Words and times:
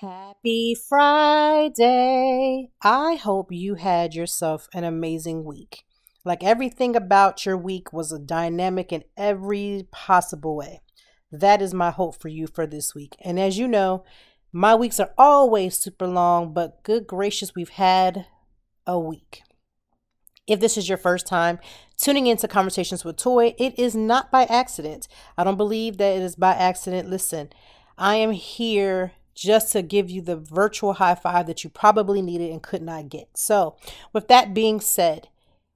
Happy 0.00 0.74
Friday. 0.74 2.68
I 2.82 3.14
hope 3.14 3.50
you 3.50 3.76
had 3.76 4.14
yourself 4.14 4.68
an 4.74 4.84
amazing 4.84 5.42
week. 5.42 5.84
Like 6.22 6.44
everything 6.44 6.94
about 6.94 7.46
your 7.46 7.56
week 7.56 7.94
was 7.94 8.12
a 8.12 8.18
dynamic 8.18 8.92
in 8.92 9.04
every 9.16 9.88
possible 9.90 10.54
way. 10.54 10.82
That 11.32 11.62
is 11.62 11.72
my 11.72 11.90
hope 11.90 12.20
for 12.20 12.28
you 12.28 12.46
for 12.46 12.66
this 12.66 12.94
week. 12.94 13.16
And 13.22 13.40
as 13.40 13.56
you 13.56 13.66
know, 13.66 14.04
my 14.52 14.74
weeks 14.74 15.00
are 15.00 15.14
always 15.16 15.78
super 15.78 16.06
long, 16.06 16.52
but 16.52 16.82
good 16.82 17.06
gracious, 17.06 17.54
we've 17.54 17.70
had 17.70 18.26
a 18.86 19.00
week. 19.00 19.44
If 20.46 20.60
this 20.60 20.76
is 20.76 20.90
your 20.90 20.98
first 20.98 21.26
time 21.26 21.58
tuning 21.96 22.26
into 22.26 22.46
Conversations 22.46 23.02
with 23.02 23.16
Toy, 23.16 23.54
it 23.58 23.78
is 23.78 23.94
not 23.94 24.30
by 24.30 24.42
accident. 24.42 25.08
I 25.38 25.44
don't 25.44 25.56
believe 25.56 25.96
that 25.96 26.16
it 26.16 26.22
is 26.22 26.36
by 26.36 26.52
accident. 26.52 27.08
Listen, 27.08 27.48
I 27.96 28.16
am 28.16 28.32
here 28.32 29.12
just 29.36 29.70
to 29.72 29.82
give 29.82 30.10
you 30.10 30.22
the 30.22 30.36
virtual 30.36 30.94
high 30.94 31.14
five 31.14 31.46
that 31.46 31.62
you 31.62 31.70
probably 31.70 32.22
needed 32.22 32.50
and 32.50 32.62
could 32.62 32.82
not 32.82 33.08
get. 33.08 33.28
So, 33.34 33.76
with 34.12 34.28
that 34.28 34.54
being 34.54 34.80
said, 34.80 35.28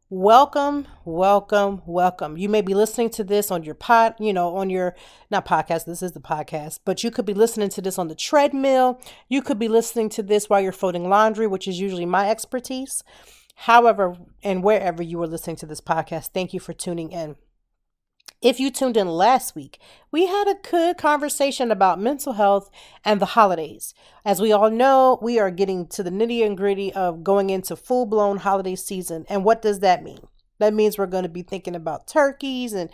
welcome, 0.08 0.88
welcome, 1.04 1.82
welcome. 1.86 2.38
You 2.38 2.48
may 2.48 2.62
be 2.62 2.74
listening 2.74 3.10
to 3.10 3.22
this 3.22 3.50
on 3.50 3.62
your 3.62 3.74
pod, 3.74 4.14
you 4.18 4.32
know, 4.32 4.56
on 4.56 4.70
your 4.70 4.96
not 5.30 5.46
podcast, 5.46 5.84
this 5.84 6.02
is 6.02 6.12
the 6.12 6.20
podcast, 6.20 6.80
but 6.84 7.04
you 7.04 7.10
could 7.10 7.26
be 7.26 7.34
listening 7.34 7.68
to 7.68 7.82
this 7.82 7.98
on 7.98 8.08
the 8.08 8.14
treadmill. 8.14 9.00
You 9.28 9.42
could 9.42 9.58
be 9.58 9.68
listening 9.68 10.08
to 10.10 10.22
this 10.22 10.48
while 10.48 10.60
you're 10.60 10.72
folding 10.72 11.08
laundry, 11.08 11.46
which 11.46 11.68
is 11.68 11.78
usually 11.78 12.06
my 12.06 12.30
expertise. 12.30 13.04
However, 13.54 14.16
and 14.42 14.64
wherever 14.64 15.02
you 15.02 15.22
are 15.22 15.26
listening 15.26 15.56
to 15.56 15.66
this 15.66 15.82
podcast, 15.82 16.28
thank 16.28 16.54
you 16.54 16.60
for 16.60 16.72
tuning 16.72 17.12
in. 17.12 17.36
If 18.42 18.58
you 18.58 18.70
tuned 18.70 18.96
in 18.96 19.06
last 19.06 19.55
week, 19.55 19.78
we 20.10 20.27
had 20.27 20.48
a 20.48 20.56
good 20.70 20.96
conversation 20.96 21.70
about 21.70 22.00
mental 22.00 22.33
health 22.33 22.70
and 23.05 23.20
the 23.20 23.27
holidays. 23.27 23.92
As 24.24 24.41
we 24.41 24.50
all 24.50 24.70
know, 24.70 25.19
we 25.20 25.38
are 25.38 25.50
getting 25.50 25.86
to 25.88 26.02
the 26.02 26.10
nitty 26.10 26.44
and 26.47 26.56
gritty 26.56 26.91
of 26.94 27.22
going 27.22 27.50
into 27.50 27.77
full 27.77 28.06
blown 28.06 28.38
holiday 28.38 28.77
season. 28.77 29.27
And 29.28 29.44
what 29.44 29.60
does 29.60 29.80
that 29.80 30.02
mean? 30.02 30.27
That 30.58 30.72
means 30.72 30.97
we're 30.97 31.06
going 31.06 31.24
to 31.24 31.28
be 31.28 31.42
thinking 31.42 31.77
about 31.77 32.06
turkeys 32.06 32.72
and 32.72 32.88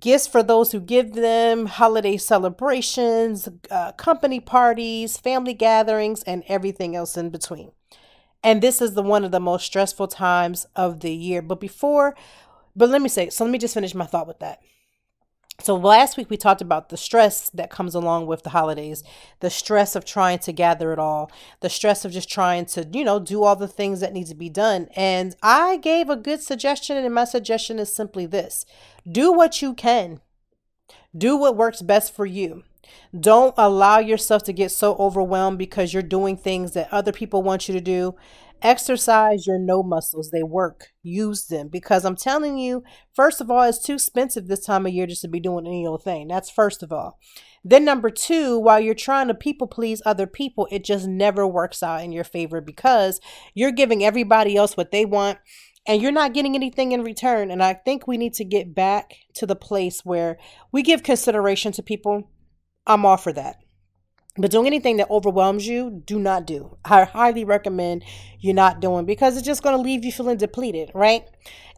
gifts 0.00 0.26
for 0.26 0.42
those 0.42 0.72
who 0.72 0.80
give 0.80 1.12
them, 1.12 1.66
holiday 1.66 2.16
celebrations, 2.16 3.48
uh, 3.70 3.92
company 3.92 4.40
parties, 4.40 5.16
family 5.16 5.54
gatherings, 5.54 6.24
and 6.24 6.42
everything 6.48 6.96
else 6.96 7.16
in 7.16 7.30
between. 7.30 7.70
And 8.42 8.62
this 8.62 8.82
is 8.82 8.94
the 8.94 9.02
one 9.02 9.24
of 9.24 9.30
the 9.30 9.38
most 9.38 9.66
stressful 9.66 10.08
times 10.08 10.66
of 10.74 11.00
the 11.00 11.12
year. 11.12 11.40
But 11.40 11.60
before 11.60 12.16
but 12.80 12.88
let 12.88 13.02
me 13.02 13.10
say, 13.10 13.28
so 13.28 13.44
let 13.44 13.50
me 13.50 13.58
just 13.58 13.74
finish 13.74 13.94
my 13.94 14.06
thought 14.06 14.26
with 14.26 14.38
that. 14.38 14.62
So 15.60 15.76
last 15.76 16.16
week 16.16 16.30
we 16.30 16.38
talked 16.38 16.62
about 16.62 16.88
the 16.88 16.96
stress 16.96 17.50
that 17.50 17.68
comes 17.68 17.94
along 17.94 18.26
with 18.26 18.42
the 18.42 18.48
holidays, 18.48 19.04
the 19.40 19.50
stress 19.50 19.94
of 19.94 20.06
trying 20.06 20.38
to 20.38 20.52
gather 20.52 20.90
it 20.90 20.98
all, 20.98 21.30
the 21.60 21.68
stress 21.68 22.06
of 22.06 22.12
just 22.12 22.30
trying 22.30 22.64
to, 22.64 22.88
you 22.90 23.04
know, 23.04 23.18
do 23.18 23.44
all 23.44 23.54
the 23.54 23.68
things 23.68 24.00
that 24.00 24.14
need 24.14 24.28
to 24.28 24.34
be 24.34 24.48
done. 24.48 24.88
And 24.96 25.36
I 25.42 25.76
gave 25.76 26.08
a 26.08 26.16
good 26.16 26.40
suggestion 26.40 26.96
and 26.96 27.14
my 27.14 27.24
suggestion 27.24 27.78
is 27.78 27.94
simply 27.94 28.24
this. 28.24 28.64
Do 29.06 29.30
what 29.30 29.60
you 29.60 29.74
can. 29.74 30.22
Do 31.14 31.36
what 31.36 31.56
works 31.58 31.82
best 31.82 32.14
for 32.14 32.24
you. 32.24 32.64
Don't 33.18 33.54
allow 33.58 33.98
yourself 33.98 34.42
to 34.44 34.54
get 34.54 34.70
so 34.70 34.94
overwhelmed 34.94 35.58
because 35.58 35.92
you're 35.92 36.02
doing 36.02 36.38
things 36.38 36.72
that 36.72 36.90
other 36.90 37.12
people 37.12 37.42
want 37.42 37.68
you 37.68 37.74
to 37.74 37.80
do 37.82 38.16
Exercise 38.62 39.46
your 39.46 39.58
no 39.58 39.82
muscles. 39.82 40.30
They 40.30 40.42
work. 40.42 40.88
Use 41.02 41.46
them 41.46 41.68
because 41.68 42.04
I'm 42.04 42.16
telling 42.16 42.58
you, 42.58 42.82
first 43.14 43.40
of 43.40 43.50
all, 43.50 43.62
it's 43.62 43.82
too 43.82 43.94
expensive 43.94 44.48
this 44.48 44.64
time 44.64 44.86
of 44.86 44.92
year 44.92 45.06
just 45.06 45.22
to 45.22 45.28
be 45.28 45.40
doing 45.40 45.66
any 45.66 45.86
old 45.86 46.04
thing. 46.04 46.28
That's 46.28 46.50
first 46.50 46.82
of 46.82 46.92
all. 46.92 47.18
Then, 47.64 47.84
number 47.84 48.10
two, 48.10 48.58
while 48.58 48.80
you're 48.80 48.94
trying 48.94 49.28
to 49.28 49.34
people 49.34 49.66
please 49.66 50.00
other 50.04 50.26
people, 50.26 50.66
it 50.70 50.84
just 50.84 51.06
never 51.06 51.46
works 51.46 51.82
out 51.82 52.02
in 52.02 52.12
your 52.12 52.24
favor 52.24 52.60
because 52.60 53.20
you're 53.54 53.72
giving 53.72 54.04
everybody 54.04 54.56
else 54.56 54.76
what 54.76 54.90
they 54.90 55.04
want 55.04 55.38
and 55.86 56.00
you're 56.00 56.12
not 56.12 56.34
getting 56.34 56.54
anything 56.54 56.92
in 56.92 57.02
return. 57.02 57.50
And 57.50 57.62
I 57.62 57.74
think 57.74 58.06
we 58.06 58.16
need 58.16 58.34
to 58.34 58.44
get 58.44 58.74
back 58.74 59.14
to 59.34 59.46
the 59.46 59.56
place 59.56 60.04
where 60.04 60.38
we 60.72 60.82
give 60.82 61.02
consideration 61.02 61.72
to 61.72 61.82
people. 61.82 62.30
I'm 62.86 63.04
all 63.04 63.16
for 63.16 63.32
that. 63.32 63.56
But 64.36 64.52
doing 64.52 64.66
anything 64.66 64.96
that 64.98 65.10
overwhelms 65.10 65.66
you, 65.66 66.02
do 66.06 66.18
not 66.18 66.46
do. 66.46 66.76
I 66.84 67.04
highly 67.04 67.44
recommend 67.44 68.04
you 68.38 68.54
not 68.54 68.80
doing 68.80 69.04
because 69.04 69.36
it's 69.36 69.44
just 69.44 69.62
going 69.62 69.76
to 69.76 69.82
leave 69.82 70.04
you 70.04 70.12
feeling 70.12 70.36
depleted, 70.36 70.92
right? 70.94 71.24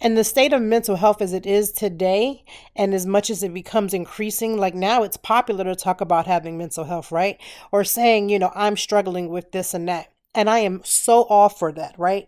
And 0.02 0.18
the 0.18 0.24
state 0.24 0.52
of 0.52 0.60
mental 0.60 0.96
health 0.96 1.22
as 1.22 1.32
it 1.32 1.46
is 1.46 1.72
today, 1.72 2.44
and 2.76 2.92
as 2.92 3.06
much 3.06 3.30
as 3.30 3.42
it 3.42 3.54
becomes 3.54 3.94
increasing, 3.94 4.58
like 4.58 4.74
now 4.74 5.02
it's 5.02 5.16
popular 5.16 5.64
to 5.64 5.74
talk 5.74 6.02
about 6.02 6.26
having 6.26 6.58
mental 6.58 6.84
health, 6.84 7.10
right? 7.10 7.40
Or 7.72 7.84
saying, 7.84 8.28
you 8.28 8.38
know, 8.38 8.52
I'm 8.54 8.76
struggling 8.76 9.30
with 9.30 9.52
this 9.52 9.72
and 9.72 9.88
that. 9.88 10.12
And 10.34 10.50
I 10.50 10.58
am 10.58 10.82
so 10.84 11.22
all 11.24 11.48
for 11.48 11.72
that, 11.72 11.94
right? 11.98 12.26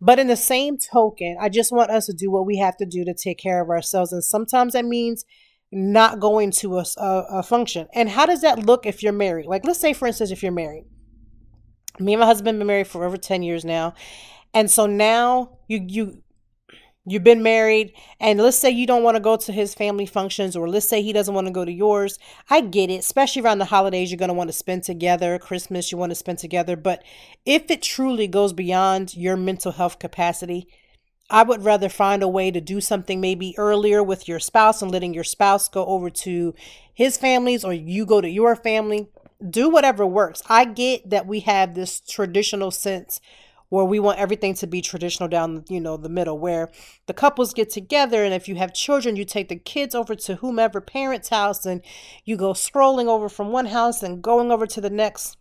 But 0.00 0.18
in 0.18 0.26
the 0.26 0.36
same 0.36 0.76
token, 0.76 1.38
I 1.40 1.48
just 1.48 1.72
want 1.72 1.90
us 1.90 2.06
to 2.06 2.12
do 2.12 2.30
what 2.30 2.44
we 2.44 2.58
have 2.58 2.76
to 2.76 2.86
do 2.86 3.04
to 3.04 3.14
take 3.14 3.38
care 3.38 3.62
of 3.62 3.70
ourselves. 3.70 4.12
And 4.12 4.22
sometimes 4.22 4.74
that 4.74 4.84
means 4.84 5.24
not 5.72 6.20
going 6.20 6.50
to 6.50 6.78
a, 6.78 6.84
a, 6.96 7.26
a 7.30 7.42
function. 7.42 7.88
And 7.94 8.08
how 8.08 8.26
does 8.26 8.40
that 8.42 8.64
look 8.64 8.86
if 8.86 9.02
you're 9.02 9.12
married? 9.12 9.46
Like, 9.46 9.64
let's 9.64 9.80
say, 9.80 9.92
for 9.92 10.06
instance, 10.06 10.30
if 10.30 10.42
you're 10.42 10.52
married. 10.52 10.86
Me 11.98 12.12
and 12.12 12.20
my 12.20 12.26
husband 12.26 12.58
been 12.58 12.66
married 12.66 12.86
for 12.86 13.04
over 13.04 13.16
10 13.16 13.42
years 13.42 13.64
now. 13.64 13.94
And 14.54 14.70
so 14.70 14.86
now 14.86 15.58
you 15.68 15.84
you 15.88 16.22
you've 17.06 17.24
been 17.24 17.42
married 17.42 17.92
and 18.18 18.40
let's 18.40 18.56
say 18.56 18.68
you 18.68 18.86
don't 18.86 19.04
want 19.04 19.16
to 19.16 19.20
go 19.20 19.36
to 19.36 19.52
his 19.52 19.74
family 19.74 20.06
functions 20.06 20.56
or 20.56 20.68
let's 20.68 20.88
say 20.88 21.00
he 21.00 21.12
doesn't 21.12 21.34
want 21.34 21.46
to 21.46 21.52
go 21.52 21.64
to 21.64 21.72
yours 21.72 22.18
i 22.50 22.60
get 22.60 22.90
it 22.90 22.96
especially 22.96 23.40
around 23.40 23.58
the 23.58 23.64
holidays 23.66 24.10
you're 24.10 24.18
going 24.18 24.28
to 24.28 24.34
want 24.34 24.48
to 24.48 24.52
spend 24.52 24.82
together 24.82 25.38
christmas 25.38 25.92
you 25.92 25.98
want 25.98 26.10
to 26.10 26.16
spend 26.16 26.38
together 26.38 26.76
but 26.76 27.02
if 27.44 27.70
it 27.70 27.80
truly 27.80 28.26
goes 28.26 28.52
beyond 28.52 29.16
your 29.16 29.36
mental 29.36 29.72
health 29.72 29.98
capacity 29.98 30.66
I 31.28 31.42
would 31.42 31.64
rather 31.64 31.88
find 31.88 32.22
a 32.22 32.28
way 32.28 32.50
to 32.50 32.60
do 32.60 32.80
something 32.80 33.20
maybe 33.20 33.54
earlier 33.58 34.02
with 34.02 34.28
your 34.28 34.38
spouse 34.38 34.80
and 34.80 34.90
letting 34.90 35.12
your 35.12 35.24
spouse 35.24 35.68
go 35.68 35.84
over 35.86 36.08
to 36.10 36.54
his 36.94 37.16
family's 37.16 37.64
or 37.64 37.72
you 37.72 38.06
go 38.06 38.20
to 38.20 38.28
your 38.28 38.54
family. 38.54 39.08
Do 39.48 39.68
whatever 39.68 40.06
works. 40.06 40.42
I 40.48 40.64
get 40.64 41.10
that 41.10 41.26
we 41.26 41.40
have 41.40 41.74
this 41.74 42.00
traditional 42.00 42.70
sense 42.70 43.20
where 43.68 43.84
we 43.84 43.98
want 43.98 44.18
everything 44.18 44.54
to 44.54 44.66
be 44.66 44.80
traditional 44.80 45.28
down 45.28 45.64
you 45.68 45.80
know 45.80 45.96
the 45.96 46.08
middle 46.08 46.38
where 46.38 46.70
the 47.06 47.12
couples 47.12 47.52
get 47.52 47.68
together 47.70 48.24
and 48.24 48.32
if 48.32 48.48
you 48.48 48.54
have 48.54 48.72
children 48.72 49.16
you 49.16 49.24
take 49.24 49.48
the 49.48 49.56
kids 49.56 49.94
over 49.94 50.14
to 50.14 50.36
whomever 50.36 50.80
parents 50.80 51.30
house 51.30 51.66
and 51.66 51.82
you 52.24 52.36
go 52.36 52.52
scrolling 52.52 53.06
over 53.06 53.28
from 53.28 53.50
one 53.50 53.66
house 53.66 54.02
and 54.02 54.22
going 54.22 54.50
over 54.50 54.66
to 54.66 54.80
the 54.80 54.90
next 54.90 55.36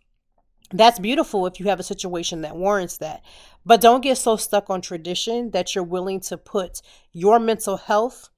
that's 0.71 0.99
beautiful 0.99 1.45
if 1.45 1.59
you 1.59 1.67
have 1.67 1.79
a 1.79 1.83
situation 1.83 2.41
that 2.41 2.55
warrants 2.55 2.97
that. 2.97 3.23
But 3.65 3.81
don't 3.81 4.01
get 4.01 4.17
so 4.17 4.35
stuck 4.35 4.69
on 4.69 4.81
tradition 4.81 5.51
that 5.51 5.75
you're 5.75 5.83
willing 5.83 6.19
to 6.21 6.37
put 6.37 6.81
your 7.11 7.39
mental 7.39 7.77
health 7.77 8.29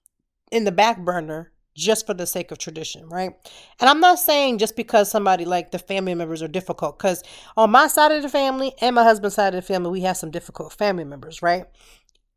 in 0.51 0.63
the 0.63 0.71
back 0.71 0.99
burner 1.03 1.51
just 1.75 2.07
for 2.07 2.13
the 2.13 2.25
sake 2.25 2.51
of 2.51 2.57
tradition, 2.57 3.07
right? 3.07 3.33
And 3.79 3.89
I'm 3.89 3.99
not 3.99 4.17
saying 4.19 4.57
just 4.57 4.75
because 4.75 5.11
somebody 5.11 5.45
like 5.45 5.71
the 5.71 5.79
family 5.79 6.15
members 6.15 6.41
are 6.41 6.47
difficult, 6.47 6.97
because 6.97 7.23
on 7.55 7.69
my 7.69 7.87
side 7.87 8.11
of 8.11 8.23
the 8.23 8.29
family 8.29 8.73
and 8.81 8.95
my 8.95 9.03
husband's 9.03 9.35
side 9.35 9.53
of 9.53 9.61
the 9.61 9.67
family, 9.67 9.91
we 9.91 10.01
have 10.01 10.17
some 10.17 10.31
difficult 10.31 10.73
family 10.73 11.03
members, 11.03 11.41
right? 11.41 11.65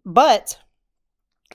But 0.05 0.59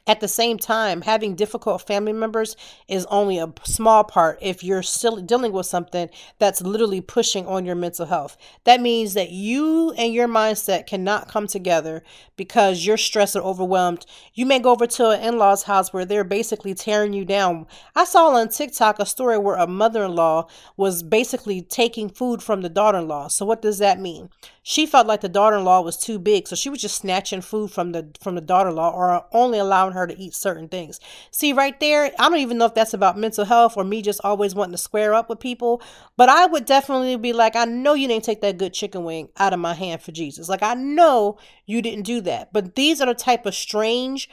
at 0.07 0.19
the 0.19 0.27
same 0.27 0.59
time, 0.59 1.01
having 1.01 1.33
difficult 1.33 1.81
family 1.87 2.13
members 2.13 2.55
is 2.87 3.07
only 3.07 3.39
a 3.39 3.51
small 3.63 4.03
part 4.03 4.37
if 4.39 4.63
you're 4.63 4.83
still 4.83 5.17
dealing 5.17 5.51
with 5.51 5.65
something 5.65 6.09
that's 6.37 6.61
literally 6.61 7.01
pushing 7.01 7.47
on 7.47 7.65
your 7.65 7.75
mental 7.75 8.05
health. 8.05 8.37
That 8.65 8.81
means 8.81 9.15
that 9.15 9.31
you 9.31 9.93
and 9.97 10.13
your 10.13 10.27
mindset 10.27 10.85
cannot 10.85 11.27
come 11.27 11.47
together 11.47 12.03
because 12.37 12.85
you're 12.85 12.97
stressed 12.97 13.35
or 13.35 13.41
overwhelmed. 13.41 14.05
You 14.35 14.45
may 14.45 14.59
go 14.59 14.71
over 14.71 14.85
to 14.85 15.09
an 15.09 15.21
in 15.21 15.39
law's 15.39 15.63
house 15.63 15.91
where 15.91 16.05
they're 16.05 16.23
basically 16.23 16.75
tearing 16.75 17.13
you 17.13 17.25
down. 17.25 17.65
I 17.95 18.05
saw 18.05 18.27
on 18.27 18.49
TikTok 18.49 18.99
a 18.99 19.05
story 19.07 19.39
where 19.39 19.55
a 19.55 19.65
mother 19.65 20.03
in 20.03 20.13
law 20.13 20.47
was 20.77 21.01
basically 21.01 21.61
taking 21.61 22.09
food 22.09 22.43
from 22.43 22.61
the 22.61 22.69
daughter 22.69 22.99
in 22.99 23.07
law. 23.07 23.27
So, 23.27 23.45
what 23.45 23.61
does 23.61 23.79
that 23.79 23.99
mean? 23.99 24.29
She 24.61 24.85
felt 24.85 25.07
like 25.07 25.21
the 25.21 25.29
daughter 25.29 25.57
in 25.57 25.63
law 25.63 25.81
was 25.81 25.97
too 25.97 26.19
big, 26.19 26.47
so 26.47 26.55
she 26.55 26.69
was 26.69 26.81
just 26.81 26.97
snatching 26.97 27.41
food 27.41 27.71
from 27.71 27.91
the 27.91 28.09
from 28.19 28.35
the 28.35 28.41
daughter 28.41 28.69
in 28.69 28.75
law 28.75 28.91
or 28.91 29.25
only 29.31 29.59
allowing 29.59 29.94
her 29.95 30.07
to 30.07 30.17
eat 30.17 30.35
certain 30.35 30.67
things. 30.69 30.99
See, 31.31 31.53
right 31.53 31.79
there, 31.79 32.11
I 32.19 32.29
don't 32.29 32.37
even 32.37 32.57
know 32.57 32.65
if 32.65 32.73
that's 32.73 32.93
about 32.93 33.17
mental 33.17 33.45
health 33.45 33.75
or 33.75 33.83
me 33.83 34.01
just 34.01 34.21
always 34.23 34.53
wanting 34.53 34.73
to 34.73 34.77
square 34.77 35.13
up 35.13 35.29
with 35.29 35.39
people, 35.39 35.81
but 36.15 36.29
I 36.29 36.45
would 36.45 36.65
definitely 36.65 37.15
be 37.17 37.33
like, 37.33 37.55
I 37.55 37.65
know 37.65 37.93
you 37.93 38.07
didn't 38.07 38.23
take 38.23 38.41
that 38.41 38.57
good 38.57 38.73
chicken 38.73 39.03
wing 39.03 39.29
out 39.37 39.53
of 39.53 39.59
my 39.59 39.73
hand 39.73 40.01
for 40.01 40.11
Jesus. 40.11 40.47
Like, 40.47 40.63
I 40.63 40.75
know 40.75 41.37
you 41.65 41.81
didn't 41.81 42.03
do 42.03 42.21
that. 42.21 42.53
But 42.53 42.75
these 42.75 43.01
are 43.01 43.07
the 43.07 43.13
type 43.13 43.45
of 43.45 43.55
strange, 43.55 44.29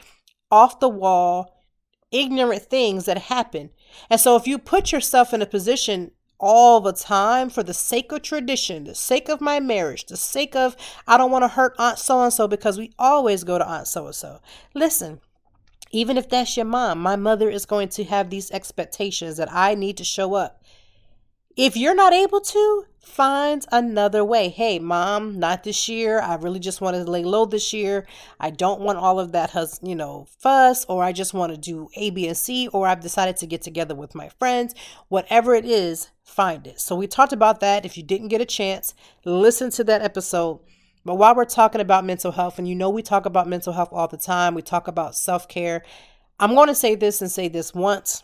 off 0.51 0.79
the 0.79 0.89
wall, 0.89 1.57
ignorant 2.11 2.61
things 2.63 3.05
that 3.05 3.17
happen. 3.17 3.71
And 4.09 4.21
so 4.21 4.35
if 4.35 4.47
you 4.47 4.57
put 4.59 4.91
yourself 4.91 5.33
in 5.33 5.41
a 5.41 5.47
position 5.47 6.11
all 6.39 6.81
the 6.81 6.93
time 6.93 7.49
for 7.49 7.63
the 7.63 7.73
sake 7.73 8.11
of 8.11 8.21
tradition, 8.21 8.83
the 8.83 8.93
sake 8.93 9.29
of 9.29 9.39
my 9.39 9.59
marriage, 9.59 10.05
the 10.05 10.17
sake 10.17 10.55
of 10.55 10.75
I 11.07 11.17
don't 11.17 11.31
want 11.31 11.43
to 11.43 11.47
hurt 11.47 11.73
Aunt 11.79 11.97
so 11.97 12.21
and 12.21 12.33
so 12.33 12.47
because 12.47 12.77
we 12.77 12.91
always 12.99 13.43
go 13.43 13.57
to 13.57 13.67
Aunt 13.67 13.87
so 13.87 14.05
and 14.07 14.15
so. 14.15 14.39
Listen, 14.73 15.21
even 15.93 16.17
if 16.17 16.27
that's 16.27 16.57
your 16.57 16.65
mom, 16.65 16.99
my 16.99 17.15
mother 17.15 17.49
is 17.49 17.65
going 17.65 17.87
to 17.89 18.03
have 18.03 18.29
these 18.29 18.51
expectations 18.51 19.37
that 19.37 19.53
I 19.53 19.75
need 19.75 19.95
to 19.97 20.03
show 20.03 20.33
up. 20.33 20.61
If 21.55 21.77
you're 21.77 21.93
not 21.93 22.13
able 22.13 22.41
to, 22.41 22.85
find 23.03 23.63
another 23.71 24.25
way. 24.25 24.49
Hey, 24.49 24.79
mom, 24.79 25.37
not 25.37 25.63
this 25.63 25.87
year. 25.87 26.19
I 26.19 26.35
really 26.35 26.59
just 26.59 26.81
want 26.81 26.95
to 26.95 27.03
lay 27.03 27.23
low 27.23 27.45
this 27.45 27.73
year. 27.73 28.07
I 28.39 28.49
don't 28.49 28.81
want 28.81 28.97
all 28.97 29.19
of 29.19 29.33
that, 29.33 29.51
has 29.51 29.79
you 29.83 29.95
know, 29.95 30.25
fuss, 30.39 30.83
or 30.85 31.03
I 31.03 31.11
just 31.11 31.33
want 31.33 31.53
to 31.53 31.57
do 31.59 31.89
A, 31.95 32.09
B, 32.09 32.27
and 32.27 32.35
C, 32.35 32.69
or 32.69 32.87
I've 32.87 33.01
decided 33.01 33.37
to 33.37 33.45
get 33.45 33.61
together 33.61 33.93
with 33.93 34.15
my 34.15 34.29
friends. 34.29 34.73
Whatever 35.09 35.53
it 35.53 35.65
is, 35.65 36.09
find 36.23 36.65
it. 36.65 36.81
So 36.81 36.95
we 36.95 37.05
talked 37.05 37.33
about 37.33 37.59
that. 37.59 37.85
If 37.85 37.97
you 37.97 38.03
didn't 38.03 38.29
get 38.29 38.41
a 38.41 38.45
chance, 38.45 38.95
listen 39.23 39.69
to 39.71 39.83
that 39.83 40.01
episode. 40.01 40.61
But 41.05 41.15
while 41.15 41.35
we're 41.35 41.45
talking 41.45 41.81
about 41.81 42.05
mental 42.05 42.31
health, 42.31 42.57
and 42.57 42.67
you 42.67 42.75
know 42.75 42.89
we 42.89 43.01
talk 43.01 43.25
about 43.25 43.47
mental 43.47 43.73
health 43.73 43.89
all 43.91 44.07
the 44.07 44.17
time, 44.17 44.55
we 44.55 44.61
talk 44.61 44.87
about 44.87 45.15
self 45.15 45.47
care. 45.47 45.83
I'm 46.39 46.55
going 46.55 46.67
to 46.67 46.75
say 46.75 46.95
this 46.95 47.21
and 47.21 47.29
say 47.29 47.47
this 47.47 47.73
once 47.73 48.23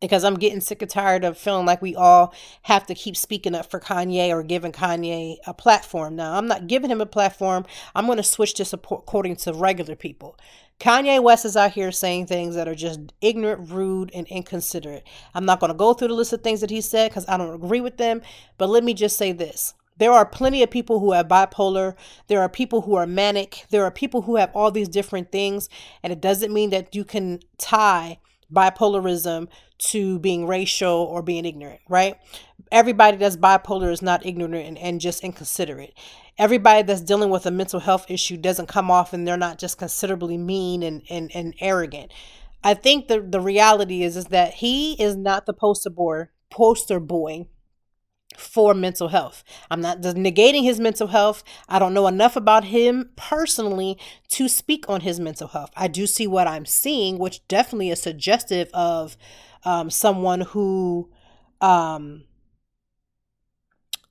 because 0.00 0.24
I'm 0.24 0.36
getting 0.36 0.60
sick 0.60 0.82
and 0.82 0.90
tired 0.90 1.24
of 1.24 1.36
feeling 1.36 1.66
like 1.66 1.82
we 1.82 1.94
all 1.94 2.34
have 2.62 2.86
to 2.86 2.94
keep 2.94 3.16
speaking 3.16 3.54
up 3.54 3.70
for 3.70 3.80
Kanye 3.80 4.30
or 4.30 4.42
giving 4.42 4.72
Kanye 4.72 5.36
a 5.46 5.54
platform. 5.54 6.16
Now, 6.16 6.36
I'm 6.36 6.46
not 6.46 6.66
giving 6.66 6.90
him 6.90 7.00
a 7.00 7.06
platform. 7.06 7.66
I'm 7.94 8.06
going 8.06 8.16
to 8.16 8.22
switch 8.22 8.54
to 8.54 8.64
support 8.64 9.02
according 9.06 9.36
to 9.36 9.52
regular 9.52 9.94
people. 9.94 10.38
Kanye 10.78 11.22
West 11.22 11.44
is 11.44 11.58
out 11.58 11.72
here 11.72 11.92
saying 11.92 12.26
things 12.26 12.54
that 12.54 12.66
are 12.66 12.74
just 12.74 13.00
ignorant, 13.20 13.70
rude, 13.70 14.10
and 14.14 14.26
inconsiderate. 14.28 15.04
I'm 15.34 15.44
not 15.44 15.60
going 15.60 15.68
to 15.68 15.76
go 15.76 15.92
through 15.92 16.08
the 16.08 16.14
list 16.14 16.32
of 16.32 16.42
things 16.42 16.62
that 16.62 16.70
he 16.70 16.80
said 16.80 17.10
because 17.10 17.26
I 17.28 17.36
don't 17.36 17.54
agree 17.54 17.82
with 17.82 17.98
them. 17.98 18.22
But 18.56 18.70
let 18.70 18.82
me 18.82 18.94
just 18.94 19.18
say 19.18 19.32
this. 19.32 19.74
There 20.00 20.12
are 20.12 20.24
plenty 20.24 20.62
of 20.62 20.70
people 20.70 20.98
who 20.98 21.12
have 21.12 21.28
bipolar. 21.28 21.94
There 22.26 22.40
are 22.40 22.48
people 22.48 22.80
who 22.80 22.94
are 22.94 23.06
manic. 23.06 23.66
There 23.68 23.84
are 23.84 23.90
people 23.90 24.22
who 24.22 24.36
have 24.36 24.50
all 24.54 24.70
these 24.70 24.88
different 24.88 25.30
things. 25.30 25.68
And 26.02 26.10
it 26.10 26.22
doesn't 26.22 26.54
mean 26.54 26.70
that 26.70 26.94
you 26.94 27.04
can 27.04 27.40
tie 27.58 28.18
bipolarism 28.50 29.48
to 29.78 30.18
being 30.18 30.46
racial 30.46 30.90
or 30.90 31.22
being 31.22 31.44
ignorant, 31.44 31.82
right? 31.86 32.16
Everybody 32.72 33.18
that's 33.18 33.36
bipolar 33.36 33.92
is 33.92 34.00
not 34.00 34.24
ignorant 34.24 34.54
and, 34.54 34.78
and 34.78 35.02
just 35.02 35.22
inconsiderate. 35.22 35.92
Everybody 36.38 36.82
that's 36.82 37.02
dealing 37.02 37.28
with 37.28 37.44
a 37.44 37.50
mental 37.50 37.80
health 37.80 38.06
issue 38.08 38.38
doesn't 38.38 38.68
come 38.68 38.90
off 38.90 39.12
and 39.12 39.28
they're 39.28 39.36
not 39.36 39.58
just 39.58 39.76
considerably 39.76 40.38
mean 40.38 40.82
and, 40.82 41.02
and, 41.10 41.30
and 41.34 41.54
arrogant. 41.60 42.10
I 42.64 42.72
think 42.72 43.08
the, 43.08 43.20
the 43.20 43.40
reality 43.40 44.02
is 44.02 44.16
is 44.16 44.26
that 44.26 44.54
he 44.54 44.94
is 44.94 45.14
not 45.14 45.44
the 45.44 45.52
poster 45.52 45.90
boy 45.90 46.28
poster 46.50 47.00
boy 47.00 47.46
for 48.40 48.74
mental 48.74 49.08
health. 49.08 49.44
I'm 49.70 49.80
not 49.80 50.00
negating 50.00 50.62
his 50.64 50.80
mental 50.80 51.08
health. 51.08 51.44
I 51.68 51.78
don't 51.78 51.94
know 51.94 52.06
enough 52.06 52.36
about 52.36 52.64
him 52.64 53.10
personally 53.16 53.98
to 54.30 54.48
speak 54.48 54.88
on 54.88 55.02
his 55.02 55.20
mental 55.20 55.48
health. 55.48 55.70
I 55.76 55.88
do 55.88 56.06
see 56.06 56.26
what 56.26 56.46
I'm 56.48 56.66
seeing, 56.66 57.18
which 57.18 57.46
definitely 57.48 57.90
is 57.90 58.02
suggestive 58.02 58.68
of 58.72 59.16
um, 59.64 59.90
someone 59.90 60.40
who 60.40 61.10
um, 61.60 62.24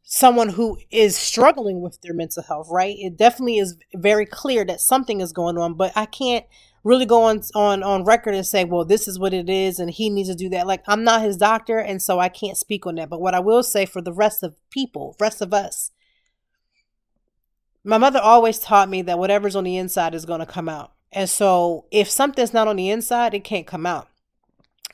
someone 0.03 0.49
who 0.49 0.77
is 0.91 1.15
struggling 1.15 1.81
with 1.81 2.01
their 2.01 2.13
mental 2.13 2.41
health 2.41 2.67
right 2.71 2.95
it 2.97 3.15
definitely 3.15 3.59
is 3.59 3.77
very 3.95 4.25
clear 4.25 4.65
that 4.65 4.81
something 4.81 5.21
is 5.21 5.31
going 5.31 5.57
on 5.57 5.75
but 5.75 5.91
i 5.95 6.05
can't 6.05 6.45
really 6.83 7.05
go 7.05 7.23
on 7.23 7.41
on 7.55 7.83
on 7.83 8.03
record 8.03 8.35
and 8.35 8.45
say 8.45 8.63
well 8.63 8.85
this 8.85 9.07
is 9.07 9.19
what 9.19 9.33
it 9.33 9.49
is 9.49 9.79
and 9.79 9.91
he 9.91 10.09
needs 10.09 10.29
to 10.29 10.35
do 10.35 10.49
that. 10.49 10.67
Like 10.67 10.83
i'm 10.87 11.03
not 11.03 11.21
his 11.21 11.37
doctor 11.37 11.79
and 11.79 12.01
so 12.01 12.19
i 12.19 12.29
can't 12.29 12.57
speak 12.57 12.85
on 12.85 12.95
that. 12.95 13.09
But 13.09 13.21
what 13.21 13.35
i 13.35 13.39
will 13.39 13.63
say 13.63 13.85
for 13.85 14.01
the 14.01 14.13
rest 14.13 14.43
of 14.43 14.55
people 14.69 15.15
rest 15.19 15.41
of 15.41 15.53
us 15.53 15.91
my 17.83 17.97
mother 17.97 18.19
always 18.19 18.59
taught 18.59 18.89
me 18.89 19.01
that 19.03 19.17
whatever's 19.17 19.55
on 19.55 19.63
the 19.63 19.77
inside 19.77 20.13
is 20.13 20.25
going 20.25 20.41
to 20.41 20.45
come 20.45 20.67
out. 20.67 20.91
And 21.11 21.29
so 21.29 21.85
if 21.91 22.09
something's 22.09 22.53
not 22.53 22.67
on 22.67 22.75
the 22.75 22.89
inside 22.89 23.33
it 23.33 23.43
can't 23.43 23.67
come 23.67 23.85
out 23.85 24.09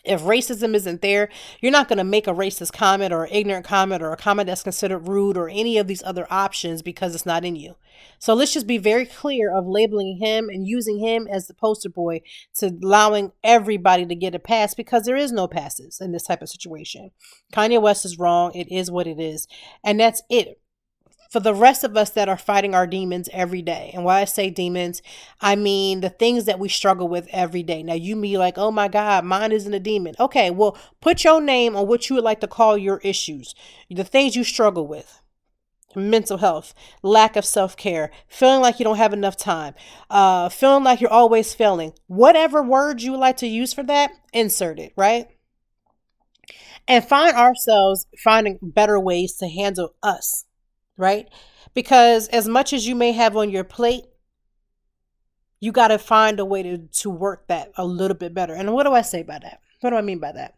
if 0.05 0.21
racism 0.21 0.75
isn't 0.75 1.01
there, 1.01 1.29
you're 1.61 1.71
not 1.71 1.87
going 1.87 1.97
to 1.97 2.03
make 2.03 2.27
a 2.27 2.33
racist 2.33 2.73
comment 2.73 3.13
or 3.13 3.27
ignorant 3.31 3.65
comment 3.65 4.01
or 4.01 4.11
a 4.11 4.17
comment 4.17 4.47
that's 4.47 4.63
considered 4.63 5.07
rude 5.07 5.37
or 5.37 5.49
any 5.49 5.77
of 5.77 5.87
these 5.87 6.03
other 6.03 6.27
options 6.29 6.81
because 6.81 7.15
it's 7.15 7.25
not 7.25 7.43
in 7.43 7.55
you. 7.55 7.75
So 8.19 8.33
let's 8.33 8.53
just 8.53 8.67
be 8.67 8.77
very 8.77 9.05
clear 9.05 9.55
of 9.55 9.67
labeling 9.67 10.17
him 10.21 10.49
and 10.49 10.67
using 10.67 10.99
him 10.99 11.27
as 11.31 11.47
the 11.47 11.53
poster 11.53 11.89
boy 11.89 12.21
to 12.55 12.77
allowing 12.83 13.31
everybody 13.43 14.05
to 14.05 14.15
get 14.15 14.35
a 14.35 14.39
pass 14.39 14.73
because 14.73 15.05
there 15.05 15.15
is 15.15 15.31
no 15.31 15.47
passes 15.47 15.99
in 15.99 16.11
this 16.11 16.23
type 16.23 16.41
of 16.41 16.49
situation. 16.49 17.11
Kanye 17.53 17.81
West 17.81 18.05
is 18.05 18.19
wrong. 18.19 18.51
It 18.53 18.71
is 18.71 18.91
what 18.91 19.07
it 19.07 19.19
is. 19.19 19.47
And 19.83 19.99
that's 19.99 20.21
it 20.29 20.59
for 21.29 21.39
the 21.39 21.53
rest 21.53 21.83
of 21.83 21.97
us 21.97 22.09
that 22.11 22.29
are 22.29 22.37
fighting 22.37 22.73
our 22.75 22.87
demons 22.87 23.29
every 23.33 23.61
day. 23.61 23.91
And 23.93 24.03
when 24.03 24.15
I 24.15 24.25
say 24.25 24.49
demons, 24.49 25.01
I 25.41 25.55
mean 25.55 26.01
the 26.01 26.09
things 26.09 26.45
that 26.45 26.59
we 26.59 26.69
struggle 26.69 27.07
with 27.07 27.27
every 27.31 27.63
day. 27.63 27.83
Now, 27.83 27.93
you 27.93 28.15
be 28.15 28.37
like, 28.37 28.57
oh 28.57 28.71
my 28.71 28.87
God, 28.87 29.25
mine 29.25 29.51
isn't 29.51 29.73
a 29.73 29.79
demon. 29.79 30.15
Okay, 30.19 30.51
well, 30.51 30.77
put 31.01 31.23
your 31.23 31.41
name 31.41 31.75
on 31.75 31.87
what 31.87 32.09
you 32.09 32.15
would 32.15 32.23
like 32.23 32.39
to 32.41 32.47
call 32.47 32.77
your 32.77 32.99
issues, 33.03 33.53
the 33.89 34.03
things 34.03 34.35
you 34.35 34.43
struggle 34.43 34.87
with 34.87 35.21
mental 35.95 36.37
health, 36.37 36.73
lack 37.01 37.35
of 37.35 37.45
self 37.45 37.77
care, 37.77 38.11
feeling 38.27 38.61
like 38.61 38.79
you 38.79 38.83
don't 38.83 38.97
have 38.97 39.13
enough 39.13 39.37
time, 39.37 39.73
uh, 40.09 40.49
feeling 40.49 40.83
like 40.83 41.01
you're 41.01 41.09
always 41.11 41.53
failing. 41.53 41.93
Whatever 42.07 42.61
words 42.61 43.03
you 43.03 43.11
would 43.11 43.19
like 43.19 43.37
to 43.37 43.47
use 43.47 43.73
for 43.73 43.83
that, 43.83 44.11
insert 44.33 44.79
it, 44.79 44.93
right? 44.95 45.27
And 46.87 47.03
find 47.03 47.35
ourselves 47.35 48.07
finding 48.23 48.59
better 48.61 48.99
ways 48.99 49.35
to 49.37 49.47
handle 49.47 49.95
us 50.03 50.45
right? 50.97 51.27
Because 51.73 52.27
as 52.29 52.47
much 52.47 52.73
as 52.73 52.87
you 52.87 52.95
may 52.95 53.11
have 53.11 53.35
on 53.35 53.49
your 53.49 53.63
plate, 53.63 54.05
you 55.59 55.71
got 55.71 55.89
to 55.89 55.97
find 55.97 56.39
a 56.39 56.45
way 56.45 56.63
to, 56.63 56.77
to 56.77 57.09
work 57.09 57.47
that 57.47 57.71
a 57.77 57.85
little 57.85 58.17
bit 58.17 58.33
better. 58.33 58.53
And 58.53 58.73
what 58.73 58.83
do 58.83 58.93
I 58.93 59.01
say 59.01 59.23
by 59.23 59.39
that? 59.39 59.61
What 59.81 59.89
do 59.91 59.95
I 59.95 60.01
mean 60.01 60.19
by 60.19 60.31
that? 60.31 60.55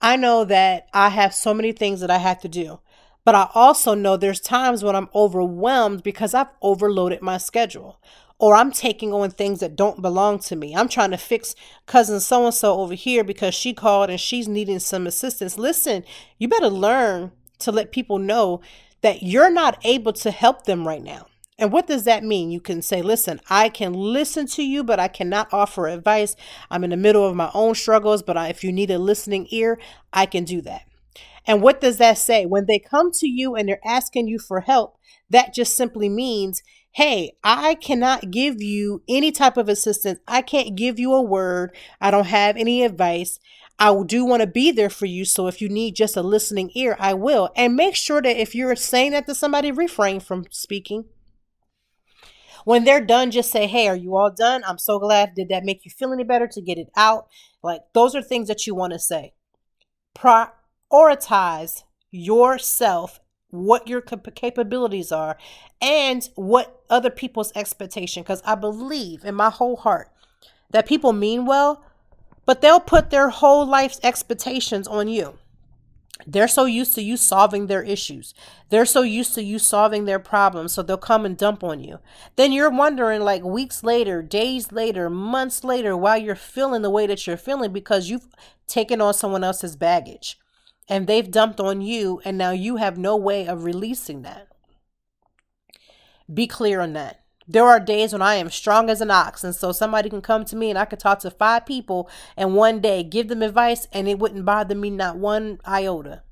I 0.00 0.16
know 0.16 0.44
that 0.44 0.88
I 0.92 1.08
have 1.10 1.34
so 1.34 1.54
many 1.54 1.72
things 1.72 2.00
that 2.00 2.10
I 2.10 2.18
have 2.18 2.40
to 2.42 2.48
do, 2.48 2.80
but 3.24 3.34
I 3.34 3.48
also 3.54 3.94
know 3.94 4.16
there's 4.16 4.40
times 4.40 4.84
when 4.84 4.96
I'm 4.96 5.08
overwhelmed 5.14 6.02
because 6.02 6.34
I've 6.34 6.48
overloaded 6.60 7.22
my 7.22 7.38
schedule 7.38 8.00
or 8.38 8.54
I'm 8.54 8.72
taking 8.72 9.12
on 9.12 9.30
things 9.30 9.60
that 9.60 9.76
don't 9.76 10.02
belong 10.02 10.40
to 10.40 10.56
me. 10.56 10.74
I'm 10.74 10.88
trying 10.88 11.12
to 11.12 11.16
fix 11.16 11.54
cousin 11.86 12.20
so 12.20 12.44
and 12.44 12.54
so 12.54 12.80
over 12.80 12.94
here 12.94 13.24
because 13.24 13.54
she 13.54 13.72
called 13.72 14.10
and 14.10 14.20
she's 14.20 14.48
needing 14.48 14.80
some 14.80 15.06
assistance. 15.06 15.56
Listen, 15.56 16.04
you 16.38 16.48
better 16.48 16.68
learn 16.68 17.32
to 17.60 17.72
let 17.72 17.92
people 17.92 18.18
know 18.18 18.60
that 19.04 19.22
you're 19.22 19.50
not 19.50 19.78
able 19.84 20.14
to 20.14 20.30
help 20.30 20.64
them 20.64 20.88
right 20.88 21.02
now. 21.02 21.26
And 21.58 21.70
what 21.70 21.86
does 21.86 22.04
that 22.04 22.24
mean? 22.24 22.50
You 22.50 22.58
can 22.58 22.80
say, 22.80 23.02
listen, 23.02 23.38
I 23.50 23.68
can 23.68 23.92
listen 23.92 24.46
to 24.46 24.62
you, 24.62 24.82
but 24.82 24.98
I 24.98 25.08
cannot 25.08 25.52
offer 25.52 25.86
advice. 25.86 26.34
I'm 26.70 26.84
in 26.84 26.90
the 26.90 26.96
middle 26.96 27.28
of 27.28 27.36
my 27.36 27.50
own 27.52 27.74
struggles, 27.74 28.22
but 28.22 28.38
I, 28.38 28.48
if 28.48 28.64
you 28.64 28.72
need 28.72 28.90
a 28.90 28.98
listening 28.98 29.46
ear, 29.50 29.78
I 30.10 30.24
can 30.24 30.44
do 30.44 30.62
that. 30.62 30.86
And 31.46 31.60
what 31.60 31.82
does 31.82 31.98
that 31.98 32.16
say? 32.16 32.46
When 32.46 32.64
they 32.64 32.78
come 32.78 33.10
to 33.12 33.28
you 33.28 33.54
and 33.54 33.68
they're 33.68 33.78
asking 33.86 34.26
you 34.26 34.38
for 34.38 34.60
help, 34.60 34.96
that 35.28 35.52
just 35.52 35.76
simply 35.76 36.08
means, 36.08 36.62
hey, 36.92 37.36
I 37.44 37.74
cannot 37.74 38.30
give 38.30 38.62
you 38.62 39.02
any 39.06 39.32
type 39.32 39.58
of 39.58 39.68
assistance. 39.68 40.20
I 40.26 40.40
can't 40.40 40.76
give 40.76 40.98
you 40.98 41.12
a 41.12 41.20
word. 41.20 41.76
I 42.00 42.10
don't 42.10 42.28
have 42.28 42.56
any 42.56 42.82
advice. 42.82 43.38
I 43.78 44.02
do 44.04 44.24
want 44.24 44.40
to 44.40 44.46
be 44.46 44.70
there 44.70 44.90
for 44.90 45.06
you. 45.06 45.24
So 45.24 45.46
if 45.46 45.60
you 45.60 45.68
need 45.68 45.96
just 45.96 46.16
a 46.16 46.22
listening 46.22 46.70
ear, 46.74 46.96
I 46.98 47.14
will. 47.14 47.50
And 47.56 47.74
make 47.74 47.96
sure 47.96 48.22
that 48.22 48.36
if 48.36 48.54
you're 48.54 48.76
saying 48.76 49.12
that 49.12 49.26
to 49.26 49.34
somebody, 49.34 49.72
refrain 49.72 50.20
from 50.20 50.46
speaking. 50.50 51.06
When 52.64 52.84
they're 52.84 53.04
done, 53.04 53.30
just 53.30 53.50
say, 53.50 53.66
Hey, 53.66 53.88
are 53.88 53.96
you 53.96 54.16
all 54.16 54.30
done? 54.30 54.62
I'm 54.66 54.78
so 54.78 54.98
glad. 54.98 55.34
Did 55.34 55.48
that 55.48 55.64
make 55.64 55.84
you 55.84 55.90
feel 55.90 56.12
any 56.12 56.24
better 56.24 56.46
to 56.46 56.62
get 56.62 56.78
it 56.78 56.88
out? 56.96 57.26
Like, 57.62 57.82
those 57.92 58.14
are 58.14 58.22
things 58.22 58.48
that 58.48 58.66
you 58.66 58.74
want 58.74 58.92
to 58.92 58.98
say. 58.98 59.34
Prioritize 60.16 61.82
yourself, 62.10 63.20
what 63.50 63.88
your 63.88 64.00
capabilities 64.00 65.12
are, 65.12 65.36
and 65.82 66.28
what 66.36 66.82
other 66.88 67.10
people's 67.10 67.52
expectation. 67.54 68.22
Because 68.22 68.42
I 68.46 68.54
believe 68.54 69.24
in 69.24 69.34
my 69.34 69.50
whole 69.50 69.76
heart 69.76 70.10
that 70.70 70.86
people 70.86 71.12
mean 71.12 71.44
well, 71.44 71.84
but 72.46 72.60
they'll 72.60 72.80
put 72.80 73.10
their 73.10 73.30
whole 73.30 73.66
life's 73.66 74.00
expectations 74.02 74.86
on 74.88 75.08
you. 75.08 75.38
they're 76.26 76.48
so 76.48 76.64
used 76.64 76.94
to 76.94 77.02
you 77.02 77.16
solving 77.16 77.66
their 77.66 77.82
issues. 77.82 78.34
They're 78.70 78.86
so 78.86 79.02
used 79.02 79.34
to 79.34 79.42
you 79.42 79.58
solving 79.58 80.04
their 80.04 80.18
problems, 80.18 80.72
so 80.72 80.82
they'll 80.82 80.96
come 80.96 81.24
and 81.26 81.36
dump 81.36 81.62
on 81.64 81.80
you. 81.82 81.98
Then 82.36 82.52
you're 82.52 82.70
wondering, 82.70 83.20
like 83.22 83.42
weeks 83.42 83.82
later, 83.82 84.22
days 84.22 84.72
later, 84.72 85.10
months 85.10 85.64
later, 85.64 85.96
why 85.96 86.16
you're 86.16 86.34
feeling 86.36 86.82
the 86.82 86.90
way 86.90 87.06
that 87.06 87.26
you're 87.26 87.36
feeling 87.36 87.72
because 87.72 88.08
you've 88.08 88.28
taken 88.66 89.00
on 89.00 89.14
someone 89.14 89.44
else's 89.44 89.76
baggage 89.76 90.38
and 90.88 91.06
they've 91.06 91.30
dumped 91.30 91.60
on 91.60 91.80
you, 91.80 92.20
and 92.24 92.36
now 92.36 92.50
you 92.50 92.76
have 92.76 92.98
no 92.98 93.16
way 93.16 93.46
of 93.46 93.64
releasing 93.64 94.22
that. 94.22 94.48
Be 96.32 96.46
clear 96.46 96.80
on 96.80 96.92
that. 96.92 97.23
There 97.46 97.66
are 97.66 97.78
days 97.78 98.12
when 98.12 98.22
I 98.22 98.36
am 98.36 98.48
strong 98.48 98.88
as 98.88 99.02
an 99.02 99.10
ox, 99.10 99.44
and 99.44 99.54
so 99.54 99.70
somebody 99.70 100.08
can 100.08 100.22
come 100.22 100.46
to 100.46 100.56
me 100.56 100.70
and 100.70 100.78
I 100.78 100.86
could 100.86 100.98
talk 100.98 101.18
to 101.20 101.30
five 101.30 101.66
people 101.66 102.08
and 102.36 102.54
one 102.54 102.80
day 102.80 103.02
give 103.02 103.28
them 103.28 103.42
advice, 103.42 103.86
and 103.92 104.08
it 104.08 104.18
wouldn't 104.18 104.46
bother 104.46 104.74
me 104.74 104.88
not 104.88 105.18
one 105.18 105.60
iota. 105.66 106.22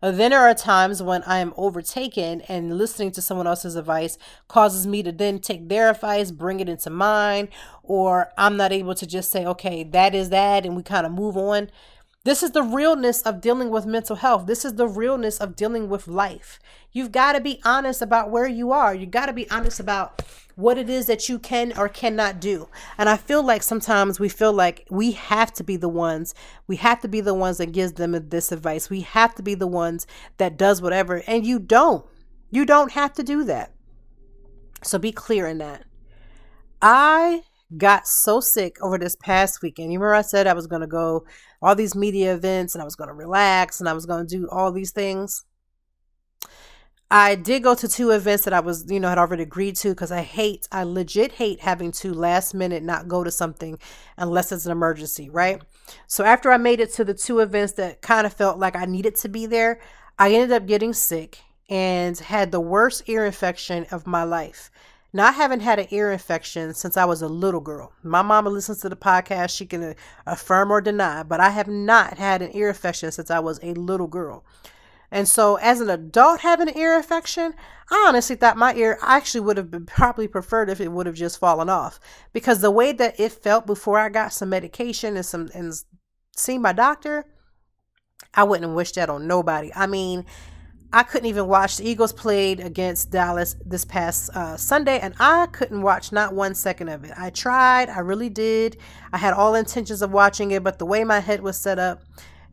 Uh, 0.00 0.12
then 0.12 0.30
there 0.30 0.40
are 0.40 0.54
times 0.54 1.02
when 1.02 1.22
I 1.24 1.38
am 1.38 1.52
overtaken 1.56 2.42
and 2.42 2.78
listening 2.78 3.10
to 3.12 3.22
someone 3.22 3.48
else's 3.48 3.74
advice 3.74 4.16
causes 4.46 4.86
me 4.86 5.02
to 5.02 5.10
then 5.10 5.40
take 5.40 5.68
their 5.68 5.90
advice, 5.90 6.30
bring 6.30 6.60
it 6.60 6.68
into 6.68 6.90
mine, 6.90 7.48
or 7.82 8.32
I'm 8.38 8.56
not 8.56 8.72
able 8.72 8.94
to 8.94 9.06
just 9.06 9.30
say, 9.30 9.44
okay, 9.44 9.82
that 9.84 10.14
is 10.14 10.30
that, 10.30 10.64
and 10.64 10.76
we 10.76 10.82
kind 10.82 11.06
of 11.06 11.12
move 11.12 11.36
on. 11.36 11.70
This 12.24 12.42
is 12.42 12.50
the 12.50 12.62
realness 12.62 13.22
of 13.22 13.40
dealing 13.40 13.70
with 13.70 13.86
mental 13.86 14.16
health. 14.16 14.46
This 14.46 14.64
is 14.64 14.74
the 14.74 14.88
realness 14.88 15.38
of 15.38 15.56
dealing 15.56 15.88
with 15.88 16.08
life. 16.08 16.58
You've 16.92 17.12
got 17.12 17.32
to 17.32 17.40
be 17.40 17.60
honest 17.64 18.02
about 18.02 18.30
where 18.30 18.46
you 18.46 18.72
are. 18.72 18.94
You've 18.94 19.12
got 19.12 19.26
to 19.26 19.32
be 19.32 19.48
honest 19.50 19.78
about 19.78 20.22
what 20.56 20.76
it 20.76 20.90
is 20.90 21.06
that 21.06 21.28
you 21.28 21.38
can 21.38 21.72
or 21.78 21.88
cannot 21.88 22.40
do. 22.40 22.68
And 22.98 23.08
I 23.08 23.16
feel 23.16 23.44
like 23.44 23.62
sometimes 23.62 24.18
we 24.18 24.28
feel 24.28 24.52
like 24.52 24.84
we 24.90 25.12
have 25.12 25.52
to 25.54 25.62
be 25.62 25.76
the 25.76 25.88
ones, 25.88 26.34
we 26.66 26.76
have 26.76 27.00
to 27.02 27.08
be 27.08 27.20
the 27.20 27.34
ones 27.34 27.58
that 27.58 27.70
gives 27.70 27.92
them 27.92 28.28
this 28.28 28.50
advice. 28.50 28.90
We 28.90 29.02
have 29.02 29.36
to 29.36 29.42
be 29.42 29.54
the 29.54 29.68
ones 29.68 30.06
that 30.38 30.58
does 30.58 30.82
whatever. 30.82 31.22
And 31.28 31.46
you 31.46 31.60
don't. 31.60 32.04
You 32.50 32.64
don't 32.64 32.92
have 32.92 33.12
to 33.14 33.22
do 33.22 33.44
that. 33.44 33.72
So 34.82 34.98
be 34.98 35.12
clear 35.12 35.46
in 35.46 35.58
that. 35.58 35.84
I 36.82 37.44
got 37.76 38.06
so 38.06 38.40
sick 38.40 38.76
over 38.82 38.98
this 38.98 39.16
past 39.16 39.62
weekend. 39.62 39.92
You 39.92 39.98
remember 39.98 40.14
I 40.14 40.22
said 40.22 40.46
I 40.46 40.54
was 40.54 40.66
going 40.66 40.80
to 40.80 40.86
go 40.86 41.26
all 41.60 41.74
these 41.74 41.94
media 41.94 42.34
events 42.34 42.74
and 42.74 42.82
I 42.82 42.84
was 42.84 42.96
going 42.96 43.08
to 43.08 43.14
relax 43.14 43.80
and 43.80 43.88
I 43.88 43.92
was 43.92 44.06
going 44.06 44.26
to 44.26 44.36
do 44.36 44.48
all 44.50 44.72
these 44.72 44.90
things. 44.90 45.44
I 47.10 47.36
did 47.36 47.62
go 47.62 47.74
to 47.74 47.88
two 47.88 48.10
events 48.10 48.44
that 48.44 48.52
I 48.52 48.60
was, 48.60 48.84
you 48.90 49.00
know, 49.00 49.08
had 49.08 49.16
already 49.16 49.42
agreed 49.42 49.76
to 49.76 49.90
because 49.90 50.12
I 50.12 50.20
hate, 50.20 50.68
I 50.70 50.82
legit 50.82 51.32
hate 51.32 51.60
having 51.60 51.90
to 51.92 52.12
last 52.12 52.52
minute 52.52 52.82
not 52.82 53.08
go 53.08 53.24
to 53.24 53.30
something 53.30 53.78
unless 54.18 54.52
it's 54.52 54.66
an 54.66 54.72
emergency, 54.72 55.30
right? 55.30 55.62
So 56.06 56.24
after 56.24 56.52
I 56.52 56.58
made 56.58 56.80
it 56.80 56.92
to 56.94 57.04
the 57.04 57.14
two 57.14 57.40
events 57.40 57.72
that 57.74 58.02
kind 58.02 58.26
of 58.26 58.34
felt 58.34 58.58
like 58.58 58.76
I 58.76 58.84
needed 58.84 59.16
to 59.16 59.28
be 59.28 59.46
there, 59.46 59.80
I 60.18 60.32
ended 60.32 60.52
up 60.52 60.66
getting 60.66 60.92
sick 60.92 61.38
and 61.70 62.18
had 62.18 62.52
the 62.52 62.60
worst 62.60 63.04
ear 63.06 63.24
infection 63.24 63.86
of 63.90 64.06
my 64.06 64.24
life. 64.24 64.70
Now, 65.12 65.28
I 65.28 65.32
haven't 65.32 65.60
had 65.60 65.78
an 65.78 65.86
ear 65.90 66.12
infection 66.12 66.74
since 66.74 66.96
I 66.96 67.06
was 67.06 67.22
a 67.22 67.28
little 67.28 67.60
girl. 67.60 67.92
My 68.02 68.20
mama 68.20 68.50
listens 68.50 68.80
to 68.82 68.90
the 68.90 68.96
podcast. 68.96 69.56
She 69.56 69.64
can 69.64 69.82
uh, 69.82 69.94
affirm 70.26 70.70
or 70.70 70.82
deny, 70.82 71.22
but 71.22 71.40
I 71.40 71.50
have 71.50 71.68
not 71.68 72.18
had 72.18 72.42
an 72.42 72.50
ear 72.54 72.68
infection 72.68 73.10
since 73.10 73.30
I 73.30 73.38
was 73.38 73.58
a 73.62 73.72
little 73.72 74.06
girl. 74.06 74.44
And 75.10 75.26
so, 75.26 75.56
as 75.56 75.80
an 75.80 75.88
adult 75.88 76.40
having 76.40 76.68
an 76.68 76.76
ear 76.76 76.94
infection, 76.94 77.54
I 77.90 78.04
honestly 78.06 78.36
thought 78.36 78.58
my 78.58 78.74
ear 78.74 78.98
actually 79.00 79.40
would 79.40 79.56
have 79.56 79.70
been 79.70 79.86
probably 79.86 80.28
preferred 80.28 80.68
if 80.68 80.80
it 80.80 80.92
would 80.92 81.06
have 81.06 81.14
just 81.14 81.38
fallen 81.38 81.70
off 81.70 81.98
because 82.34 82.60
the 82.60 82.70
way 82.70 82.92
that 82.92 83.18
it 83.18 83.32
felt 83.32 83.66
before 83.66 83.98
I 83.98 84.10
got 84.10 84.34
some 84.34 84.50
medication 84.50 85.16
and 85.16 85.24
some 85.24 85.48
and 85.54 85.72
seen 86.36 86.60
my 86.60 86.74
doctor, 86.74 87.24
I 88.34 88.44
wouldn't 88.44 88.74
wish 88.74 88.92
that 88.92 89.08
on 89.08 89.26
nobody. 89.26 89.72
I 89.74 89.86
mean, 89.86 90.26
I 90.90 91.02
couldn't 91.02 91.28
even 91.28 91.48
watch 91.48 91.76
the 91.76 91.88
Eagles 91.88 92.14
played 92.14 92.60
against 92.60 93.10
Dallas 93.10 93.56
this 93.64 93.84
past 93.84 94.30
uh, 94.34 94.56
Sunday, 94.56 94.98
and 95.00 95.14
I 95.20 95.46
couldn't 95.46 95.82
watch 95.82 96.12
not 96.12 96.34
one 96.34 96.54
second 96.54 96.88
of 96.88 97.04
it. 97.04 97.12
I 97.16 97.28
tried, 97.28 97.90
I 97.90 97.98
really 97.98 98.30
did. 98.30 98.78
I 99.12 99.18
had 99.18 99.34
all 99.34 99.54
intentions 99.54 100.00
of 100.00 100.12
watching 100.12 100.50
it, 100.50 100.64
but 100.64 100.78
the 100.78 100.86
way 100.86 101.04
my 101.04 101.20
head 101.20 101.42
was 101.42 101.58
set 101.58 101.78
up 101.78 102.02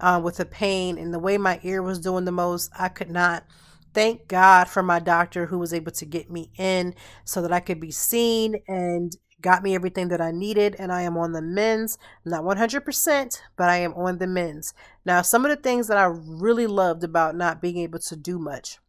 uh, 0.01 0.19
with 0.21 0.37
the 0.37 0.45
pain 0.45 0.97
and 0.97 1.13
the 1.13 1.19
way 1.19 1.37
my 1.37 1.61
ear 1.63 1.81
was 1.81 1.99
doing 1.99 2.25
the 2.25 2.31
most, 2.31 2.71
I 2.77 2.89
could 2.89 3.09
not. 3.09 3.45
Thank 3.93 4.27
God 4.27 4.67
for 4.67 4.83
my 4.83 4.99
doctor 4.99 5.45
who 5.45 5.57
was 5.57 5.73
able 5.73 5.93
to 5.93 6.05
get 6.05 6.29
me 6.29 6.51
in 6.57 6.93
so 7.23 7.41
that 7.41 7.53
I 7.53 7.61
could 7.61 7.79
be 7.79 7.91
seen 7.91 8.57
and 8.67 9.15
got 9.45 9.61
me 9.61 9.75
everything 9.75 10.07
that 10.07 10.19
I 10.19 10.31
needed, 10.31 10.75
and 10.79 10.91
I 10.91 11.03
am 11.03 11.15
on 11.17 11.31
the 11.31 11.41
mends. 11.41 11.99
Not 12.25 12.43
100%, 12.43 13.41
but 13.55 13.69
I 13.69 13.77
am 13.77 13.93
on 13.93 14.17
the 14.17 14.25
mends. 14.25 14.73
Now, 15.05 15.21
some 15.21 15.45
of 15.45 15.51
the 15.51 15.61
things 15.61 15.87
that 15.87 15.99
I 15.99 16.05
really 16.05 16.65
loved 16.65 17.03
about 17.03 17.35
not 17.35 17.61
being 17.61 17.77
able 17.77 17.99
to 17.99 18.15
do 18.15 18.39
much, 18.39 18.79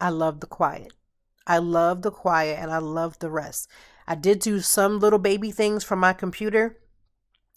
I 0.00 0.08
love 0.08 0.40
the 0.40 0.48
quiet. 0.48 0.92
I 1.46 1.58
love 1.58 2.02
the 2.02 2.10
quiet 2.10 2.58
and 2.58 2.72
I 2.72 2.78
love 2.78 3.20
the 3.20 3.30
rest. 3.30 3.68
I 4.08 4.16
did 4.16 4.40
do 4.40 4.58
some 4.58 4.98
little 4.98 5.20
baby 5.20 5.52
things 5.52 5.84
from 5.84 6.00
my 6.00 6.12
computer, 6.12 6.80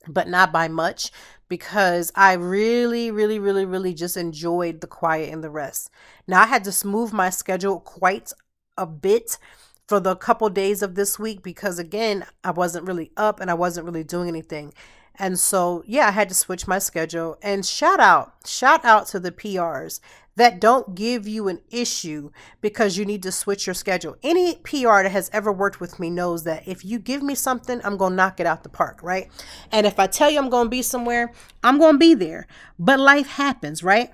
but 0.08 0.28
not 0.28 0.54
by 0.54 0.68
much 0.68 1.12
because 1.50 2.12
I 2.16 2.34
really, 2.34 3.10
really, 3.10 3.40
really, 3.40 3.66
really 3.66 3.96
just 3.96 4.18
enjoyed 4.18 4.82
the 4.82 4.88
quiet 4.88 5.34
and 5.34 5.44
the 5.44 5.50
rest. 5.50 5.90
Now, 6.28 6.44
I 6.44 6.46
had 6.46 6.64
to 6.66 6.72
smooth 6.72 7.12
my 7.12 7.32
schedule 7.32 7.80
quite 7.80 8.32
a 8.78 8.86
bit 8.86 9.40
for 9.88 10.00
the 10.00 10.16
couple 10.16 10.50
days 10.50 10.82
of 10.82 10.96
this 10.96 11.20
week 11.20 11.44
because 11.44 11.80
again, 11.80 12.26
I 12.44 12.52
wasn't 12.52 12.88
really 12.88 13.12
up 13.16 13.40
and 13.40 13.52
I 13.52 13.54
wasn't 13.54 13.86
really 13.86 14.04
doing 14.04 14.28
anything. 14.28 14.74
And 15.18 15.40
so, 15.40 15.84
yeah, 15.86 16.08
I 16.08 16.12
had 16.12 16.30
to 16.30 16.36
switch 16.36 16.68
my 16.68 16.80
schedule. 16.80 17.38
And 17.42 17.66
shout 17.66 18.00
out, 18.00 18.34
shout 18.46 18.84
out 18.84 19.08
to 19.08 19.20
the 19.20 19.32
PRs 19.32 20.00
that 20.36 20.60
don't 20.60 20.96
give 20.96 21.28
you 21.28 21.48
an 21.48 21.62
issue 21.70 22.32
because 22.60 22.98
you 22.98 23.06
need 23.06 23.24
to 23.24 23.32
switch 23.32 23.66
your 23.66 23.74
schedule. 23.74 24.18
Any 24.22 24.56
PR 24.58 25.04
that 25.04 25.12
has 25.12 25.30
ever 25.32 25.52
worked 25.52 25.80
with 25.80 26.00
me 26.00 26.10
knows 26.10 26.44
that 26.44 26.68
if 26.68 26.84
you 26.84 27.00
give 27.00 27.24
me 27.24 27.36
something, 27.36 27.80
I'm 27.84 27.96
going 27.96 28.12
to 28.12 28.18
knock 28.18 28.40
it 28.42 28.46
out 28.46 28.64
the 28.64 28.70
park, 28.70 29.02
right? 29.02 29.32
And 29.72 29.86
if 29.88 29.98
I 29.98 30.08
tell 30.08 30.30
you 30.30 30.40
I'm 30.40 30.50
going 30.50 30.66
to 30.66 30.70
be 30.70 30.82
somewhere, 30.82 31.32
I'm 31.64 31.78
going 31.78 31.96
to 31.96 32.00
be 32.00 32.14
there. 32.14 32.48
But 32.78 33.00
life 33.00 33.28
happens, 33.28 33.84
right? 33.84 34.10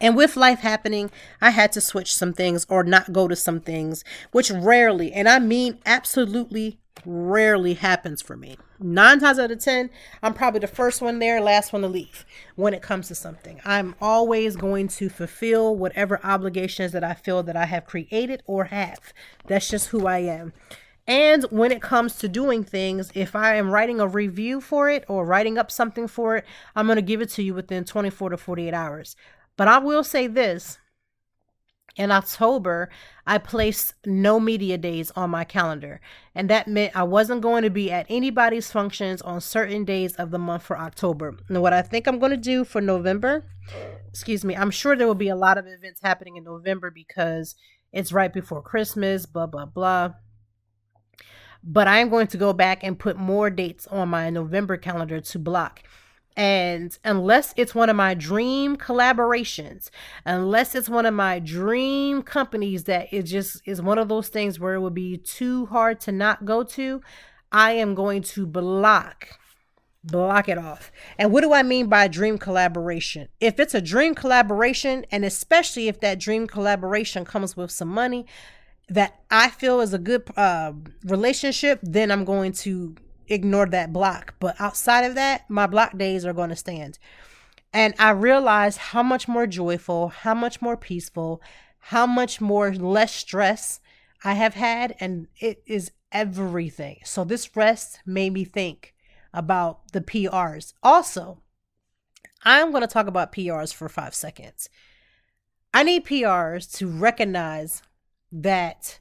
And 0.00 0.16
with 0.16 0.36
life 0.36 0.60
happening, 0.60 1.10
I 1.40 1.50
had 1.50 1.72
to 1.72 1.80
switch 1.80 2.14
some 2.14 2.32
things 2.32 2.66
or 2.68 2.84
not 2.84 3.12
go 3.12 3.28
to 3.28 3.36
some 3.36 3.60
things, 3.60 4.04
which 4.32 4.50
rarely, 4.50 5.12
and 5.12 5.28
I 5.28 5.38
mean 5.38 5.78
absolutely 5.86 6.78
rarely 7.04 7.74
happens 7.74 8.20
for 8.22 8.36
me. 8.36 8.58
Nine 8.78 9.20
times 9.20 9.38
out 9.38 9.50
of 9.50 9.58
10, 9.58 9.90
I'm 10.22 10.34
probably 10.34 10.60
the 10.60 10.66
first 10.66 11.02
one 11.02 11.18
there, 11.18 11.40
last 11.40 11.72
one 11.72 11.82
to 11.82 11.88
leave 11.88 12.24
when 12.56 12.74
it 12.74 12.82
comes 12.82 13.08
to 13.08 13.14
something. 13.14 13.60
I'm 13.64 13.94
always 14.00 14.56
going 14.56 14.88
to 14.88 15.08
fulfill 15.08 15.76
whatever 15.76 16.20
obligations 16.24 16.92
that 16.92 17.04
I 17.04 17.14
feel 17.14 17.42
that 17.42 17.56
I 17.56 17.66
have 17.66 17.86
created 17.86 18.42
or 18.46 18.64
have. 18.64 19.12
That's 19.46 19.68
just 19.68 19.88
who 19.88 20.06
I 20.06 20.18
am. 20.18 20.52
And 21.06 21.44
when 21.44 21.72
it 21.72 21.82
comes 21.82 22.16
to 22.18 22.28
doing 22.28 22.62
things, 22.62 23.10
if 23.14 23.34
I 23.34 23.56
am 23.56 23.70
writing 23.70 24.00
a 24.00 24.06
review 24.06 24.60
for 24.60 24.88
it 24.88 25.04
or 25.08 25.24
writing 25.24 25.58
up 25.58 25.70
something 25.70 26.06
for 26.06 26.36
it, 26.36 26.44
I'm 26.76 26.86
going 26.86 26.96
to 26.96 27.02
give 27.02 27.20
it 27.20 27.30
to 27.30 27.42
you 27.42 27.54
within 27.54 27.84
24 27.84 28.30
to 28.30 28.36
48 28.36 28.72
hours. 28.72 29.16
But 29.60 29.68
I 29.68 29.76
will 29.76 30.02
say 30.02 30.26
this 30.26 30.78
in 31.94 32.10
October, 32.10 32.88
I 33.26 33.36
placed 33.36 33.92
no 34.06 34.40
media 34.40 34.78
days 34.78 35.10
on 35.14 35.28
my 35.28 35.44
calendar. 35.44 36.00
And 36.34 36.48
that 36.48 36.66
meant 36.66 36.96
I 36.96 37.02
wasn't 37.02 37.42
going 37.42 37.64
to 37.64 37.68
be 37.68 37.92
at 37.92 38.06
anybody's 38.08 38.72
functions 38.72 39.20
on 39.20 39.42
certain 39.42 39.84
days 39.84 40.16
of 40.16 40.30
the 40.30 40.38
month 40.38 40.62
for 40.62 40.78
October. 40.78 41.36
And 41.46 41.60
what 41.60 41.74
I 41.74 41.82
think 41.82 42.08
I'm 42.08 42.18
going 42.18 42.30
to 42.30 42.38
do 42.38 42.64
for 42.64 42.80
November, 42.80 43.44
excuse 44.08 44.46
me, 44.46 44.56
I'm 44.56 44.70
sure 44.70 44.96
there 44.96 45.06
will 45.06 45.14
be 45.14 45.28
a 45.28 45.36
lot 45.36 45.58
of 45.58 45.66
events 45.66 46.00
happening 46.02 46.36
in 46.36 46.44
November 46.44 46.90
because 46.90 47.54
it's 47.92 48.12
right 48.12 48.32
before 48.32 48.62
Christmas, 48.62 49.26
blah, 49.26 49.46
blah, 49.46 49.66
blah. 49.66 50.14
But 51.62 51.86
I 51.86 51.98
am 51.98 52.08
going 52.08 52.28
to 52.28 52.38
go 52.38 52.54
back 52.54 52.82
and 52.82 52.98
put 52.98 53.18
more 53.18 53.50
dates 53.50 53.86
on 53.88 54.08
my 54.08 54.30
November 54.30 54.78
calendar 54.78 55.20
to 55.20 55.38
block. 55.38 55.82
And 56.36 56.96
unless 57.04 57.52
it's 57.56 57.74
one 57.74 57.90
of 57.90 57.96
my 57.96 58.14
dream 58.14 58.76
collaborations, 58.76 59.90
unless 60.24 60.74
it's 60.74 60.88
one 60.88 61.04
of 61.04 61.12
my 61.12 61.38
dream 61.38 62.22
companies 62.22 62.84
that 62.84 63.12
it 63.12 63.24
just 63.24 63.60
is 63.66 63.82
one 63.82 63.98
of 63.98 64.08
those 64.08 64.28
things 64.28 64.58
where 64.58 64.74
it 64.74 64.80
would 64.80 64.94
be 64.94 65.18
too 65.18 65.66
hard 65.66 66.00
to 66.00 66.12
not 66.12 66.44
go 66.44 66.62
to, 66.62 67.02
I 67.52 67.72
am 67.72 67.94
going 67.94 68.22
to 68.22 68.46
block 68.46 69.40
block 70.02 70.48
it 70.48 70.58
off. 70.58 70.90
And 71.18 71.30
what 71.32 71.42
do 71.42 71.52
I 71.52 71.62
mean 71.62 71.88
by 71.88 72.08
dream 72.08 72.38
collaboration? 72.38 73.28
If 73.40 73.60
it's 73.60 73.74
a 73.74 73.82
dream 73.82 74.14
collaboration, 74.14 75.04
and 75.10 75.24
especially 75.24 75.88
if 75.88 76.00
that 76.00 76.18
dream 76.18 76.46
collaboration 76.46 77.24
comes 77.24 77.56
with 77.56 77.70
some 77.70 77.88
money 77.88 78.26
that 78.88 79.20
I 79.30 79.50
feel 79.50 79.80
is 79.80 79.92
a 79.92 79.98
good 79.98 80.22
uh, 80.36 80.72
relationship, 81.04 81.80
then 81.82 82.10
I'm 82.10 82.24
going 82.24 82.52
to 82.52 82.96
ignore 83.30 83.66
that 83.66 83.92
block. 83.92 84.34
But 84.40 84.60
outside 84.60 85.02
of 85.02 85.14
that, 85.14 85.48
my 85.48 85.66
block 85.66 85.96
days 85.96 86.26
are 86.26 86.32
going 86.32 86.50
to 86.50 86.56
stand. 86.56 86.98
And 87.72 87.94
I 87.98 88.10
realized 88.10 88.78
how 88.78 89.02
much 89.02 89.28
more 89.28 89.46
joyful, 89.46 90.08
how 90.08 90.34
much 90.34 90.60
more 90.60 90.76
peaceful, 90.76 91.40
how 91.78 92.06
much 92.06 92.40
more 92.40 92.74
less 92.74 93.14
stress 93.14 93.80
I 94.24 94.34
have 94.34 94.54
had. 94.54 94.96
And 95.00 95.28
it 95.38 95.62
is 95.66 95.92
everything. 96.12 96.98
So 97.04 97.24
this 97.24 97.56
rest 97.56 98.00
made 98.04 98.32
me 98.32 98.44
think 98.44 98.94
about 99.32 99.92
the 99.92 100.00
PRs. 100.00 100.74
Also, 100.82 101.38
I'm 102.44 102.70
going 102.70 102.82
to 102.82 102.88
talk 102.88 103.06
about 103.06 103.32
PRs 103.32 103.72
for 103.72 103.88
five 103.88 104.14
seconds. 104.14 104.68
I 105.72 105.84
need 105.84 106.04
PRs 106.04 106.72
to 106.78 106.88
recognize 106.88 107.82
that 108.32 108.98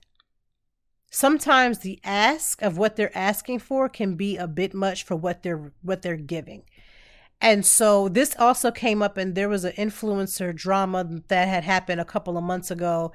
sometimes 1.10 1.80
the 1.80 2.00
ask 2.04 2.62
of 2.62 2.78
what 2.78 2.96
they're 2.96 3.18
asking 3.18 3.60
for 3.60 3.90
can 3.90 4.16
be 4.16 4.38
a 4.38 4.48
bit 4.48 4.74
much 4.74 5.04
for 5.04 5.16
what 5.16 5.44
they're 5.44 5.72
what 5.82 6.02
they're 6.02 6.16
giving. 6.16 6.64
And 7.42 7.66
so 7.66 8.10
this 8.10 8.36
also 8.38 8.70
came 8.70 9.02
up 9.02 9.18
and 9.18 9.34
there 9.34 9.48
was 9.48 9.64
an 9.64 9.72
influencer 9.74 10.54
drama 10.54 11.22
that 11.30 11.48
had 11.48 11.64
happened 11.64 12.02
a 12.02 12.06
couple 12.06 12.38
of 12.38 12.44
months 12.44 12.70
ago 12.70 13.14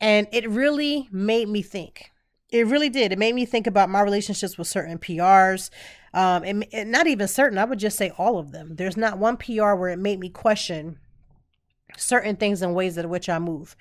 and 0.00 0.26
it 0.32 0.48
really 0.48 1.08
made 1.10 1.48
me 1.48 1.62
think. 1.62 2.10
It 2.50 2.66
really 2.66 2.88
did. 2.88 3.12
It 3.12 3.18
made 3.18 3.34
me 3.34 3.44
think 3.44 3.66
about 3.66 3.90
my 3.90 4.00
relationships 4.00 4.56
with 4.56 4.68
certain 4.68 4.98
PRs. 4.98 5.68
Um, 6.14 6.44
and, 6.44 6.66
and 6.72 6.90
not 6.90 7.06
even 7.06 7.28
certain, 7.28 7.58
I 7.58 7.64
would 7.64 7.78
just 7.78 7.98
say 7.98 8.10
all 8.16 8.38
of 8.38 8.52
them. 8.52 8.76
There's 8.76 8.96
not 8.96 9.18
one 9.18 9.36
PR 9.36 9.74
where 9.74 9.90
it 9.90 9.98
made 9.98 10.18
me 10.18 10.30
question 10.30 10.98
certain 11.96 12.36
things 12.36 12.62
and 12.62 12.74
ways 12.74 12.96
in 12.96 13.08
which 13.10 13.28
I 13.28 13.38
move. 13.38 13.76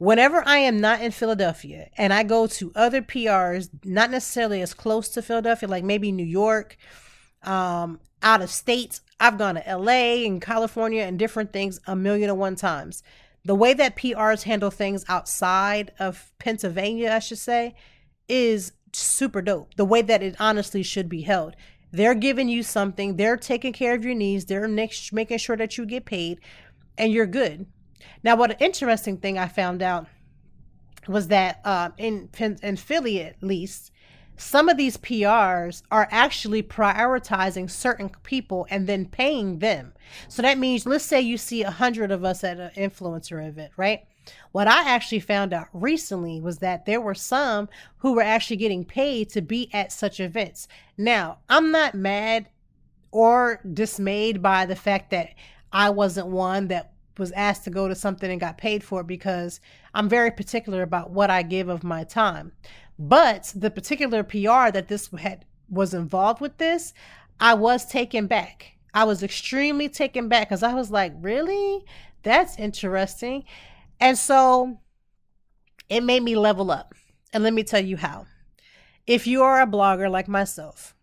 Whenever 0.00 0.42
I 0.46 0.56
am 0.56 0.80
not 0.80 1.02
in 1.02 1.10
Philadelphia 1.10 1.90
and 1.98 2.10
I 2.10 2.22
go 2.22 2.46
to 2.46 2.72
other 2.74 3.02
PRs, 3.02 3.68
not 3.84 4.10
necessarily 4.10 4.62
as 4.62 4.72
close 4.72 5.10
to 5.10 5.20
Philadelphia, 5.20 5.68
like 5.68 5.84
maybe 5.84 6.10
New 6.10 6.24
York, 6.24 6.78
um, 7.42 8.00
out 8.22 8.40
of 8.40 8.48
state, 8.48 9.00
I've 9.20 9.36
gone 9.36 9.56
to 9.56 9.76
LA 9.76 10.24
and 10.24 10.40
California 10.40 11.02
and 11.02 11.18
different 11.18 11.52
things 11.52 11.80
a 11.86 11.94
million 11.94 12.30
and 12.30 12.38
one 12.38 12.56
times. 12.56 13.02
The 13.44 13.54
way 13.54 13.74
that 13.74 13.94
PRs 13.94 14.44
handle 14.44 14.70
things 14.70 15.04
outside 15.06 15.92
of 15.98 16.32
Pennsylvania, 16.38 17.12
I 17.12 17.18
should 17.18 17.36
say, 17.36 17.74
is 18.26 18.72
super 18.94 19.42
dope. 19.42 19.74
The 19.74 19.84
way 19.84 20.00
that 20.00 20.22
it 20.22 20.34
honestly 20.40 20.82
should 20.82 21.10
be 21.10 21.20
held. 21.20 21.56
They're 21.92 22.14
giving 22.14 22.48
you 22.48 22.62
something, 22.62 23.16
they're 23.16 23.36
taking 23.36 23.74
care 23.74 23.94
of 23.94 24.02
your 24.06 24.14
needs, 24.14 24.46
they're 24.46 24.66
next, 24.66 25.12
making 25.12 25.36
sure 25.36 25.58
that 25.58 25.76
you 25.76 25.84
get 25.84 26.06
paid, 26.06 26.40
and 26.96 27.12
you're 27.12 27.26
good. 27.26 27.66
Now, 28.22 28.36
what 28.36 28.50
an 28.52 28.56
interesting 28.60 29.16
thing 29.16 29.38
I 29.38 29.48
found 29.48 29.82
out 29.82 30.06
was 31.08 31.28
that 31.28 31.60
uh, 31.64 31.90
in 31.98 32.28
in 32.38 32.76
Philly, 32.76 33.22
at 33.22 33.42
least, 33.42 33.90
some 34.36 34.68
of 34.68 34.76
these 34.76 34.96
PRs 34.96 35.82
are 35.90 36.08
actually 36.10 36.62
prioritizing 36.62 37.70
certain 37.70 38.10
people 38.22 38.66
and 38.70 38.86
then 38.86 39.06
paying 39.06 39.58
them. 39.58 39.92
So 40.28 40.42
that 40.42 40.58
means, 40.58 40.86
let's 40.86 41.04
say 41.04 41.20
you 41.20 41.36
see 41.36 41.62
a 41.62 41.70
hundred 41.70 42.10
of 42.10 42.24
us 42.24 42.42
at 42.42 42.58
an 42.58 42.70
influencer 42.76 43.46
event, 43.46 43.72
right? 43.76 44.04
What 44.52 44.66
I 44.66 44.88
actually 44.88 45.20
found 45.20 45.52
out 45.52 45.68
recently 45.72 46.40
was 46.40 46.58
that 46.58 46.86
there 46.86 47.00
were 47.00 47.14
some 47.14 47.68
who 47.98 48.14
were 48.14 48.22
actually 48.22 48.56
getting 48.56 48.84
paid 48.84 49.30
to 49.30 49.42
be 49.42 49.68
at 49.72 49.92
such 49.92 50.20
events. 50.20 50.68
Now, 50.96 51.38
I'm 51.48 51.70
not 51.70 51.94
mad 51.94 52.48
or 53.10 53.60
dismayed 53.72 54.40
by 54.42 54.66
the 54.66 54.76
fact 54.76 55.10
that 55.10 55.34
I 55.72 55.90
wasn't 55.90 56.28
one 56.28 56.68
that 56.68 56.89
was 57.18 57.32
asked 57.32 57.64
to 57.64 57.70
go 57.70 57.88
to 57.88 57.94
something 57.94 58.30
and 58.30 58.40
got 58.40 58.58
paid 58.58 58.82
for 58.82 59.00
it 59.00 59.06
because 59.06 59.60
I'm 59.94 60.08
very 60.08 60.30
particular 60.30 60.82
about 60.82 61.10
what 61.10 61.30
I 61.30 61.42
give 61.42 61.68
of 61.68 61.84
my 61.84 62.04
time. 62.04 62.52
But 62.98 63.52
the 63.54 63.70
particular 63.70 64.22
PR 64.22 64.70
that 64.70 64.88
this 64.88 65.08
had 65.18 65.44
was 65.68 65.94
involved 65.94 66.40
with 66.40 66.58
this, 66.58 66.92
I 67.38 67.54
was 67.54 67.86
taken 67.86 68.26
back. 68.26 68.76
I 68.92 69.04
was 69.04 69.22
extremely 69.22 69.88
taken 69.88 70.28
back 70.28 70.48
because 70.48 70.62
I 70.62 70.74
was 70.74 70.90
like, 70.90 71.12
really? 71.16 71.84
That's 72.22 72.58
interesting. 72.58 73.44
And 74.00 74.18
so 74.18 74.80
it 75.88 76.02
made 76.02 76.22
me 76.22 76.36
level 76.36 76.70
up. 76.70 76.94
And 77.32 77.44
let 77.44 77.54
me 77.54 77.62
tell 77.62 77.84
you 77.84 77.96
how. 77.96 78.26
If 79.06 79.26
you 79.26 79.42
are 79.42 79.60
a 79.60 79.66
blogger 79.66 80.10
like 80.10 80.28
myself, 80.28 80.94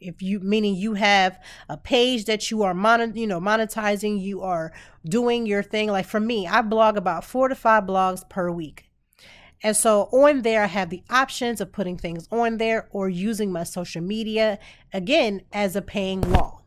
if 0.00 0.22
you 0.22 0.40
meaning 0.40 0.74
you 0.74 0.94
have 0.94 1.38
a 1.68 1.76
page 1.76 2.24
that 2.26 2.50
you 2.50 2.62
are 2.62 2.74
mon- 2.74 3.16
you 3.16 3.26
know 3.26 3.40
monetizing, 3.40 4.20
you 4.20 4.42
are 4.42 4.72
doing 5.04 5.46
your 5.46 5.62
thing 5.62 5.88
like 5.88 6.06
for 6.06 6.20
me, 6.20 6.46
I 6.46 6.62
blog 6.62 6.96
about 6.96 7.24
4 7.24 7.48
to 7.48 7.54
5 7.54 7.84
blogs 7.84 8.28
per 8.28 8.50
week. 8.50 8.90
And 9.62 9.76
so 9.76 10.08
on 10.12 10.42
there, 10.42 10.62
I 10.62 10.66
have 10.66 10.88
the 10.88 11.02
options 11.10 11.60
of 11.60 11.72
putting 11.72 11.98
things 11.98 12.26
on 12.30 12.56
there 12.56 12.88
or 12.92 13.08
using 13.08 13.52
my 13.52 13.64
social 13.64 14.00
media 14.00 14.58
again 14.92 15.42
as 15.52 15.76
a 15.76 15.82
paying 15.82 16.22
wall. 16.22 16.64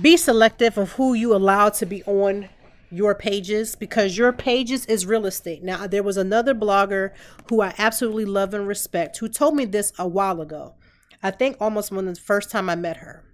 Be 0.00 0.18
selective 0.18 0.76
of 0.76 0.92
who 0.92 1.14
you 1.14 1.34
allow 1.34 1.70
to 1.70 1.86
be 1.86 2.04
on 2.04 2.50
your 2.90 3.14
pages 3.14 3.74
because 3.74 4.16
your 4.16 4.32
pages 4.32 4.84
is 4.86 5.06
real 5.06 5.26
estate. 5.26 5.62
Now, 5.62 5.86
there 5.86 6.02
was 6.02 6.18
another 6.18 6.54
blogger 6.54 7.12
who 7.48 7.62
I 7.62 7.74
absolutely 7.78 8.26
love 8.26 8.54
and 8.54 8.68
respect 8.68 9.16
who 9.18 9.28
told 9.28 9.56
me 9.56 9.64
this 9.64 9.92
a 9.98 10.06
while 10.06 10.40
ago. 10.40 10.74
I 11.22 11.30
think 11.30 11.56
almost 11.60 11.90
when 11.90 12.06
the 12.06 12.14
first 12.14 12.50
time 12.50 12.68
I 12.68 12.76
met 12.76 12.98
her. 12.98 13.24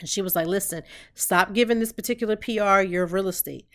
And 0.00 0.08
she 0.08 0.22
was 0.22 0.34
like, 0.34 0.46
listen, 0.46 0.82
stop 1.14 1.52
giving 1.52 1.78
this 1.78 1.92
particular 1.92 2.36
PR 2.36 2.80
your 2.80 3.06
real 3.06 3.28
estate. 3.28 3.66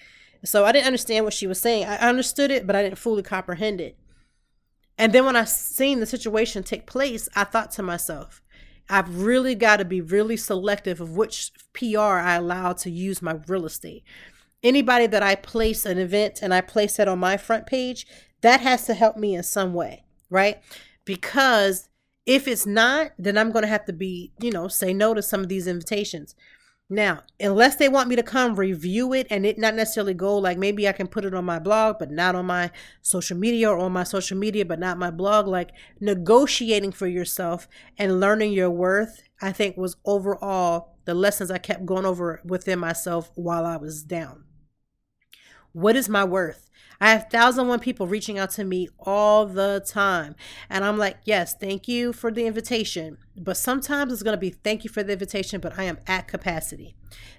So 0.43 0.65
I 0.65 0.71
didn't 0.71 0.87
understand 0.87 1.25
what 1.25 1.33
she 1.33 1.47
was 1.47 1.59
saying. 1.59 1.85
I 1.85 1.97
understood 1.97 2.51
it, 2.51 2.67
but 2.67 2.75
I 2.75 2.83
didn't 2.83 2.97
fully 2.97 3.23
comprehend 3.23 3.81
it. 3.81 3.97
And 4.97 5.13
then 5.13 5.25
when 5.25 5.35
I 5.35 5.45
seen 5.45 5.99
the 5.99 6.05
situation 6.05 6.63
take 6.63 6.85
place, 6.85 7.29
I 7.35 7.43
thought 7.43 7.71
to 7.71 7.83
myself, 7.83 8.41
I've 8.89 9.21
really 9.21 9.55
got 9.55 9.77
to 9.77 9.85
be 9.85 10.01
really 10.01 10.37
selective 10.37 11.01
of 11.01 11.15
which 11.15 11.51
PR 11.73 11.99
I 11.99 12.35
allow 12.35 12.73
to 12.73 12.89
use 12.89 13.21
my 13.21 13.39
real 13.47 13.65
estate 13.65 14.03
anybody 14.63 15.07
that 15.07 15.23
I 15.23 15.35
place 15.35 15.85
an 15.85 15.97
event 15.97 16.39
and 16.41 16.53
I 16.53 16.61
place 16.61 16.99
it 16.99 17.07
on 17.07 17.19
my 17.19 17.37
front 17.37 17.65
page, 17.65 18.05
that 18.41 18.61
has 18.61 18.85
to 18.85 18.93
help 18.93 19.17
me 19.17 19.35
in 19.35 19.43
some 19.43 19.73
way, 19.73 20.03
right? 20.29 20.61
Because 21.05 21.89
if 22.27 22.47
it's 22.47 22.65
not, 22.65 23.11
then 23.17 23.37
I'm 23.37 23.51
going 23.51 23.63
to 23.63 23.69
have 23.69 23.85
to 23.85 23.93
be, 23.93 24.33
you 24.39 24.51
know, 24.51 24.67
say 24.67 24.93
no 24.93 25.13
to 25.13 25.21
some 25.21 25.41
of 25.41 25.49
these 25.49 25.65
invitations. 25.65 26.35
Now, 26.89 27.23
unless 27.39 27.75
they 27.75 27.89
want 27.89 28.07
me 28.07 28.15
to 28.15 28.23
come 28.23 28.55
review 28.55 29.13
it 29.13 29.27
and 29.29 29.45
it 29.45 29.57
not 29.57 29.75
necessarily 29.75 30.13
go 30.13 30.37
like 30.37 30.57
maybe 30.57 30.87
I 30.87 30.93
can 30.93 31.07
put 31.07 31.25
it 31.25 31.33
on 31.33 31.43
my 31.43 31.59
blog, 31.59 31.97
but 31.99 32.11
not 32.11 32.35
on 32.35 32.45
my 32.45 32.71
social 33.01 33.37
media 33.37 33.69
or 33.69 33.77
on 33.77 33.91
my 33.91 34.03
social 34.03 34.37
media, 34.37 34.65
but 34.65 34.79
not 34.79 34.97
my 34.97 35.11
blog, 35.11 35.47
like 35.47 35.71
negotiating 35.99 36.91
for 36.91 37.07
yourself 37.07 37.67
and 37.97 38.19
learning 38.19 38.53
your 38.53 38.69
worth, 38.69 39.23
I 39.41 39.51
think 39.51 39.75
was 39.75 39.97
overall 40.05 40.95
the 41.05 41.13
lessons 41.13 41.51
I 41.51 41.57
kept 41.57 41.85
going 41.85 42.05
over 42.05 42.41
within 42.45 42.79
myself 42.79 43.31
while 43.35 43.65
I 43.65 43.77
was 43.77 44.03
down. 44.03 44.43
What 45.73 45.95
is 45.95 46.07
my 46.07 46.23
worth? 46.23 46.66
I 46.99 47.11
have 47.11 47.23
1,001 47.23 47.79
people 47.79 48.07
reaching 48.07 48.39
out 48.39 48.51
to 48.51 48.63
me 48.63 48.89
all 48.99 49.45
the 49.45 49.83
time. 49.85 50.35
And 50.69 50.83
I'm 50.83 50.97
like, 50.97 51.17
yes, 51.23 51.53
thank 51.53 51.87
you 51.87 52.13
for 52.13 52.31
the 52.31 52.45
invitation. 52.45 53.17
But 53.37 53.57
sometimes 53.57 54.11
it's 54.11 54.23
going 54.23 54.35
to 54.35 54.39
be 54.39 54.49
thank 54.49 54.83
you 54.83 54.89
for 54.89 55.03
the 55.03 55.13
invitation, 55.13 55.61
but 55.61 55.77
I 55.77 55.83
am 55.83 55.99
at 56.07 56.27
capacity. 56.27 56.95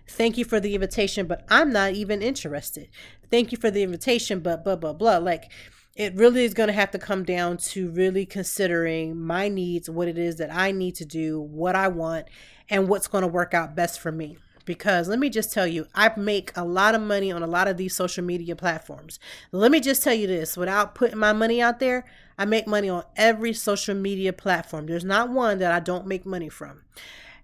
Thank 0.06 0.38
you 0.38 0.44
for 0.44 0.60
the 0.60 0.74
invitation, 0.74 1.26
but 1.26 1.44
I'm 1.48 1.72
not 1.72 1.92
even 1.92 2.22
interested. 2.22 2.88
Thank 3.30 3.52
you 3.52 3.58
for 3.58 3.70
the 3.70 3.82
invitation, 3.82 4.40
but 4.40 4.64
blah, 4.64 4.76
blah, 4.76 4.92
blah. 4.92 5.18
Like, 5.18 5.50
it 5.96 6.14
really 6.14 6.44
is 6.44 6.54
going 6.54 6.68
to 6.68 6.72
have 6.72 6.92
to 6.92 6.98
come 6.98 7.24
down 7.24 7.56
to 7.56 7.90
really 7.90 8.24
considering 8.24 9.20
my 9.20 9.48
needs, 9.48 9.90
what 9.90 10.06
it 10.06 10.16
is 10.16 10.36
that 10.36 10.54
I 10.54 10.70
need 10.70 10.94
to 10.96 11.04
do, 11.04 11.40
what 11.40 11.74
I 11.74 11.88
want, 11.88 12.28
and 12.70 12.88
what's 12.88 13.08
going 13.08 13.22
to 13.22 13.28
work 13.28 13.52
out 13.52 13.74
best 13.74 13.98
for 13.98 14.12
me 14.12 14.38
because 14.68 15.08
let 15.08 15.18
me 15.18 15.30
just 15.30 15.50
tell 15.50 15.66
you, 15.66 15.86
I 15.94 16.12
make 16.14 16.52
a 16.54 16.62
lot 16.62 16.94
of 16.94 17.00
money 17.00 17.32
on 17.32 17.42
a 17.42 17.46
lot 17.46 17.68
of 17.68 17.78
these 17.78 17.96
social 17.96 18.22
media 18.22 18.54
platforms. 18.54 19.18
Let 19.50 19.72
me 19.72 19.80
just 19.80 20.02
tell 20.02 20.12
you 20.12 20.26
this 20.26 20.58
without 20.58 20.94
putting 20.94 21.18
my 21.18 21.32
money 21.32 21.62
out 21.62 21.80
there, 21.80 22.04
I 22.36 22.44
make 22.44 22.66
money 22.66 22.90
on 22.90 23.02
every 23.16 23.54
social 23.54 23.94
media 23.94 24.34
platform. 24.34 24.86
There's 24.86 25.06
not 25.06 25.30
one 25.30 25.58
that 25.60 25.72
I 25.72 25.80
don't 25.80 26.06
make 26.06 26.26
money 26.26 26.50
from. 26.50 26.82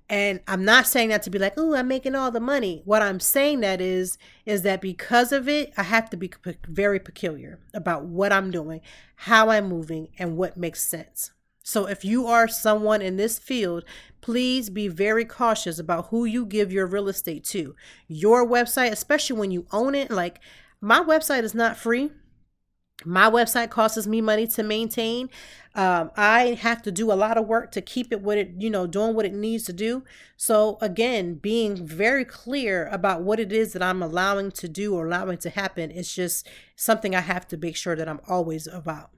And 0.07 0.41
I'm 0.47 0.67
not 0.67 0.87
saying 0.87 1.09
that 1.09 1.23
to 1.23 1.31
be 1.31 1.39
like, 1.39 1.55
oh, 1.57 1.75
I'm 1.75 1.89
making 1.89 2.15
all 2.15 2.31
the 2.31 2.41
money. 2.41 2.83
What 2.85 3.01
I'm 3.01 3.21
saying 3.21 3.61
that 3.61 3.81
is, 3.81 4.19
is 4.45 4.61
that 4.61 4.83
because 4.83 5.33
of 5.33 5.49
it, 5.49 5.73
I 5.79 5.83
have 5.85 6.11
to 6.11 6.19
be 6.19 6.31
very 6.69 7.01
peculiar 7.01 7.59
about 7.73 8.05
what 8.05 8.35
I'm 8.35 8.51
doing, 8.51 8.83
how 9.17 9.49
I'm 9.49 9.67
moving, 9.67 10.09
and 10.19 10.37
what 10.37 10.59
makes 10.59 10.83
sense. 10.83 11.31
So 11.67 11.87
if 11.87 12.05
you 12.05 12.27
are 12.27 12.47
someone 12.47 13.01
in 13.01 13.17
this 13.17 13.39
field, 13.39 13.85
please 14.21 14.69
be 14.69 14.87
very 14.87 15.25
cautious 15.25 15.79
about 15.79 16.09
who 16.09 16.27
you 16.27 16.45
give 16.45 16.71
your 16.71 16.87
real 16.87 17.09
estate 17.09 17.43
to. 17.45 17.75
Your 18.07 18.47
website, 18.47 18.93
especially 18.93 19.39
when 19.39 19.51
you 19.51 19.67
own 19.73 19.95
it, 19.95 20.11
like 20.11 20.41
my 20.83 21.01
website 21.01 21.43
is 21.43 21.55
not 21.55 21.79
free. 21.79 22.11
My 23.07 23.31
website 23.31 23.71
costs 23.71 24.07
me 24.07 24.21
money 24.21 24.47
to 24.49 24.63
maintain. 24.63 25.31
Um, 25.75 26.11
I 26.19 26.59
have 26.61 26.83
to 26.83 26.93
do 26.93 27.11
a 27.11 27.15
lot 27.15 27.39
of 27.39 27.47
work 27.47 27.73
to 27.73 27.81
keep 27.81 28.13
it 28.13 28.21
what 28.21 28.37
it, 28.37 28.53
you 28.59 28.69
know, 28.69 28.87
doing 28.87 29.15
what 29.15 29.25
it 29.25 29.33
needs 29.33 29.65
to 29.65 29.73
do. 29.73 30.05
So 30.37 30.77
again, 30.83 31.35
being 31.37 31.77
very 31.87 32.27
clear 32.27 32.89
about 32.89 33.23
what 33.23 33.41
it 33.41 33.53
is 33.53 33.73
that 33.73 33.83
I'm 33.83 34.03
allowing 34.03 34.53
to 34.53 34.69
do 34.69 34.95
or 34.95 35.07
allowing 35.07 35.39
to 35.39 35.51
happen 35.51 35.91
is 35.91 36.15
just 36.15 36.47
something 36.77 37.15
I 37.15 37.21
have 37.21 37.49
to 37.49 37.57
make 37.57 37.75
sure 37.75 37.97
that 37.97 38.09
I'm 38.09 38.21
always 38.29 38.67
about. 38.67 39.11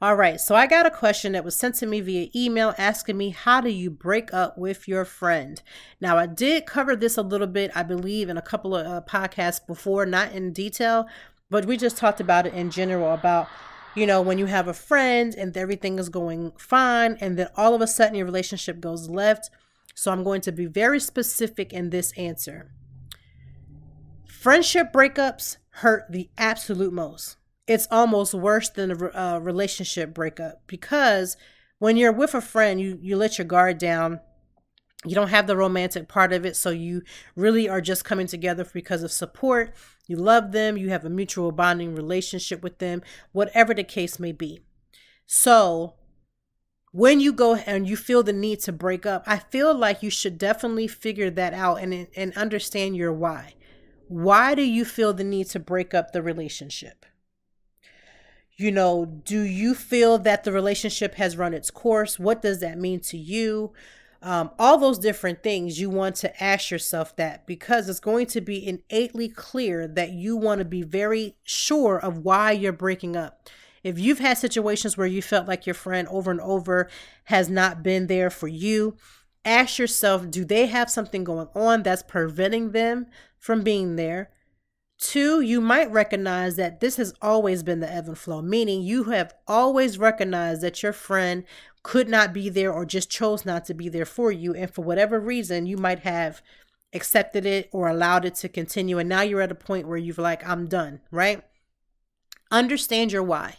All 0.00 0.14
right, 0.14 0.40
so 0.40 0.54
I 0.54 0.68
got 0.68 0.86
a 0.86 0.92
question 0.92 1.32
that 1.32 1.44
was 1.44 1.56
sent 1.56 1.74
to 1.76 1.86
me 1.86 2.00
via 2.00 2.28
email 2.32 2.72
asking 2.78 3.16
me, 3.16 3.30
How 3.30 3.60
do 3.60 3.68
you 3.68 3.90
break 3.90 4.32
up 4.32 4.56
with 4.56 4.86
your 4.86 5.04
friend? 5.04 5.60
Now, 6.00 6.16
I 6.16 6.26
did 6.26 6.66
cover 6.66 6.94
this 6.94 7.16
a 7.16 7.22
little 7.22 7.48
bit, 7.48 7.72
I 7.74 7.82
believe, 7.82 8.28
in 8.28 8.36
a 8.36 8.42
couple 8.42 8.76
of 8.76 8.86
uh, 8.86 9.00
podcasts 9.00 9.66
before, 9.66 10.06
not 10.06 10.30
in 10.30 10.52
detail, 10.52 11.08
but 11.50 11.64
we 11.64 11.76
just 11.76 11.96
talked 11.96 12.20
about 12.20 12.46
it 12.46 12.54
in 12.54 12.70
general 12.70 13.12
about, 13.12 13.48
you 13.96 14.06
know, 14.06 14.22
when 14.22 14.38
you 14.38 14.46
have 14.46 14.68
a 14.68 14.72
friend 14.72 15.34
and 15.34 15.56
everything 15.56 15.98
is 15.98 16.08
going 16.08 16.52
fine, 16.56 17.18
and 17.20 17.36
then 17.36 17.48
all 17.56 17.74
of 17.74 17.80
a 17.80 17.88
sudden 17.88 18.14
your 18.14 18.26
relationship 18.26 18.78
goes 18.78 19.10
left. 19.10 19.50
So 19.96 20.12
I'm 20.12 20.22
going 20.22 20.42
to 20.42 20.52
be 20.52 20.66
very 20.66 21.00
specific 21.00 21.72
in 21.72 21.90
this 21.90 22.12
answer. 22.16 22.70
Friendship 24.28 24.92
breakups 24.92 25.56
hurt 25.70 26.04
the 26.08 26.30
absolute 26.38 26.92
most. 26.92 27.37
It's 27.68 27.86
almost 27.90 28.32
worse 28.32 28.70
than 28.70 28.90
a 29.14 29.38
relationship 29.40 30.14
breakup 30.14 30.62
because 30.66 31.36
when 31.78 31.98
you're 31.98 32.12
with 32.12 32.34
a 32.34 32.40
friend, 32.40 32.80
you 32.80 32.98
you 33.00 33.16
let 33.16 33.36
your 33.36 33.46
guard 33.46 33.76
down. 33.76 34.20
You 35.04 35.14
don't 35.14 35.28
have 35.28 35.46
the 35.46 35.56
romantic 35.56 36.08
part 36.08 36.32
of 36.32 36.44
it, 36.44 36.56
so 36.56 36.70
you 36.70 37.02
really 37.36 37.68
are 37.68 37.80
just 37.80 38.04
coming 38.04 38.26
together 38.26 38.66
because 38.72 39.02
of 39.02 39.12
support. 39.12 39.74
You 40.08 40.16
love 40.16 40.50
them, 40.50 40.76
you 40.78 40.88
have 40.88 41.04
a 41.04 41.10
mutual 41.10 41.52
bonding 41.52 41.94
relationship 41.94 42.62
with 42.62 42.78
them, 42.78 43.02
whatever 43.32 43.74
the 43.74 43.84
case 43.84 44.18
may 44.18 44.32
be. 44.32 44.60
So, 45.26 45.94
when 46.90 47.20
you 47.20 47.32
go 47.34 47.54
and 47.56 47.86
you 47.86 47.96
feel 47.96 48.22
the 48.22 48.32
need 48.32 48.60
to 48.60 48.72
break 48.72 49.04
up, 49.04 49.22
I 49.26 49.38
feel 49.38 49.74
like 49.74 50.02
you 50.02 50.10
should 50.10 50.38
definitely 50.38 50.88
figure 50.88 51.30
that 51.30 51.52
out 51.52 51.80
and 51.82 52.08
and 52.16 52.32
understand 52.34 52.96
your 52.96 53.12
why. 53.12 53.54
Why 54.08 54.54
do 54.54 54.62
you 54.62 54.86
feel 54.86 55.12
the 55.12 55.22
need 55.22 55.48
to 55.50 55.60
break 55.60 55.92
up 55.92 56.12
the 56.12 56.22
relationship? 56.22 57.04
You 58.58 58.72
know, 58.72 59.06
do 59.06 59.40
you 59.40 59.72
feel 59.72 60.18
that 60.18 60.42
the 60.42 60.50
relationship 60.50 61.14
has 61.14 61.36
run 61.36 61.54
its 61.54 61.70
course? 61.70 62.18
What 62.18 62.42
does 62.42 62.58
that 62.58 62.76
mean 62.76 62.98
to 63.02 63.16
you? 63.16 63.72
Um, 64.20 64.50
all 64.58 64.78
those 64.78 64.98
different 64.98 65.44
things 65.44 65.80
you 65.80 65.88
want 65.90 66.16
to 66.16 66.42
ask 66.42 66.72
yourself 66.72 67.14
that 67.16 67.46
because 67.46 67.88
it's 67.88 68.00
going 68.00 68.26
to 68.26 68.40
be 68.40 68.66
innately 68.66 69.28
clear 69.28 69.86
that 69.86 70.10
you 70.10 70.36
want 70.36 70.58
to 70.58 70.64
be 70.64 70.82
very 70.82 71.36
sure 71.44 71.98
of 72.00 72.24
why 72.24 72.50
you're 72.50 72.72
breaking 72.72 73.14
up. 73.14 73.48
If 73.84 73.96
you've 73.96 74.18
had 74.18 74.38
situations 74.38 74.96
where 74.96 75.06
you 75.06 75.22
felt 75.22 75.46
like 75.46 75.64
your 75.64 75.74
friend 75.74 76.08
over 76.08 76.32
and 76.32 76.40
over 76.40 76.88
has 77.24 77.48
not 77.48 77.84
been 77.84 78.08
there 78.08 78.28
for 78.28 78.48
you, 78.48 78.96
ask 79.44 79.78
yourself 79.78 80.28
do 80.32 80.44
they 80.44 80.66
have 80.66 80.90
something 80.90 81.22
going 81.22 81.46
on 81.54 81.84
that's 81.84 82.02
preventing 82.02 82.72
them 82.72 83.06
from 83.38 83.62
being 83.62 83.94
there? 83.94 84.30
Two, 84.98 85.40
you 85.40 85.60
might 85.60 85.90
recognize 85.92 86.56
that 86.56 86.80
this 86.80 86.96
has 86.96 87.14
always 87.22 87.62
been 87.62 87.78
the 87.78 87.90
ebb 87.90 88.08
and 88.08 88.18
flow, 88.18 88.42
meaning 88.42 88.82
you 88.82 89.04
have 89.04 89.32
always 89.46 89.96
recognized 89.96 90.60
that 90.62 90.82
your 90.82 90.92
friend 90.92 91.44
could 91.84 92.08
not 92.08 92.32
be 92.32 92.48
there 92.48 92.72
or 92.72 92.84
just 92.84 93.08
chose 93.08 93.46
not 93.46 93.64
to 93.66 93.74
be 93.74 93.88
there 93.88 94.04
for 94.04 94.32
you. 94.32 94.54
And 94.54 94.68
for 94.68 94.82
whatever 94.82 95.20
reason, 95.20 95.66
you 95.66 95.76
might 95.76 96.00
have 96.00 96.42
accepted 96.92 97.46
it 97.46 97.68
or 97.72 97.88
allowed 97.88 98.24
it 98.24 98.34
to 98.36 98.48
continue. 98.48 98.98
And 98.98 99.08
now 99.08 99.22
you're 99.22 99.40
at 99.40 99.52
a 99.52 99.54
point 99.54 99.86
where 99.86 99.96
you've 99.96 100.18
like, 100.18 100.46
I'm 100.46 100.66
done, 100.66 101.00
right? 101.12 101.42
Understand 102.50 103.12
your 103.12 103.22
why. 103.22 103.58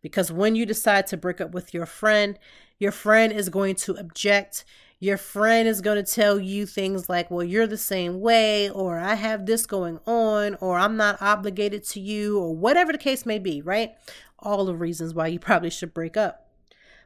Because 0.00 0.32
when 0.32 0.54
you 0.54 0.64
decide 0.64 1.06
to 1.08 1.16
break 1.18 1.40
up 1.40 1.52
with 1.52 1.74
your 1.74 1.86
friend, 1.86 2.38
your 2.78 2.92
friend 2.92 3.32
is 3.32 3.48
going 3.50 3.74
to 3.76 3.94
object 3.94 4.64
your 5.00 5.16
friend 5.16 5.68
is 5.68 5.80
going 5.80 6.02
to 6.02 6.12
tell 6.12 6.40
you 6.40 6.66
things 6.66 7.08
like, 7.08 7.30
well, 7.30 7.44
you're 7.44 7.66
the 7.66 7.78
same 7.78 8.20
way, 8.20 8.68
or 8.68 8.98
I 8.98 9.14
have 9.14 9.46
this 9.46 9.64
going 9.64 10.00
on, 10.06 10.56
or 10.60 10.76
I'm 10.78 10.96
not 10.96 11.22
obligated 11.22 11.84
to 11.90 12.00
you, 12.00 12.38
or 12.38 12.54
whatever 12.54 12.92
the 12.92 12.98
case 12.98 13.24
may 13.24 13.38
be, 13.38 13.62
right? 13.62 13.92
All 14.40 14.64
the 14.64 14.74
reasons 14.74 15.14
why 15.14 15.28
you 15.28 15.38
probably 15.38 15.70
should 15.70 15.94
break 15.94 16.16
up. 16.16 16.48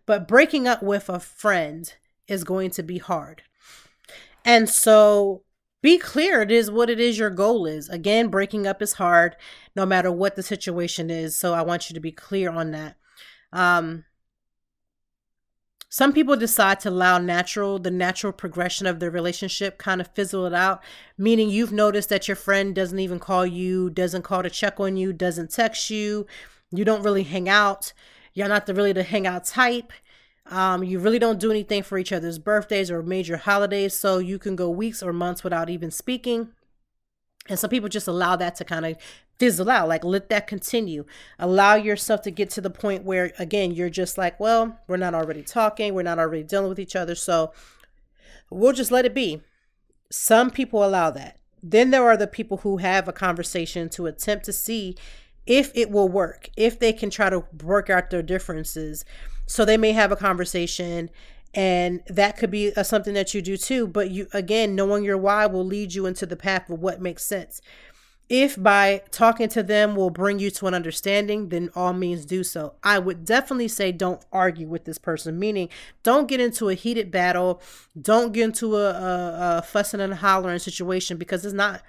But 0.06 0.26
breaking 0.26 0.66
up 0.66 0.82
with 0.82 1.08
a 1.08 1.20
friend 1.20 1.92
is 2.26 2.44
going 2.44 2.70
to 2.72 2.82
be 2.82 2.98
hard. 2.98 3.42
And 4.44 4.68
so 4.68 5.42
be 5.82 5.98
clear 5.98 6.42
it 6.42 6.50
is 6.50 6.70
what 6.70 6.88
it 6.88 6.98
is 6.98 7.18
your 7.18 7.30
goal 7.30 7.66
is. 7.66 7.88
Again, 7.88 8.28
breaking 8.28 8.66
up 8.66 8.80
is 8.80 8.94
hard 8.94 9.36
no 9.76 9.84
matter 9.84 10.10
what 10.10 10.36
the 10.36 10.42
situation 10.42 11.10
is. 11.10 11.36
So 11.36 11.54
I 11.54 11.62
want 11.62 11.90
you 11.90 11.94
to 11.94 12.00
be 12.00 12.12
clear 12.12 12.50
on 12.50 12.70
that. 12.70 12.96
Um, 13.52 14.04
some 15.92 16.14
people 16.14 16.36
decide 16.36 16.80
to 16.80 16.88
allow 16.88 17.18
natural, 17.18 17.78
the 17.78 17.90
natural 17.90 18.32
progression 18.32 18.86
of 18.86 18.98
their 18.98 19.10
relationship 19.10 19.76
kind 19.76 20.00
of 20.00 20.08
fizzle 20.08 20.46
it 20.46 20.54
out, 20.54 20.82
meaning 21.18 21.50
you've 21.50 21.70
noticed 21.70 22.08
that 22.08 22.26
your 22.26 22.34
friend 22.34 22.74
doesn't 22.74 22.98
even 22.98 23.18
call 23.18 23.44
you, 23.44 23.90
doesn't 23.90 24.22
call 24.22 24.42
to 24.42 24.48
check 24.48 24.80
on 24.80 24.96
you, 24.96 25.12
doesn't 25.12 25.50
text 25.50 25.90
you, 25.90 26.26
you 26.70 26.82
don't 26.82 27.02
really 27.02 27.24
hang 27.24 27.46
out, 27.46 27.92
you're 28.32 28.48
not 28.48 28.64
the 28.64 28.72
really 28.72 28.94
the 28.94 29.02
hangout 29.02 29.44
type. 29.44 29.92
Um, 30.46 30.82
you 30.82 30.98
really 30.98 31.18
don't 31.18 31.38
do 31.38 31.50
anything 31.50 31.82
for 31.82 31.98
each 31.98 32.10
other's 32.10 32.38
birthdays 32.38 32.90
or 32.90 33.02
major 33.02 33.36
holidays, 33.36 33.92
so 33.92 34.16
you 34.16 34.38
can 34.38 34.56
go 34.56 34.70
weeks 34.70 35.02
or 35.02 35.12
months 35.12 35.44
without 35.44 35.68
even 35.68 35.90
speaking. 35.90 36.52
And 37.50 37.58
some 37.58 37.68
people 37.68 37.90
just 37.90 38.08
allow 38.08 38.36
that 38.36 38.56
to 38.56 38.64
kind 38.64 38.86
of 38.86 38.96
fizzle 39.42 39.68
out. 39.68 39.88
Like, 39.88 40.04
let 40.04 40.28
that 40.28 40.46
continue. 40.46 41.04
Allow 41.36 41.74
yourself 41.74 42.22
to 42.22 42.30
get 42.30 42.48
to 42.50 42.60
the 42.60 42.70
point 42.70 43.02
where, 43.02 43.32
again, 43.40 43.72
you're 43.72 43.90
just 43.90 44.16
like, 44.16 44.38
well, 44.38 44.78
we're 44.86 44.96
not 44.96 45.16
already 45.16 45.42
talking. 45.42 45.94
We're 45.94 46.04
not 46.04 46.20
already 46.20 46.44
dealing 46.44 46.68
with 46.68 46.78
each 46.78 46.94
other. 46.94 47.16
So 47.16 47.52
we'll 48.50 48.72
just 48.72 48.92
let 48.92 49.04
it 49.04 49.14
be. 49.14 49.42
Some 50.12 50.52
people 50.52 50.84
allow 50.84 51.10
that. 51.10 51.40
Then 51.60 51.90
there 51.90 52.08
are 52.08 52.16
the 52.16 52.28
people 52.28 52.58
who 52.58 52.76
have 52.76 53.08
a 53.08 53.12
conversation 53.12 53.88
to 53.90 54.06
attempt 54.06 54.44
to 54.44 54.52
see 54.52 54.96
if 55.44 55.72
it 55.74 55.90
will 55.90 56.08
work, 56.08 56.48
if 56.56 56.78
they 56.78 56.92
can 56.92 57.10
try 57.10 57.28
to 57.28 57.42
work 57.64 57.90
out 57.90 58.10
their 58.10 58.22
differences. 58.22 59.04
So 59.46 59.64
they 59.64 59.76
may 59.76 59.90
have 59.90 60.12
a 60.12 60.16
conversation 60.16 61.10
and 61.52 62.00
that 62.06 62.36
could 62.36 62.52
be 62.52 62.68
a, 62.68 62.80
uh, 62.80 62.82
something 62.84 63.14
that 63.14 63.34
you 63.34 63.42
do 63.42 63.58
too 63.58 63.86
but 63.86 64.10
you 64.10 64.26
again 64.32 64.74
knowing 64.74 65.04
your 65.04 65.18
why 65.18 65.44
will 65.44 65.64
lead 65.64 65.92
you 65.92 66.06
into 66.06 66.24
the 66.24 66.36
path 66.36 66.70
of 66.70 66.80
what 66.80 67.00
makes 67.00 67.24
sense 67.24 67.60
if 68.32 68.60
by 68.60 69.02
talking 69.10 69.46
to 69.46 69.62
them 69.62 69.94
will 69.94 70.08
bring 70.08 70.38
you 70.38 70.50
to 70.50 70.66
an 70.66 70.72
understanding 70.72 71.50
then 71.50 71.68
all 71.76 71.92
means 71.92 72.24
do 72.24 72.42
so. 72.42 72.72
I 72.82 72.98
would 72.98 73.26
definitely 73.26 73.68
say 73.68 73.92
don't 73.92 74.24
argue 74.32 74.66
with 74.66 74.86
this 74.86 74.96
person 74.96 75.38
meaning 75.38 75.68
don't 76.02 76.28
get 76.28 76.40
into 76.40 76.70
a 76.70 76.74
heated 76.74 77.10
battle. 77.10 77.60
Don't 78.00 78.32
get 78.32 78.44
into 78.44 78.76
a, 78.76 78.90
a, 78.90 79.58
a 79.58 79.62
fussing 79.62 80.00
and 80.00 80.14
hollering 80.14 80.60
situation 80.60 81.18
because 81.18 81.44
it's 81.44 81.52
not 81.52 81.82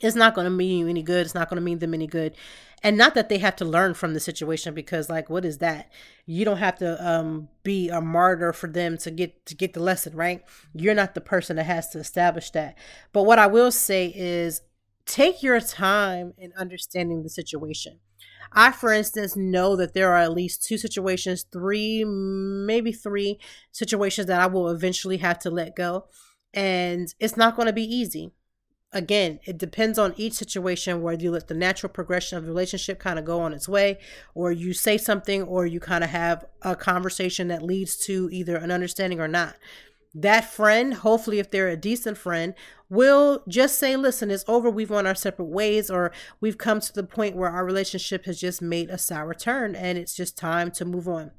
it's 0.00 0.16
not 0.16 0.34
going 0.34 0.46
to 0.46 0.50
mean 0.50 0.80
you 0.80 0.88
any 0.88 1.02
good. 1.02 1.24
It's 1.24 1.34
not 1.34 1.48
going 1.48 1.58
to 1.58 1.64
mean 1.64 1.78
them 1.78 1.94
any 1.94 2.08
good. 2.08 2.34
And 2.82 2.98
not 2.98 3.14
that 3.14 3.30
they 3.30 3.38
have 3.38 3.56
to 3.56 3.64
learn 3.64 3.94
from 3.94 4.14
the 4.14 4.20
situation 4.20 4.74
because 4.74 5.08
like 5.08 5.30
what 5.30 5.44
is 5.44 5.58
that? 5.58 5.92
You 6.26 6.44
don't 6.44 6.58
have 6.58 6.74
to 6.78 7.08
um 7.08 7.48
be 7.62 7.88
a 7.88 8.00
martyr 8.00 8.52
for 8.52 8.66
them 8.66 8.98
to 8.98 9.12
get 9.12 9.46
to 9.46 9.54
get 9.54 9.74
the 9.74 9.80
lesson 9.80 10.16
right? 10.16 10.44
You're 10.74 10.94
not 10.94 11.14
the 11.14 11.20
person 11.20 11.54
that 11.54 11.66
has 11.66 11.88
to 11.90 12.00
establish 12.00 12.50
that. 12.50 12.76
But 13.12 13.22
what 13.22 13.38
i 13.38 13.46
will 13.46 13.70
say 13.70 14.12
is 14.12 14.62
take 15.06 15.42
your 15.42 15.60
time 15.60 16.34
in 16.36 16.52
understanding 16.56 17.22
the 17.22 17.30
situation 17.30 18.00
I, 18.52 18.72
for 18.72 18.92
instance, 18.92 19.36
know 19.36 19.76
that 19.76 19.92
there 19.92 20.12
are 20.12 20.18
at 20.18 20.32
least 20.32 20.64
two 20.64 20.78
situations, 20.78 21.44
three, 21.52 22.04
maybe 22.04 22.92
three 22.92 23.40
situations 23.72 24.28
that 24.28 24.40
I 24.40 24.46
will 24.46 24.68
eventually 24.68 25.16
have 25.18 25.38
to 25.40 25.50
let 25.50 25.74
go. 25.74 26.06
And 26.54 27.12
it's 27.18 27.36
not 27.36 27.56
going 27.56 27.66
to 27.66 27.72
be 27.72 27.82
easy 27.82 28.32
again, 28.92 29.38
it 29.44 29.58
depends 29.58 29.98
on 29.98 30.14
each 30.16 30.32
situation 30.32 31.02
whether 31.02 31.22
you 31.22 31.30
let 31.30 31.48
the 31.48 31.54
natural 31.54 31.92
progression 31.92 32.38
of 32.38 32.44
the 32.44 32.50
relationship 32.50 32.98
kind 32.98 33.18
of 33.18 33.24
go 33.24 33.40
on 33.40 33.52
its 33.52 33.68
way, 33.68 33.98
or 34.34 34.50
you 34.50 34.72
say 34.72 34.96
something, 34.96 35.42
or 35.42 35.66
you 35.66 35.80
kind 35.80 36.02
of 36.02 36.10
have 36.10 36.44
a 36.62 36.74
conversation 36.74 37.48
that 37.48 37.62
leads 37.62 37.96
to 37.96 38.28
either 38.32 38.56
an 38.56 38.70
understanding 38.70 39.20
or 39.20 39.28
not. 39.28 39.56
That 40.14 40.50
friend, 40.50 40.94
hopefully, 40.94 41.38
if 41.38 41.50
they're 41.50 41.68
a 41.68 41.76
decent 41.76 42.16
friend, 42.16 42.54
will 42.88 43.42
just 43.48 43.78
say, 43.78 43.96
Listen, 43.96 44.30
it's 44.30 44.44
over. 44.48 44.70
We've 44.70 44.88
gone 44.88 45.06
our 45.06 45.14
separate 45.14 45.46
ways, 45.46 45.90
or 45.90 46.12
we've 46.40 46.58
come 46.58 46.80
to 46.80 46.92
the 46.92 47.04
point 47.04 47.36
where 47.36 47.50
our 47.50 47.64
relationship 47.64 48.24
has 48.24 48.40
just 48.40 48.62
made 48.62 48.90
a 48.90 48.98
sour 48.98 49.34
turn 49.34 49.74
and 49.74 49.98
it's 49.98 50.14
just 50.14 50.38
time 50.38 50.70
to 50.72 50.84
move 50.84 51.08
on. 51.08 51.32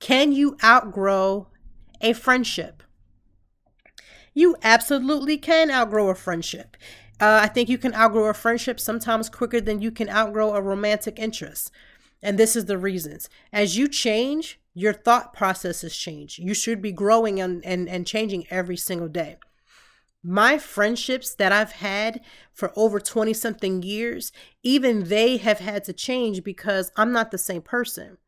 Can 0.00 0.32
you 0.32 0.56
outgrow 0.62 1.48
a 2.00 2.12
friendship? 2.12 2.82
you 4.38 4.56
absolutely 4.62 5.36
can 5.36 5.68
outgrow 5.68 6.08
a 6.08 6.14
friendship. 6.14 6.76
Uh, 7.20 7.40
I 7.42 7.48
think 7.48 7.68
you 7.68 7.76
can 7.76 7.92
outgrow 7.92 8.26
a 8.26 8.34
friendship 8.34 8.78
sometimes 8.78 9.28
quicker 9.28 9.60
than 9.60 9.82
you 9.82 9.90
can 9.90 10.08
outgrow 10.08 10.54
a 10.54 10.62
romantic 10.62 11.18
interest. 11.18 11.72
And 12.22 12.38
this 12.38 12.54
is 12.54 12.66
the 12.66 12.78
reasons. 12.78 13.28
As 13.52 13.76
you 13.76 13.88
change, 13.88 14.60
your 14.78 14.92
thought 14.92 15.32
processes 15.32 15.96
change. 15.96 16.38
You 16.38 16.54
should 16.54 16.80
be 16.80 16.92
growing 16.92 17.40
and, 17.40 17.64
and, 17.64 17.88
and 17.88 18.06
changing 18.06 18.46
every 18.48 18.76
single 18.76 19.08
day. 19.08 19.36
My 20.22 20.56
friendships 20.56 21.34
that 21.34 21.50
I've 21.50 21.72
had 21.72 22.20
for 22.52 22.72
over 22.76 23.00
20 23.00 23.34
something 23.34 23.82
years, 23.82 24.30
even 24.62 25.04
they 25.04 25.38
have 25.38 25.58
had 25.58 25.82
to 25.84 25.92
change 25.92 26.44
because 26.44 26.92
I'm 26.96 27.10
not 27.10 27.32
the 27.32 27.38
same 27.38 27.60
person. 27.60 28.18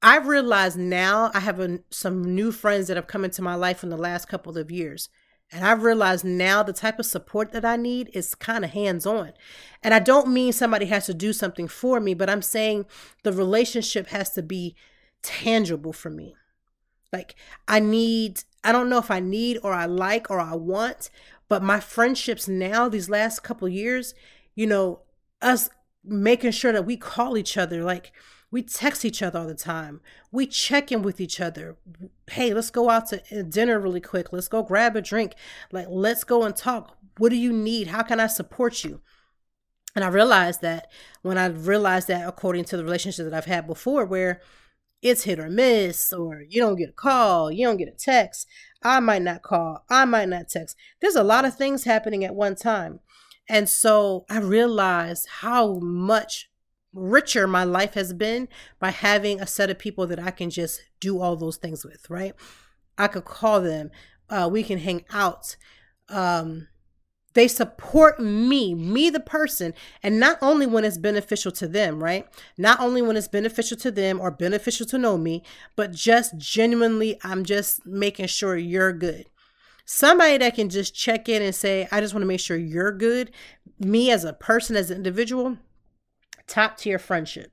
I've 0.00 0.26
realized 0.26 0.78
now 0.78 1.30
I 1.34 1.40
have 1.40 1.60
a, 1.60 1.80
some 1.90 2.34
new 2.34 2.50
friends 2.50 2.88
that 2.88 2.96
have 2.96 3.06
come 3.06 3.24
into 3.24 3.42
my 3.42 3.56
life 3.56 3.82
in 3.82 3.90
the 3.90 3.96
last 3.98 4.28
couple 4.28 4.56
of 4.56 4.70
years. 4.70 5.10
And 5.52 5.66
I've 5.66 5.82
realized 5.82 6.24
now 6.24 6.62
the 6.62 6.72
type 6.72 6.98
of 6.98 7.04
support 7.04 7.52
that 7.52 7.64
I 7.64 7.76
need 7.76 8.10
is 8.14 8.34
kind 8.34 8.64
of 8.64 8.70
hands 8.70 9.04
on. 9.04 9.34
And 9.82 9.92
I 9.92 9.98
don't 9.98 10.28
mean 10.28 10.54
somebody 10.54 10.86
has 10.86 11.04
to 11.06 11.14
do 11.14 11.34
something 11.34 11.68
for 11.68 12.00
me, 12.00 12.14
but 12.14 12.30
I'm 12.30 12.42
saying 12.42 12.86
the 13.22 13.32
relationship 13.32 14.06
has 14.08 14.30
to 14.30 14.42
be 14.42 14.74
tangible 15.26 15.92
for 15.92 16.10
me. 16.10 16.34
Like, 17.12 17.34
I 17.66 17.80
need, 17.80 18.44
I 18.62 18.72
don't 18.72 18.88
know 18.88 18.98
if 18.98 19.10
I 19.10 19.20
need 19.20 19.58
or 19.62 19.72
I 19.72 19.86
like 19.86 20.30
or 20.30 20.40
I 20.40 20.54
want, 20.54 21.10
but 21.48 21.62
my 21.62 21.80
friendships 21.80 22.48
now, 22.48 22.88
these 22.88 23.10
last 23.10 23.42
couple 23.42 23.68
years, 23.68 24.14
you 24.54 24.66
know, 24.66 25.00
us 25.42 25.68
making 26.04 26.52
sure 26.52 26.72
that 26.72 26.86
we 26.86 26.96
call 26.96 27.36
each 27.36 27.56
other 27.56 27.82
like 27.82 28.12
We 28.50 28.62
text 28.62 29.04
each 29.04 29.22
other 29.22 29.40
all 29.40 29.46
the 29.46 29.54
time. 29.54 30.00
We 30.30 30.46
check 30.46 30.92
in 30.92 31.02
with 31.02 31.20
each 31.20 31.40
other. 31.40 31.76
Hey, 32.30 32.54
let's 32.54 32.70
go 32.70 32.90
out 32.90 33.08
to 33.08 33.20
uh, 33.36 33.42
dinner 33.42 33.78
really 33.80 34.00
quick. 34.00 34.32
Let's 34.32 34.48
go 34.48 34.62
grab 34.62 34.96
a 34.96 35.02
drink. 35.02 35.34
Like, 35.72 35.88
let's 35.90 36.24
go 36.24 36.44
and 36.44 36.54
talk. 36.54 36.96
What 37.18 37.30
do 37.30 37.36
you 37.36 37.52
need? 37.52 37.88
How 37.88 38.02
can 38.02 38.20
I 38.20 38.28
support 38.28 38.84
you? 38.84 39.00
And 39.94 40.04
I 40.04 40.08
realized 40.08 40.60
that 40.62 40.90
when 41.22 41.38
I 41.38 41.46
realized 41.46 42.08
that, 42.08 42.28
according 42.28 42.64
to 42.66 42.76
the 42.76 42.84
relationship 42.84 43.24
that 43.24 43.34
I've 43.34 43.46
had 43.46 43.66
before, 43.66 44.04
where 44.04 44.40
it's 45.08 45.24
hit 45.24 45.38
or 45.38 45.48
miss, 45.48 46.12
or 46.12 46.42
you 46.48 46.60
don't 46.60 46.76
get 46.76 46.90
a 46.90 46.92
call, 46.92 47.50
you 47.50 47.66
don't 47.66 47.76
get 47.76 47.88
a 47.88 47.92
text, 47.92 48.46
I 48.82 49.00
might 49.00 49.22
not 49.22 49.42
call, 49.42 49.84
I 49.88 50.04
might 50.04 50.28
not 50.28 50.48
text. 50.48 50.76
There's 51.00 51.16
a 51.16 51.24
lot 51.24 51.44
of 51.44 51.56
things 51.56 51.84
happening 51.84 52.24
at 52.24 52.34
one 52.34 52.54
time. 52.54 53.00
And 53.48 53.68
so 53.68 54.24
I 54.28 54.38
realized 54.38 55.28
how 55.40 55.78
much 55.78 56.50
richer 56.92 57.46
my 57.46 57.64
life 57.64 57.94
has 57.94 58.12
been 58.12 58.48
by 58.80 58.90
having 58.90 59.40
a 59.40 59.46
set 59.46 59.70
of 59.70 59.78
people 59.78 60.06
that 60.06 60.18
I 60.18 60.30
can 60.30 60.50
just 60.50 60.82
do 60.98 61.20
all 61.20 61.36
those 61.36 61.56
things 61.56 61.84
with, 61.84 62.08
right? 62.08 62.34
I 62.98 63.08
could 63.08 63.24
call 63.24 63.60
them, 63.60 63.90
uh, 64.30 64.48
we 64.50 64.62
can 64.62 64.78
hang 64.78 65.04
out. 65.12 65.56
Um, 66.08 66.68
they 67.36 67.48
support 67.48 68.18
me, 68.18 68.74
me 68.74 69.10
the 69.10 69.20
person, 69.20 69.74
and 70.02 70.18
not 70.18 70.38
only 70.40 70.66
when 70.66 70.86
it's 70.86 70.96
beneficial 70.96 71.52
to 71.52 71.68
them, 71.68 72.02
right? 72.02 72.26
Not 72.56 72.80
only 72.80 73.02
when 73.02 73.14
it's 73.14 73.28
beneficial 73.28 73.76
to 73.76 73.90
them 73.90 74.22
or 74.22 74.30
beneficial 74.30 74.86
to 74.86 74.96
know 74.96 75.18
me, 75.18 75.42
but 75.76 75.92
just 75.92 76.38
genuinely, 76.38 77.20
I'm 77.22 77.44
just 77.44 77.84
making 77.84 78.28
sure 78.28 78.56
you're 78.56 78.94
good. 78.94 79.26
Somebody 79.84 80.38
that 80.38 80.54
can 80.54 80.70
just 80.70 80.94
check 80.94 81.28
in 81.28 81.42
and 81.42 81.54
say, 81.54 81.86
I 81.92 82.00
just 82.00 82.14
want 82.14 82.22
to 82.22 82.26
make 82.26 82.40
sure 82.40 82.56
you're 82.56 82.90
good. 82.90 83.30
Me 83.78 84.10
as 84.10 84.24
a 84.24 84.32
person, 84.32 84.74
as 84.74 84.90
an 84.90 84.96
individual, 84.96 85.58
top 86.46 86.78
tier 86.78 86.98
friendship. 86.98 87.52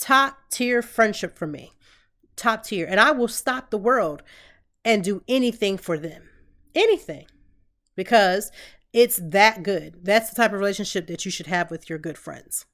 Top 0.00 0.36
tier 0.50 0.82
friendship 0.82 1.38
for 1.38 1.46
me. 1.46 1.74
Top 2.34 2.64
tier. 2.64 2.88
And 2.90 2.98
I 2.98 3.12
will 3.12 3.28
stop 3.28 3.70
the 3.70 3.78
world 3.78 4.24
and 4.84 5.04
do 5.04 5.22
anything 5.28 5.78
for 5.78 5.96
them. 5.96 6.28
Anything. 6.74 7.26
Because 7.94 8.50
it's 8.92 9.20
that 9.22 9.62
good. 9.62 10.04
That's 10.04 10.30
the 10.30 10.36
type 10.36 10.52
of 10.52 10.58
relationship 10.58 11.06
that 11.06 11.24
you 11.24 11.30
should 11.30 11.46
have 11.46 11.70
with 11.70 11.88
your 11.88 11.98
good 11.98 12.18
friends. 12.18 12.66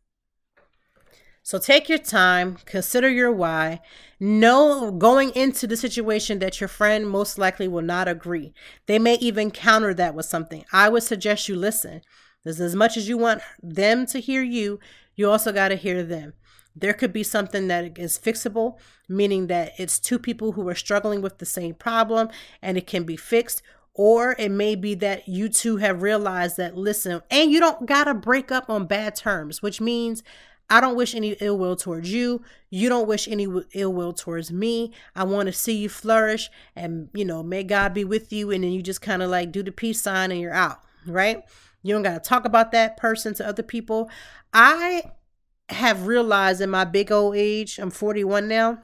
So 1.43 1.59
take 1.59 1.89
your 1.89 1.99
time, 1.99 2.59
consider 2.67 3.09
your 3.09 3.33
why. 3.33 3.81
Know 4.21 4.91
going 4.91 5.31
into 5.31 5.67
the 5.67 5.79
situation 5.79 6.41
that 6.41 6.61
your 6.61 6.69
friend 6.69 7.09
most 7.09 7.39
likely 7.39 7.67
will 7.69 7.83
not 7.83 8.07
agree. 8.07 8.53
They 8.85 8.99
may 8.99 9.15
even 9.15 9.51
counter 9.51 9.95
that 9.95 10.15
with 10.15 10.27
something. 10.27 10.65
I 10.75 10.91
would 10.91 11.05
suggest 11.05 11.49
you 11.49 11.57
listen. 11.57 12.03
As 12.45 12.77
much 12.77 12.97
as 12.97 13.09
you 13.09 13.17
want 13.17 13.41
them 13.63 14.05
to 14.07 14.21
hear 14.21 14.43
you, 14.43 14.79
you 15.15 15.31
also 15.31 15.53
got 15.53 15.69
to 15.69 15.77
hear 15.77 16.03
them. 16.03 16.35
There 16.77 16.93
could 16.93 17.13
be 17.13 17.23
something 17.23 17.67
that 17.69 17.99
is 17.99 18.19
fixable, 18.19 18.79
meaning 19.09 19.47
that 19.47 19.73
it's 19.79 19.99
two 19.99 20.19
people 20.19 20.53
who 20.53 20.69
are 20.69 20.75
struggling 20.75 21.23
with 21.23 21.39
the 21.39 21.47
same 21.47 21.75
problem 21.75 22.29
and 22.63 22.77
it 22.77 22.87
can 22.87 23.05
be 23.05 23.17
fixed, 23.17 23.63
or 23.99 24.37
it 24.39 24.51
may 24.51 24.77
be 24.77 24.95
that 24.95 25.27
you 25.27 25.49
two 25.49 25.79
have 25.79 26.03
realized 26.03 26.57
that, 26.57 26.77
listen, 26.77 27.21
and 27.33 27.51
you 27.51 27.59
don't 27.59 27.85
got 27.85 28.05
to 28.05 28.15
break 28.15 28.53
up 28.53 28.71
on 28.71 28.87
bad 28.87 29.17
terms, 29.17 29.61
which 29.61 29.81
means 29.81 30.23
I 30.71 30.81
don't 30.81 30.95
wish 30.95 31.17
any 31.17 31.33
ill 31.41 31.59
will 31.59 31.75
towards 31.75 32.13
you. 32.13 32.41
You 32.71 32.89
don't 32.89 33.09
wish 33.09 33.27
any 33.27 33.49
ill 33.75 33.93
will 33.93 34.13
towards 34.13 34.53
me. 34.53 34.93
I 35.17 35.25
want 35.25 35.47
to 35.47 35.53
see 35.53 35.77
you 35.77 35.89
flourish 35.89 36.49
and, 36.77 37.09
you 37.13 37.25
know, 37.25 37.43
may 37.43 37.65
God 37.65 37.93
be 37.93 38.05
with 38.05 38.33
you. 38.33 38.53
And 38.53 38.63
then 38.63 38.71
you 38.71 38.83
just 38.83 39.03
kind 39.03 39.21
of 39.21 39.31
like 39.31 39.51
do 39.51 39.65
the 39.65 39.73
peace 39.73 40.01
sign 40.01 40.31
and 40.31 40.41
you're 40.41 40.55
out, 40.55 40.79
right? 41.05 41.43
You 41.83 41.93
don't 41.93 42.05
got 42.05 42.23
to 42.23 42.29
talk 42.29 42.45
about 42.45 42.71
that 42.71 42.99
person 42.99 43.35
to 43.35 43.49
other 43.49 43.65
people. 43.65 44.09
I 44.53 45.11
have 45.71 46.07
realized 46.07 46.61
in 46.61 46.71
my 46.71 46.85
big 46.85 47.11
old 47.11 47.35
age, 47.35 47.81
I'm 47.81 47.91
41 47.91 48.47
now. 48.47 48.79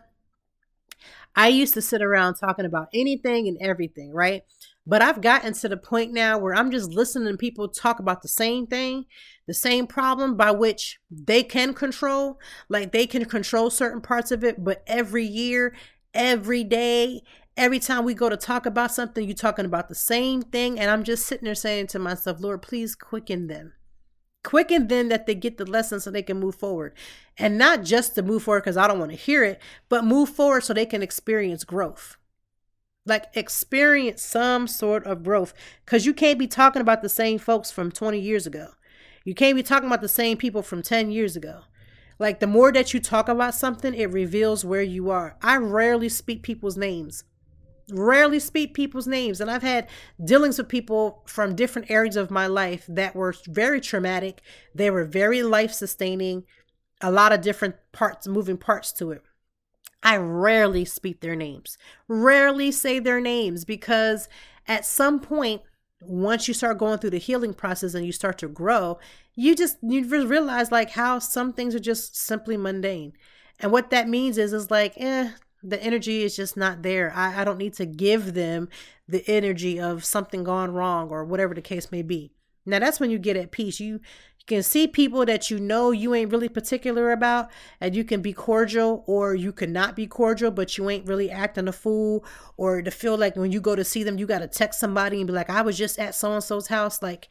I 1.36 1.48
used 1.48 1.74
to 1.74 1.82
sit 1.82 2.02
around 2.02 2.34
talking 2.34 2.64
about 2.64 2.88
anything 2.92 3.46
and 3.46 3.58
everything, 3.60 4.12
right? 4.12 4.42
But 4.86 5.00
I've 5.00 5.22
gotten 5.22 5.54
to 5.54 5.68
the 5.68 5.78
point 5.78 6.12
now 6.12 6.36
where 6.36 6.54
I'm 6.54 6.70
just 6.70 6.90
listening 6.90 7.32
to 7.32 7.38
people 7.38 7.68
talk 7.68 8.00
about 8.00 8.20
the 8.20 8.28
same 8.28 8.66
thing, 8.66 9.06
the 9.46 9.54
same 9.54 9.86
problem 9.86 10.36
by 10.36 10.50
which 10.50 10.98
they 11.10 11.42
can 11.42 11.72
control. 11.72 12.38
Like 12.68 12.92
they 12.92 13.06
can 13.06 13.24
control 13.24 13.70
certain 13.70 14.02
parts 14.02 14.30
of 14.30 14.44
it, 14.44 14.62
but 14.62 14.82
every 14.86 15.24
year, 15.24 15.74
every 16.12 16.64
day, 16.64 17.22
every 17.56 17.78
time 17.78 18.04
we 18.04 18.12
go 18.12 18.28
to 18.28 18.36
talk 18.36 18.66
about 18.66 18.92
something, 18.92 19.26
you're 19.26 19.34
talking 19.34 19.64
about 19.64 19.88
the 19.88 19.94
same 19.94 20.42
thing. 20.42 20.78
And 20.78 20.90
I'm 20.90 21.02
just 21.02 21.24
sitting 21.26 21.46
there 21.46 21.54
saying 21.54 21.86
to 21.88 21.98
myself, 21.98 22.40
Lord, 22.40 22.60
please 22.60 22.94
quicken 22.94 23.46
them. 23.46 23.72
Quicken 24.42 24.88
them 24.88 25.08
that 25.08 25.24
they 25.24 25.34
get 25.34 25.56
the 25.56 25.64
lesson 25.64 25.98
so 26.00 26.10
they 26.10 26.22
can 26.22 26.38
move 26.38 26.56
forward. 26.56 26.92
And 27.38 27.56
not 27.56 27.84
just 27.84 28.14
to 28.16 28.22
move 28.22 28.42
forward 28.42 28.60
because 28.60 28.76
I 28.76 28.86
don't 28.86 28.98
want 28.98 29.12
to 29.12 29.16
hear 29.16 29.42
it, 29.42 29.62
but 29.88 30.04
move 30.04 30.28
forward 30.28 30.64
so 30.64 30.74
they 30.74 30.84
can 30.84 31.02
experience 31.02 31.64
growth 31.64 32.18
like 33.06 33.26
experience 33.34 34.22
some 34.22 34.66
sort 34.66 35.04
of 35.06 35.22
growth 35.22 35.52
because 35.84 36.06
you 36.06 36.14
can't 36.14 36.38
be 36.38 36.46
talking 36.46 36.82
about 36.82 37.02
the 37.02 37.08
same 37.08 37.38
folks 37.38 37.70
from 37.70 37.90
20 37.90 38.18
years 38.18 38.46
ago. 38.46 38.68
You 39.24 39.34
can't 39.34 39.56
be 39.56 39.62
talking 39.62 39.86
about 39.86 40.00
the 40.00 40.08
same 40.08 40.36
people 40.36 40.62
from 40.62 40.82
10 40.82 41.10
years 41.10 41.36
ago. 41.36 41.62
Like 42.18 42.40
the 42.40 42.46
more 42.46 42.72
that 42.72 42.94
you 42.94 43.00
talk 43.00 43.28
about 43.28 43.54
something 43.54 43.94
it 43.94 44.12
reveals 44.12 44.64
where 44.64 44.82
you 44.82 45.10
are. 45.10 45.36
I 45.42 45.56
rarely 45.56 46.08
speak 46.08 46.42
people's 46.42 46.76
names. 46.76 47.24
Rarely 47.90 48.38
speak 48.38 48.72
people's 48.72 49.06
names 49.06 49.42
and 49.42 49.50
i've 49.50 49.62
had 49.62 49.88
dealings 50.24 50.56
with 50.56 50.70
people 50.70 51.22
from 51.26 51.54
different 51.54 51.90
areas 51.90 52.16
of 52.16 52.30
my 52.30 52.46
life 52.46 52.86
that 52.88 53.14
were 53.14 53.34
very 53.46 53.80
traumatic. 53.80 54.40
They 54.74 54.90
were 54.90 55.04
very 55.04 55.42
life 55.42 55.72
sustaining 55.72 56.44
a 57.02 57.10
lot 57.10 57.32
of 57.32 57.42
different 57.42 57.74
parts 57.92 58.26
moving 58.26 58.56
parts 58.56 58.92
to 58.94 59.10
it 59.10 59.22
I 60.04 60.18
rarely 60.18 60.84
speak 60.84 61.20
their 61.20 61.34
names, 61.34 61.78
rarely 62.06 62.70
say 62.70 62.98
their 62.98 63.20
names 63.20 63.64
because 63.64 64.28
at 64.68 64.84
some 64.84 65.18
point, 65.18 65.62
once 66.02 66.46
you 66.46 66.52
start 66.52 66.76
going 66.76 66.98
through 66.98 67.10
the 67.10 67.18
healing 67.18 67.54
process 67.54 67.94
and 67.94 68.04
you 68.04 68.12
start 68.12 68.36
to 68.38 68.48
grow, 68.48 68.98
you 69.34 69.56
just 69.56 69.78
you 69.82 70.04
realize 70.06 70.70
like 70.70 70.90
how 70.90 71.18
some 71.18 71.52
things 71.52 71.74
are 71.74 71.80
just 71.80 72.14
simply 72.14 72.58
mundane. 72.58 73.14
And 73.58 73.72
what 73.72 73.90
that 73.90 74.08
means 74.08 74.36
is 74.36 74.52
is 74.52 74.70
like, 74.70 74.92
eh, 74.98 75.30
the 75.62 75.82
energy 75.82 76.22
is 76.22 76.36
just 76.36 76.56
not 76.56 76.82
there. 76.82 77.10
I, 77.14 77.40
I 77.40 77.44
don't 77.44 77.58
need 77.58 77.72
to 77.74 77.86
give 77.86 78.34
them 78.34 78.68
the 79.08 79.26
energy 79.26 79.80
of 79.80 80.04
something 80.04 80.44
gone 80.44 80.72
wrong 80.72 81.08
or 81.08 81.24
whatever 81.24 81.54
the 81.54 81.62
case 81.62 81.90
may 81.90 82.02
be. 82.02 82.32
Now 82.66 82.78
that's 82.78 83.00
when 83.00 83.10
you 83.10 83.18
get 83.18 83.36
at 83.36 83.50
peace. 83.50 83.80
You 83.80 84.00
you 84.44 84.56
can 84.56 84.62
see 84.62 84.86
people 84.86 85.24
that 85.24 85.50
you 85.50 85.58
know 85.58 85.90
you 85.90 86.14
ain't 86.14 86.30
really 86.30 86.50
particular 86.50 87.12
about, 87.12 87.50
and 87.80 87.96
you 87.96 88.04
can 88.04 88.20
be 88.20 88.34
cordial, 88.34 89.02
or 89.06 89.34
you 89.34 89.52
can 89.52 89.72
not 89.72 89.96
be 89.96 90.06
cordial, 90.06 90.50
but 90.50 90.76
you 90.76 90.90
ain't 90.90 91.06
really 91.06 91.30
acting 91.30 91.66
a 91.66 91.72
fool, 91.72 92.22
or 92.58 92.82
to 92.82 92.90
feel 92.90 93.16
like 93.16 93.36
when 93.36 93.52
you 93.52 93.60
go 93.62 93.74
to 93.74 93.82
see 93.82 94.02
them, 94.02 94.18
you 94.18 94.26
got 94.26 94.40
to 94.40 94.46
text 94.46 94.78
somebody 94.78 95.16
and 95.16 95.26
be 95.26 95.32
like, 95.32 95.48
I 95.48 95.62
was 95.62 95.78
just 95.78 95.98
at 95.98 96.14
so 96.14 96.34
and 96.34 96.44
so's 96.44 96.66
house. 96.66 97.00
Like, 97.00 97.30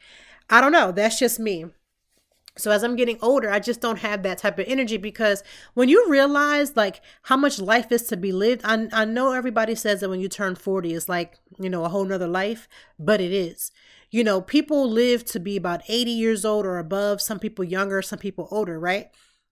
I 0.50 0.60
don't 0.60 0.72
know. 0.72 0.90
That's 0.90 1.16
just 1.16 1.38
me. 1.38 1.66
So 2.56 2.72
as 2.72 2.82
I'm 2.82 2.96
getting 2.96 3.18
older, 3.22 3.48
I 3.48 3.60
just 3.60 3.80
don't 3.80 4.00
have 4.00 4.24
that 4.24 4.38
type 4.38 4.58
of 4.58 4.66
energy 4.66 4.96
because 4.96 5.44
when 5.74 5.88
you 5.88 6.08
realize 6.08 6.76
like 6.76 7.00
how 7.22 7.36
much 7.36 7.60
life 7.60 7.92
is 7.92 8.04
to 8.08 8.16
be 8.16 8.32
lived, 8.32 8.62
I, 8.64 8.88
I 8.92 9.04
know 9.04 9.32
everybody 9.32 9.76
says 9.76 10.00
that 10.00 10.08
when 10.08 10.20
you 10.20 10.28
turn 10.28 10.56
40, 10.56 10.94
it's 10.94 11.08
like, 11.08 11.38
you 11.60 11.70
know, 11.70 11.84
a 11.84 11.88
whole 11.88 12.04
nother 12.04 12.28
life, 12.28 12.68
but 12.98 13.20
it 13.20 13.32
is 13.32 13.70
you 14.14 14.22
know, 14.22 14.40
people 14.40 14.88
live 14.88 15.24
to 15.24 15.40
be 15.40 15.56
about 15.56 15.82
80 15.88 16.12
years 16.12 16.44
old 16.44 16.64
or 16.64 16.78
above, 16.78 17.20
some 17.20 17.40
people 17.40 17.64
younger, 17.64 18.00
some 18.00 18.20
people 18.20 18.46
older, 18.52 18.78
right? 18.78 19.08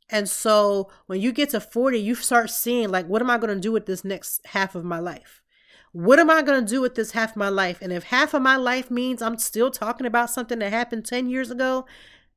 And 0.09 0.29
so 0.29 0.89
when 1.07 1.21
you 1.21 1.33
get 1.33 1.51
to 1.51 1.59
40, 1.59 1.99
you 1.99 2.15
start 2.15 2.49
seeing, 2.49 2.89
like, 2.89 3.07
what 3.07 3.21
am 3.21 3.29
I 3.29 3.39
going 3.39 3.53
to 3.53 3.61
do 3.61 3.73
with 3.73 3.87
this 3.87 4.05
next 4.05 4.41
half 4.47 4.77
of 4.77 4.85
my 4.85 5.01
life? 5.01 5.43
What 5.91 6.21
am 6.21 6.31
I 6.31 6.43
going 6.43 6.65
to 6.65 6.75
do 6.75 6.81
with 6.81 6.95
this 6.95 7.11
half 7.11 7.31
of 7.31 7.37
my 7.39 7.49
life? 7.49 7.83
And 7.83 7.93
if 7.93 8.05
half 8.05 8.35
of 8.35 8.43
my 8.43 8.55
life 8.55 8.89
means 8.89 9.21
I'm 9.21 9.37
still 9.37 9.73
talking 9.73 10.07
about 10.07 10.31
something 10.31 10.61
that 10.61 10.71
happened 10.71 11.07
10 11.07 11.29
years 11.29 11.51
ago, 11.51 11.85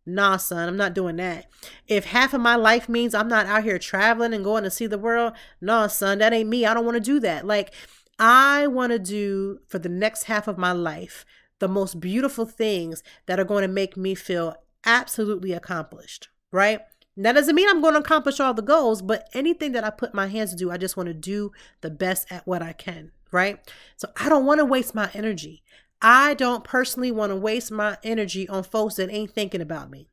nah, 0.04 0.38
son, 0.38 0.68
I'm 0.68 0.78
not 0.78 0.96
doing 0.96 1.18
that. 1.18 1.46
If 1.88 2.06
half 2.06 2.34
of 2.34 2.42
my 2.42 2.56
life 2.56 2.90
means 2.90 3.14
I'm 3.14 3.28
not 3.28 3.46
out 3.46 3.66
here 3.66 3.78
traveling 3.78 4.34
and 4.34 4.44
going 4.44 4.64
to 4.64 4.72
see 4.72 4.88
the 4.88 4.98
world, 4.98 5.34
nah, 5.62 5.86
son, 5.86 6.18
that 6.18 6.34
ain't 6.34 6.50
me. 6.50 6.66
I 6.66 6.74
don't 6.74 6.86
want 6.86 6.96
to 6.96 7.02
do 7.02 7.20
that. 7.20 7.46
Like, 7.46 7.72
I 8.18 8.66
want 8.66 8.94
to 8.94 8.98
do 8.98 9.60
for 9.68 9.78
the 9.78 9.90
next 9.90 10.24
half 10.24 10.48
of 10.48 10.58
my 10.58 10.72
life 10.72 11.24
the 11.66 11.74
most 11.74 12.00
beautiful 12.00 12.46
things 12.46 13.02
that 13.26 13.40
are 13.40 13.44
going 13.44 13.64
to 13.64 13.68
make 13.68 13.98
me 13.98 14.14
feel 14.14 14.56
absolutely 14.86 15.52
accomplished, 15.52 16.30
right? 16.52 16.82
That 17.18 17.34
doesn't 17.34 17.56
mean 17.56 17.68
I'm 17.68 17.82
going 17.82 17.96
to 17.96 18.02
accomplish 18.02 18.40
all 18.40 18.54
the 18.54 18.62
goals, 18.62 19.02
but 19.02 19.28
anything 19.34 19.72
that 19.72 19.84
I 19.84 19.90
put 19.90 20.14
my 20.14 20.28
hands 20.28 20.52
to 20.52 20.56
do, 20.56 20.70
I 20.70 20.78
just 20.78 20.96
want 20.96 21.08
to 21.08 21.14
do 21.16 21.52
the 21.82 21.90
best 21.90 22.32
at 22.32 22.46
what 22.46 22.62
I 22.62 22.72
can, 22.72 23.12
right? 23.32 23.60
So 23.98 24.10
I 24.16 24.30
don't 24.30 24.46
want 24.46 24.60
to 24.60 24.66
waste 24.66 24.94
my 24.94 25.10
energy. 25.16 25.64
I 26.04 26.36
don't 26.36 26.64
personally 26.64 27.10
want 27.10 27.32
to 27.32 27.36
waste 27.36 27.72
my 27.72 27.98
energy 28.04 28.48
on 28.48 28.62
folks 28.62 28.96
that 28.96 29.10
ain't 29.10 29.32
thinking 29.32 29.62
about 29.62 29.90
me. 29.90 30.08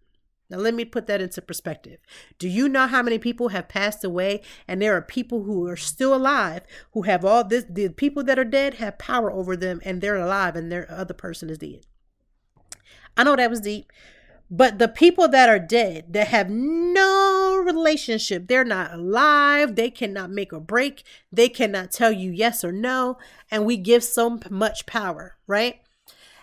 Now, 0.53 0.59
let 0.59 0.75
me 0.75 0.85
put 0.85 1.07
that 1.07 1.23
into 1.23 1.41
perspective. 1.41 1.99
Do 2.39 2.47
you 2.47 2.69
know 2.69 2.87
how 2.87 3.03
many 3.03 3.19
people 3.19 3.49
have 3.49 3.69
passed 3.69 4.05
away? 4.05 4.43
And 4.69 4.83
there 4.83 4.95
are 4.95 5.01
people 5.01 5.45
who 5.45 5.67
are 5.67 5.77
still 5.77 6.15
alive 6.15 6.61
who 6.93 7.03
have 7.03 7.25
all 7.25 7.43
this. 7.43 7.65
The 7.69 7.89
people 7.89 8.23
that 8.25 8.39
are 8.39 8.45
dead 8.45 8.75
have 8.75 8.99
power 8.99 9.33
over 9.33 9.57
them, 9.57 9.81
and 9.83 10.03
they're 10.03 10.17
alive, 10.17 10.55
and 10.55 10.71
their 10.71 10.89
other 10.91 11.15
person 11.15 11.49
is 11.49 11.57
dead. 11.57 11.87
I 13.17 13.25
know 13.25 13.35
that 13.35 13.49
was 13.49 13.63
deep, 13.63 13.91
but 14.51 14.79
the 14.79 14.89
people 14.89 15.27
that 15.29 15.49
are 15.49 15.59
dead 15.59 16.13
that 16.13 16.29
have 16.29 16.51
no 16.51 17.57
relationship. 17.65 18.47
They're 18.47 18.65
not 18.65 18.93
alive. 18.93 19.75
They 19.75 19.91
cannot 19.91 20.31
make 20.31 20.53
or 20.53 20.61
break. 20.61 21.03
They 21.33 21.49
cannot 21.49 21.93
tell 21.93 22.13
you 22.13 22.31
yes 22.31 22.63
or 22.63 22.73
no. 22.73 23.17
And 23.51 23.65
we 23.65 23.79
give 23.79 24.05
so 24.05 24.39
much 24.51 24.85
power, 24.85 25.37
right? 25.47 25.81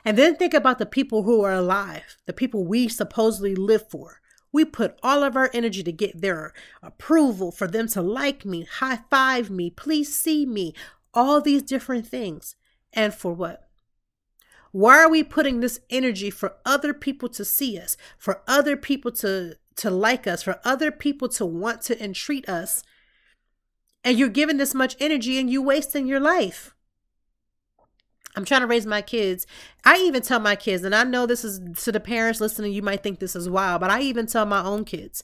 And 0.05 0.17
then 0.17 0.35
think 0.35 0.53
about 0.53 0.79
the 0.79 0.85
people 0.85 1.23
who 1.23 1.43
are 1.43 1.53
alive, 1.53 2.17
the 2.25 2.33
people 2.33 2.65
we 2.65 2.87
supposedly 2.87 3.55
live 3.55 3.89
for. 3.89 4.21
We 4.51 4.65
put 4.65 4.97
all 5.03 5.23
of 5.23 5.35
our 5.35 5.49
energy 5.53 5.83
to 5.83 5.91
get 5.91 6.21
their 6.21 6.53
approval, 6.81 7.51
for 7.51 7.67
them 7.67 7.87
to 7.89 8.01
like 8.01 8.45
me, 8.45 8.63
high 8.63 9.01
five 9.09 9.49
me, 9.49 9.69
please 9.69 10.15
see 10.15 10.45
me, 10.45 10.73
all 11.13 11.41
these 11.41 11.61
different 11.61 12.07
things. 12.07 12.55
And 12.93 13.13
for 13.13 13.33
what? 13.33 13.67
Why 14.71 14.99
are 14.99 15.09
we 15.09 15.23
putting 15.23 15.59
this 15.59 15.79
energy 15.89 16.29
for 16.29 16.55
other 16.65 16.93
people 16.93 17.29
to 17.29 17.45
see 17.45 17.77
us, 17.77 17.97
for 18.17 18.41
other 18.47 18.77
people 18.77 19.11
to 19.13 19.55
to 19.77 19.89
like 19.89 20.27
us, 20.27 20.43
for 20.43 20.59
other 20.65 20.91
people 20.91 21.29
to 21.29 21.45
want 21.45 21.81
to 21.83 22.03
entreat 22.03 22.47
us? 22.49 22.83
And 24.03 24.17
you're 24.17 24.29
giving 24.29 24.57
this 24.57 24.73
much 24.73 24.95
energy 24.99 25.39
and 25.39 25.49
you 25.49 25.61
wasting 25.61 26.07
your 26.07 26.19
life. 26.19 26.75
I'm 28.35 28.45
trying 28.45 28.61
to 28.61 28.67
raise 28.67 28.85
my 28.85 29.01
kids. 29.01 29.47
I 29.83 29.97
even 29.97 30.21
tell 30.21 30.39
my 30.39 30.55
kids, 30.55 30.83
and 30.83 30.93
I 30.93 31.03
know 31.03 31.25
this 31.25 31.43
is 31.43 31.59
to 31.83 31.91
the 31.91 31.99
parents 31.99 32.39
listening, 32.39 32.73
you 32.73 32.81
might 32.81 33.03
think 33.03 33.19
this 33.19 33.35
is 33.35 33.49
wild, 33.49 33.81
but 33.81 33.89
I 33.89 34.01
even 34.01 34.27
tell 34.27 34.45
my 34.45 34.63
own 34.63 34.85
kids, 34.85 35.23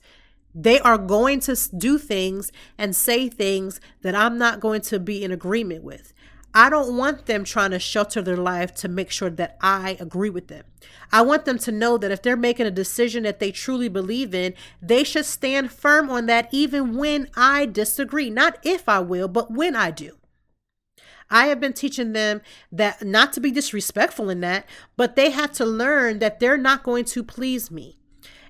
they 0.53 0.79
are 0.79 0.97
going 0.97 1.41
to 1.41 1.57
do 1.77 1.97
things 1.97 2.51
and 2.77 2.95
say 2.95 3.29
things 3.29 3.79
that 4.01 4.15
I'm 4.15 4.37
not 4.37 4.59
going 4.59 4.81
to 4.81 4.99
be 4.99 5.23
in 5.23 5.31
agreement 5.31 5.83
with. 5.83 6.13
I 6.57 6.69
don't 6.69 6.95
want 6.95 7.25
them 7.25 7.43
trying 7.43 7.71
to 7.71 7.79
shelter 7.79 8.21
their 8.21 8.37
life 8.37 8.73
to 8.75 8.87
make 8.87 9.11
sure 9.11 9.29
that 9.29 9.57
I 9.59 9.97
agree 9.99 10.29
with 10.29 10.47
them. 10.47 10.63
I 11.11 11.21
want 11.21 11.43
them 11.43 11.57
to 11.59 11.71
know 11.71 11.97
that 11.97 12.11
if 12.11 12.21
they're 12.21 12.37
making 12.37 12.65
a 12.65 12.71
decision 12.71 13.23
that 13.23 13.39
they 13.39 13.51
truly 13.51 13.89
believe 13.89 14.33
in, 14.33 14.53
they 14.81 15.03
should 15.03 15.25
stand 15.25 15.73
firm 15.73 16.09
on 16.09 16.27
that 16.27 16.47
even 16.53 16.95
when 16.95 17.29
I 17.35 17.65
disagree. 17.65 18.29
Not 18.29 18.57
if 18.63 18.87
I 18.87 18.99
will, 18.99 19.27
but 19.27 19.51
when 19.51 19.75
I 19.75 19.91
do. 19.91 20.15
I 21.29 21.47
have 21.47 21.59
been 21.59 21.73
teaching 21.73 22.13
them 22.13 22.41
that 22.71 23.03
not 23.03 23.33
to 23.33 23.39
be 23.39 23.51
disrespectful 23.51 24.29
in 24.29 24.41
that, 24.41 24.65
but 24.95 25.15
they 25.15 25.31
have 25.31 25.51
to 25.53 25.65
learn 25.65 26.19
that 26.19 26.39
they're 26.39 26.57
not 26.57 26.83
going 26.83 27.05
to 27.05 27.23
please 27.23 27.71
me. 27.71 27.97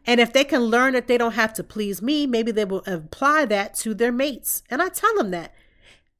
And 0.06 0.20
if 0.20 0.32
they 0.32 0.44
can 0.44 0.64
learn 0.64 0.94
that 0.94 1.08
they 1.08 1.18
don't 1.18 1.34
have 1.34 1.54
to 1.54 1.64
please 1.64 2.02
me, 2.02 2.28
maybe 2.28 2.52
they 2.52 2.66
will 2.66 2.84
apply 2.86 3.46
that 3.46 3.74
to 3.76 3.94
their 3.94 4.12
mates. 4.12 4.62
And 4.70 4.82
I 4.82 4.90
tell 4.90 5.16
them 5.16 5.32
that. 5.32 5.54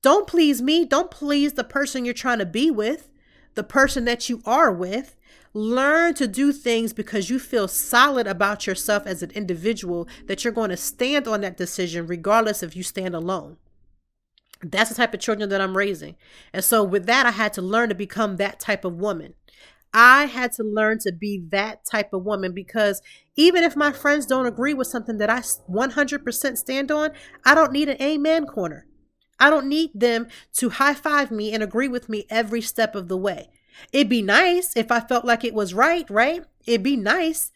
Don't 0.02 0.28
please 0.28 0.62
me. 0.62 0.86
Don't 0.86 1.12
please 1.12 1.54
the 1.54 1.64
person 1.64 2.06
you're 2.06 2.14
trying 2.14 2.40
to 2.40 2.46
be 2.46 2.72
with, 2.72 3.10
the 3.56 3.64
person 3.64 4.06
that 4.06 4.30
you 4.30 4.42
are 4.46 4.72
with. 4.72 5.16
Learn 5.54 6.14
to 6.16 6.28
do 6.28 6.52
things 6.52 6.94
because 6.94 7.30
you 7.30 7.40
feel 7.40 7.68
solid 7.68 8.28
about 8.28 8.68
yourself 8.68 9.08
as 9.08 9.24
an 9.24 9.32
individual 9.32 10.08
that 10.26 10.44
you're 10.44 10.54
going 10.54 10.70
to 10.70 10.78
stand 10.78 11.28
on 11.28 11.42
that 11.42 11.58
decision 11.58 12.08
regardless 12.08 12.62
if 12.62 12.76
you 12.76 12.84
stand 12.84 13.16
alone. 13.16 13.58
That's 14.72 14.90
the 14.90 14.96
type 14.96 15.14
of 15.14 15.20
children 15.20 15.50
that 15.50 15.62
I'm 15.62 15.78
raising. 15.78 16.16
And 16.54 16.64
so, 16.64 16.84
with 16.84 17.06
that, 17.06 17.26
I 17.26 17.32
had 17.32 17.54
to 17.54 17.62
learn 17.62 17.90
to 17.90 17.96
become 17.96 18.38
that 18.38 18.60
type 18.60 18.86
of 18.86 18.96
woman. 18.96 19.34
I 19.94 20.26
had 20.26 20.52
to 20.54 20.64
learn 20.64 21.00
to 21.00 21.14
be 21.14 21.42
that 21.52 21.86
type 21.86 22.12
of 22.12 22.26
woman 22.26 22.52
because 22.52 23.02
even 23.38 23.64
if 23.64 23.78
my 23.78 23.94
friends 23.94 24.26
don't 24.26 24.46
agree 24.46 24.74
with 24.74 24.88
something 24.88 25.20
that 25.20 25.30
I 25.30 25.40
100% 25.40 26.58
stand 26.58 26.92
on, 26.92 27.12
I 27.46 27.56
don't 27.56 27.72
need 27.72 27.88
an 27.88 28.02
amen 28.02 28.46
corner. 28.46 28.88
I 29.40 29.50
don't 29.50 29.68
need 29.68 29.92
them 29.94 30.28
to 30.58 30.70
high 30.70 30.96
five 30.96 31.32
me 31.32 31.54
and 31.54 31.64
agree 31.64 31.88
with 31.88 32.10
me 32.10 32.26
every 32.30 32.62
step 32.62 32.94
of 32.94 33.08
the 33.08 33.18
way. 33.18 33.50
It'd 33.94 34.10
be 34.10 34.22
nice 34.22 34.76
if 34.76 34.92
I 34.92 35.00
felt 35.00 35.24
like 35.24 35.46
it 35.46 35.54
was 35.54 35.74
right, 35.74 36.10
right? 36.10 36.44
It'd 36.66 36.84
be 36.84 36.98
nice, 36.98 37.52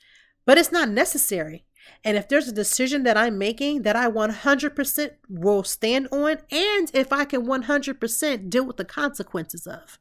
but 0.46 0.58
it's 0.58 0.72
not 0.72 0.90
necessary. 0.90 1.66
And 2.04 2.18
if 2.18 2.28
there's 2.28 2.48
a 2.48 2.54
decision 2.54 3.04
that 3.04 3.18
I'm 3.18 3.38
making 3.38 3.84
that 3.84 3.96
I 3.96 4.10
100% 4.10 5.12
will 5.30 5.64
stand 5.64 6.08
on, 6.12 6.38
and 6.52 6.92
if 6.94 7.12
I 7.12 7.26
can 7.26 7.46
100% 7.46 8.50
deal 8.50 8.66
with 8.66 8.78
the 8.78 8.86
consequences 8.86 9.68
of, 9.68 10.00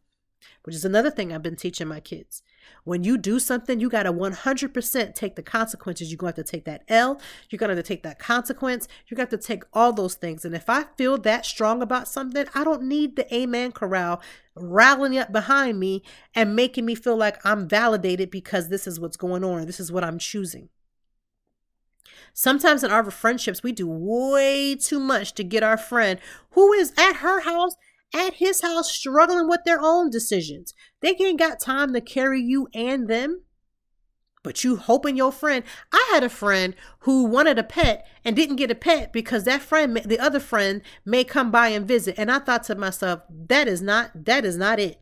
which 0.62 0.74
is 0.74 0.84
another 0.84 1.10
thing 1.10 1.32
I've 1.32 1.42
been 1.42 1.56
teaching 1.56 1.88
my 1.88 2.00
kids. 2.00 2.42
When 2.84 3.04
you 3.04 3.18
do 3.18 3.38
something, 3.38 3.80
you 3.80 3.88
got 3.88 4.04
to 4.04 4.12
100% 4.12 5.14
take 5.14 5.36
the 5.36 5.42
consequences. 5.42 6.10
You're 6.10 6.18
going 6.18 6.32
to 6.32 6.40
have 6.40 6.46
to 6.46 6.50
take 6.50 6.64
that 6.64 6.82
L. 6.88 7.20
You're 7.50 7.58
going 7.58 7.68
to 7.68 7.76
have 7.76 7.84
to 7.84 7.88
take 7.88 8.02
that 8.02 8.18
consequence. 8.18 8.88
To 9.08 9.14
have 9.16 9.28
to 9.30 9.38
take 9.38 9.64
all 9.72 9.92
those 9.92 10.14
things. 10.14 10.44
And 10.44 10.54
if 10.54 10.68
I 10.68 10.84
feel 10.96 11.18
that 11.18 11.46
strong 11.46 11.82
about 11.82 12.08
something, 12.08 12.46
I 12.54 12.64
don't 12.64 12.82
need 12.82 13.16
the 13.16 13.34
amen 13.34 13.72
corral 13.72 14.20
rallying 14.54 15.18
up 15.18 15.32
behind 15.32 15.78
me 15.78 16.02
and 16.34 16.56
making 16.56 16.84
me 16.84 16.94
feel 16.94 17.16
like 17.16 17.44
I'm 17.44 17.68
validated 17.68 18.30
because 18.30 18.68
this 18.68 18.86
is 18.86 18.98
what's 18.98 19.16
going 19.16 19.44
on. 19.44 19.66
This 19.66 19.80
is 19.80 19.92
what 19.92 20.04
I'm 20.04 20.18
choosing. 20.18 20.68
Sometimes 22.32 22.84
in 22.84 22.90
our 22.90 23.10
friendships, 23.10 23.62
we 23.62 23.72
do 23.72 23.86
way 23.88 24.74
too 24.74 25.00
much 25.00 25.34
to 25.34 25.44
get 25.44 25.62
our 25.62 25.76
friend 25.76 26.18
who 26.52 26.72
is 26.72 26.92
at 26.98 27.16
her 27.16 27.40
house 27.40 27.74
at 28.14 28.34
his 28.34 28.62
house 28.62 28.90
struggling 28.90 29.48
with 29.48 29.60
their 29.64 29.80
own 29.80 30.10
decisions. 30.10 30.74
They 31.00 31.16
ain't 31.20 31.38
got 31.38 31.60
time 31.60 31.92
to 31.92 32.00
carry 32.00 32.40
you 32.40 32.68
and 32.74 33.08
them. 33.08 33.42
But 34.42 34.64
you 34.64 34.76
hoping 34.76 35.16
your 35.16 35.32
friend. 35.32 35.64
I 35.92 36.08
had 36.12 36.22
a 36.22 36.28
friend 36.28 36.74
who 37.00 37.24
wanted 37.24 37.58
a 37.58 37.64
pet 37.64 38.06
and 38.24 38.36
didn't 38.36 38.56
get 38.56 38.70
a 38.70 38.74
pet 38.74 39.12
because 39.12 39.44
that 39.44 39.60
friend, 39.60 39.96
the 39.96 40.18
other 40.18 40.40
friend, 40.40 40.80
may 41.04 41.24
come 41.24 41.50
by 41.50 41.68
and 41.68 41.86
visit. 41.86 42.14
And 42.16 42.30
I 42.30 42.38
thought 42.38 42.64
to 42.64 42.76
myself, 42.76 43.22
that 43.28 43.68
is 43.68 43.82
not, 43.82 44.24
that 44.24 44.44
is 44.44 44.56
not 44.56 44.78
it. 44.78 45.00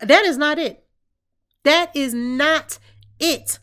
That 0.00 0.24
is 0.24 0.38
not 0.38 0.58
it. 0.58 0.84
That 1.64 1.90
is 1.94 2.14
not 2.14 2.78
it. 3.18 3.58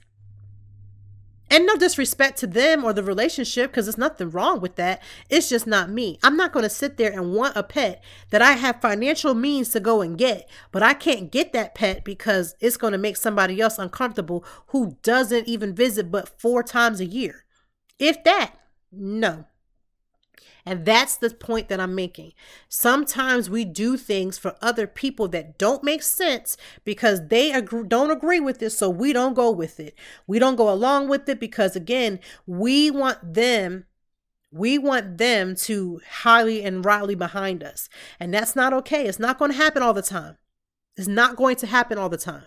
And 1.49 1.65
no 1.65 1.77
disrespect 1.77 2.37
to 2.39 2.47
them 2.47 2.83
or 2.83 2.91
the 2.91 3.03
relationship 3.03 3.71
because 3.71 3.85
there's 3.85 3.97
nothing 3.97 4.29
wrong 4.29 4.59
with 4.59 4.75
that. 4.75 5.01
It's 5.29 5.49
just 5.49 5.65
not 5.65 5.89
me. 5.89 6.19
I'm 6.21 6.35
not 6.35 6.51
going 6.51 6.63
to 6.63 6.69
sit 6.69 6.97
there 6.97 7.11
and 7.11 7.33
want 7.33 7.55
a 7.55 7.63
pet 7.63 8.03
that 8.31 8.41
I 8.41 8.53
have 8.53 8.81
financial 8.81 9.33
means 9.33 9.69
to 9.69 9.79
go 9.79 10.01
and 10.01 10.17
get, 10.17 10.49
but 10.71 10.83
I 10.83 10.93
can't 10.93 11.31
get 11.31 11.53
that 11.53 11.73
pet 11.73 12.03
because 12.03 12.55
it's 12.59 12.77
going 12.77 12.91
to 12.91 12.97
make 12.97 13.17
somebody 13.17 13.61
else 13.61 13.79
uncomfortable 13.79 14.43
who 14.67 14.97
doesn't 15.03 15.47
even 15.47 15.73
visit 15.73 16.11
but 16.11 16.39
four 16.39 16.63
times 16.63 16.99
a 16.99 17.05
year. 17.05 17.45
If 17.97 18.23
that, 18.25 18.55
no. 18.91 19.45
And 20.67 20.83
that's 20.83 21.15
the 21.15 21.29
point 21.29 21.69
that 21.69 21.79
I'm 21.79 21.95
making. 21.95 22.33
Sometimes 22.67 23.49
we 23.49 23.63
do 23.63 23.95
things 23.95 24.37
for 24.37 24.57
other 24.61 24.85
people 24.85 25.29
that 25.29 25.57
don't 25.57 25.81
make 25.81 26.03
sense 26.03 26.57
because 26.83 27.29
they 27.29 27.53
agree, 27.53 27.87
don't 27.87 28.11
agree 28.11 28.41
with 28.41 28.61
it, 28.61 28.71
so 28.71 28.89
we 28.89 29.13
don't 29.13 29.33
go 29.33 29.49
with 29.49 29.79
it. 29.79 29.95
We 30.27 30.39
don't 30.39 30.57
go 30.57 30.69
along 30.69 31.07
with 31.07 31.29
it 31.29 31.39
because, 31.39 31.77
again, 31.77 32.19
we 32.45 32.91
want 32.91 33.33
them 33.33 33.85
we 34.49 34.77
want 34.77 35.17
them 35.17 35.55
to 35.55 36.01
highly 36.09 36.63
and 36.63 36.83
rally 36.83 37.15
behind 37.15 37.63
us. 37.63 37.89
And 38.19 38.33
that's 38.33 38.55
not 38.55 38.73
okay. 38.73 39.05
It's 39.05 39.19
not 39.19 39.37
going 39.37 39.51
to 39.51 39.57
happen 39.57 39.83
all 39.83 39.93
the 39.93 40.01
time. 40.01 40.37
It's 40.95 41.07
not 41.07 41.35
going 41.35 41.57
to 41.57 41.67
happen 41.67 41.97
all 41.97 42.09
the 42.09 42.17
time. 42.17 42.45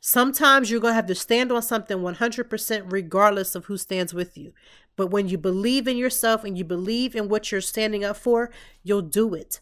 Sometimes 0.00 0.68
you're 0.68 0.80
going 0.80 0.92
to 0.92 0.96
have 0.96 1.06
to 1.06 1.14
stand 1.14 1.52
on 1.52 1.62
something 1.62 1.98
100% 1.98 2.92
regardless 2.92 3.54
of 3.54 3.66
who 3.66 3.76
stands 3.76 4.12
with 4.12 4.36
you. 4.36 4.52
But 4.96 5.08
when 5.08 5.28
you 5.28 5.38
believe 5.38 5.88
in 5.88 5.96
yourself 5.96 6.44
and 6.44 6.56
you 6.56 6.64
believe 6.64 7.14
in 7.14 7.28
what 7.28 7.50
you're 7.50 7.60
standing 7.60 8.04
up 8.04 8.16
for, 8.16 8.50
you'll 8.82 9.02
do 9.02 9.34
it. 9.34 9.60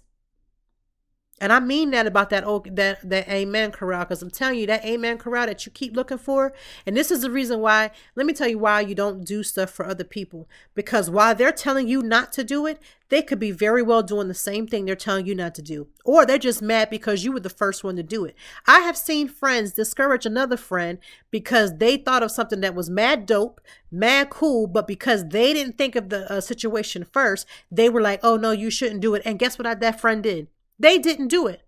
And 1.41 1.53
I 1.53 1.61
mean 1.61 1.91
that 1.93 2.07
about 2.07 2.31
that 2.31 2.45
old 2.45 2.77
that 2.77 3.09
that 3.09 3.29
amen 3.29 3.73
corral 3.73 4.05
because 4.05 4.23
I'm 4.23 4.31
telling 4.31 4.59
you 4.61 4.67
that 4.69 4.85
amen 4.85 5.19
corral 5.19 5.47
that 5.47 5.67
you 5.67 5.73
keep 5.73 5.97
looking 5.97 6.19
for. 6.19 6.53
And 6.87 6.97
this 6.97 7.11
is 7.11 7.23
the 7.23 7.31
reason 7.31 7.61
why. 7.61 7.93
Let 8.17 8.27
me 8.27 8.33
tell 8.35 8.49
you 8.49 8.59
why 8.59 8.83
you 8.83 8.95
don't 8.95 9.25
do 9.25 9.43
stuff 9.43 9.71
for 9.71 9.87
other 9.87 10.05
people. 10.05 10.49
Because 10.75 11.11
while 11.11 11.35
they're 11.35 11.53
telling 11.53 11.89
you 11.89 12.03
not 12.03 12.33
to 12.35 12.45
do 12.45 12.67
it, 12.67 12.81
they 13.11 13.23
could 13.23 13.39
be 13.41 13.51
very 13.51 13.83
well 13.83 14.03
doing 14.03 14.29
the 14.29 14.35
same 14.35 14.67
thing 14.67 14.85
they're 14.85 14.97
telling 14.97 15.27
you 15.27 15.35
not 15.35 15.55
to 15.57 15.63
do. 15.63 15.89
Or 16.05 16.27
they're 16.27 16.39
just 16.39 16.63
mad 16.63 16.91
because 16.91 17.25
you 17.25 17.33
were 17.33 17.41
the 17.41 17.51
first 17.51 17.85
one 17.85 17.97
to 17.97 18.03
do 18.03 18.25
it. 18.25 18.37
I 18.67 18.81
have 18.81 18.97
seen 18.97 19.29
friends 19.29 19.73
discourage 19.73 20.27
another 20.27 20.57
friend 20.57 20.99
because 21.31 21.79
they 21.79 21.97
thought 21.97 22.23
of 22.23 22.31
something 22.31 22.61
that 22.63 22.75
was 22.75 22.91
mad 22.91 23.27
dope, 23.27 23.61
mad 23.91 24.31
cool, 24.31 24.67
but 24.67 24.87
because 24.87 25.29
they 25.29 25.53
didn't 25.53 25.79
think 25.79 25.97
of 25.97 26.09
the 26.11 26.31
uh, 26.33 26.41
situation 26.41 27.05
first, 27.05 27.47
they 27.71 27.89
were 27.89 28.01
like, 28.03 28.21
"Oh 28.23 28.37
no, 28.37 28.53
you 28.53 28.71
shouldn't 28.71 29.01
do 29.01 29.15
it." 29.15 29.23
And 29.25 29.39
guess 29.39 29.59
what 29.59 29.67
I, 29.67 29.75
that 29.75 30.01
friend 30.01 30.23
did? 30.23 30.49
They 30.81 30.99
didn't 30.99 31.29
do 31.29 31.47
it. 31.47 31.63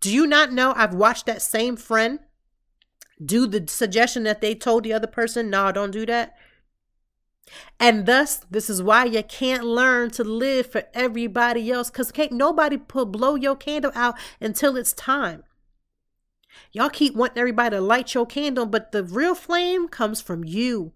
Do 0.00 0.12
you 0.12 0.26
not 0.26 0.52
know 0.52 0.74
I've 0.76 0.92
watched 0.92 1.24
that 1.26 1.40
same 1.40 1.76
friend 1.76 2.18
do 3.24 3.46
the 3.46 3.66
suggestion 3.66 4.24
that 4.24 4.42
they 4.42 4.54
told 4.54 4.84
the 4.84 4.92
other 4.92 5.06
person, 5.06 5.48
no, 5.48 5.72
don't 5.72 5.92
do 5.92 6.04
that? 6.04 6.36
And 7.78 8.06
thus, 8.06 8.44
this 8.50 8.68
is 8.68 8.82
why 8.82 9.04
you 9.04 9.22
can't 9.22 9.64
learn 9.64 10.10
to 10.10 10.24
live 10.24 10.66
for 10.66 10.82
everybody 10.92 11.70
else 11.70 11.90
because 11.90 12.10
can't 12.10 12.32
nobody 12.32 12.76
put 12.76 13.12
blow 13.12 13.36
your 13.36 13.54
candle 13.54 13.92
out 13.94 14.16
until 14.40 14.76
it's 14.76 14.92
time. 14.92 15.44
Y'all 16.72 16.90
keep 16.90 17.14
wanting 17.14 17.38
everybody 17.38 17.76
to 17.76 17.80
light 17.80 18.14
your 18.14 18.26
candle, 18.26 18.66
but 18.66 18.90
the 18.90 19.04
real 19.04 19.36
flame 19.36 19.86
comes 19.88 20.20
from 20.20 20.42
you. 20.42 20.92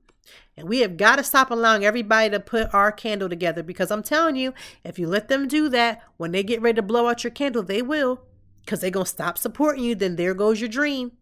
And 0.61 0.69
we 0.69 0.81
have 0.81 0.99
got 0.99 1.17
to 1.17 1.25
stop 1.25 1.51
allowing 1.51 1.87
everybody 1.87 2.29
to 2.29 2.39
put 2.39 2.75
our 2.75 2.93
candle 2.93 3.31
together 3.31 3.63
because 3.63 3.91
I'm 3.91 4.03
telling 4.03 4.37
you, 4.37 4.53
if 4.85 4.99
you 4.99 5.07
let 5.07 5.29
them 5.29 5.49
do 5.49 5.71
that, 5.71 6.03
when 6.19 6.33
they 6.33 6.43
get 6.43 6.61
ready 6.61 6.77
to 6.77 6.83
blow 6.83 7.09
out 7.09 7.25
your 7.25 7.31
candle, 7.31 7.63
they 7.63 7.81
will 7.81 8.21
because 8.63 8.83
they're 8.83 8.91
going 8.91 9.07
to 9.07 9.11
stop 9.11 9.39
supporting 9.39 9.85
you. 9.85 9.95
Then 9.95 10.17
there 10.17 10.35
goes 10.35 10.61
your 10.61 10.69
dream. 10.69 11.13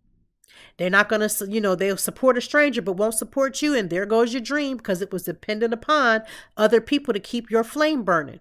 They're 0.76 0.91
not 0.91 1.09
going 1.09 1.26
to, 1.26 1.47
you 1.49 1.61
know, 1.61 1.76
they'll 1.76 1.97
support 1.97 2.36
a 2.36 2.41
stranger 2.41 2.82
but 2.82 2.95
won't 2.95 3.14
support 3.14 3.62
you. 3.62 3.76
And 3.76 3.91
there 3.91 4.07
goes 4.07 4.32
your 4.32 4.43
dream 4.43 4.76
because 4.76 5.01
it 5.01 5.12
was 5.12 5.22
dependent 5.22 5.72
upon 5.72 6.22
other 6.57 6.80
people 6.80 7.14
to 7.14 7.20
keep 7.20 7.49
your 7.49 7.62
flame 7.62 8.03
burning. 8.03 8.41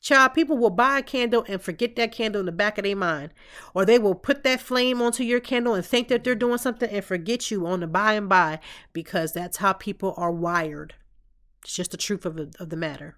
Child, 0.00 0.34
people 0.34 0.56
will 0.56 0.70
buy 0.70 0.98
a 0.98 1.02
candle 1.02 1.44
and 1.48 1.60
forget 1.60 1.96
that 1.96 2.12
candle 2.12 2.40
in 2.40 2.46
the 2.46 2.52
back 2.52 2.78
of 2.78 2.84
their 2.84 2.94
mind. 2.94 3.32
Or 3.74 3.84
they 3.84 3.98
will 3.98 4.14
put 4.14 4.44
that 4.44 4.60
flame 4.60 5.02
onto 5.02 5.24
your 5.24 5.40
candle 5.40 5.74
and 5.74 5.84
think 5.84 6.08
that 6.08 6.22
they're 6.22 6.34
doing 6.34 6.58
something 6.58 6.88
and 6.90 7.04
forget 7.04 7.50
you 7.50 7.66
on 7.66 7.80
the 7.80 7.86
by 7.86 8.12
and 8.12 8.28
by 8.28 8.60
because 8.92 9.32
that's 9.32 9.56
how 9.56 9.72
people 9.72 10.14
are 10.16 10.30
wired. 10.30 10.94
It's 11.64 11.74
just 11.74 11.90
the 11.90 11.96
truth 11.96 12.24
of 12.24 12.36
the, 12.36 12.54
of 12.60 12.70
the 12.70 12.76
matter. 12.76 13.16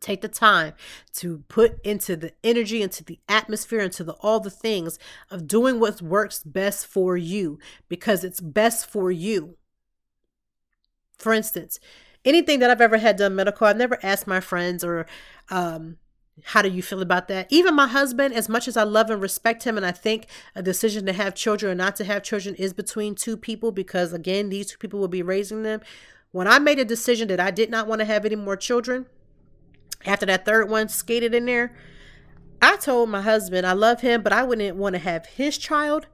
Take 0.00 0.22
the 0.22 0.28
time 0.28 0.72
to 1.16 1.44
put 1.48 1.78
into 1.84 2.16
the 2.16 2.32
energy, 2.42 2.82
into 2.82 3.04
the 3.04 3.20
atmosphere, 3.28 3.80
into 3.80 4.02
the 4.02 4.14
all 4.14 4.40
the 4.40 4.50
things 4.50 4.98
of 5.30 5.46
doing 5.46 5.78
what 5.78 6.00
works 6.00 6.42
best 6.42 6.86
for 6.86 7.16
you 7.16 7.58
because 7.88 8.24
it's 8.24 8.40
best 8.40 8.86
for 8.86 9.10
you. 9.10 9.56
For 11.18 11.34
instance, 11.34 11.78
anything 12.24 12.60
that 12.60 12.70
I've 12.70 12.80
ever 12.80 12.98
had 12.98 13.16
done 13.16 13.34
medical, 13.34 13.66
I've 13.66 13.76
never 13.76 13.98
asked 14.02 14.26
my 14.26 14.40
friends 14.40 14.84
or 14.84 15.06
um, 15.50 15.96
how 16.44 16.62
do 16.62 16.68
you 16.68 16.82
feel 16.82 17.02
about 17.02 17.28
that? 17.28 17.46
Even 17.50 17.74
my 17.74 17.86
husband, 17.86 18.34
as 18.34 18.48
much 18.48 18.68
as 18.68 18.76
I 18.76 18.82
love 18.82 19.10
and 19.10 19.20
respect 19.20 19.64
him, 19.64 19.76
and 19.76 19.84
I 19.84 19.92
think 19.92 20.26
a 20.54 20.62
decision 20.62 21.06
to 21.06 21.12
have 21.12 21.34
children 21.34 21.72
or 21.72 21.74
not 21.74 21.96
to 21.96 22.04
have 22.04 22.22
children 22.22 22.54
is 22.54 22.72
between 22.72 23.14
two 23.14 23.36
people 23.36 23.72
because, 23.72 24.12
again, 24.12 24.48
these 24.48 24.70
two 24.70 24.78
people 24.78 25.00
will 25.00 25.08
be 25.08 25.22
raising 25.22 25.62
them. 25.62 25.80
When 26.32 26.46
I 26.46 26.58
made 26.58 26.78
a 26.78 26.84
decision 26.84 27.28
that 27.28 27.40
I 27.40 27.50
did 27.50 27.70
not 27.70 27.86
want 27.86 28.00
to 28.00 28.04
have 28.04 28.24
any 28.24 28.36
more 28.36 28.56
children, 28.56 29.06
after 30.06 30.26
that 30.26 30.44
third 30.44 30.70
one 30.70 30.88
skated 30.88 31.34
in 31.34 31.46
there, 31.46 31.74
I 32.62 32.76
told 32.76 33.08
my 33.08 33.22
husband 33.22 33.66
I 33.66 33.72
love 33.72 34.00
him, 34.00 34.22
but 34.22 34.32
I 34.32 34.42
wouldn't 34.42 34.76
want 34.76 34.94
to 34.94 35.00
have 35.00 35.26
his 35.26 35.58
child 35.58 36.06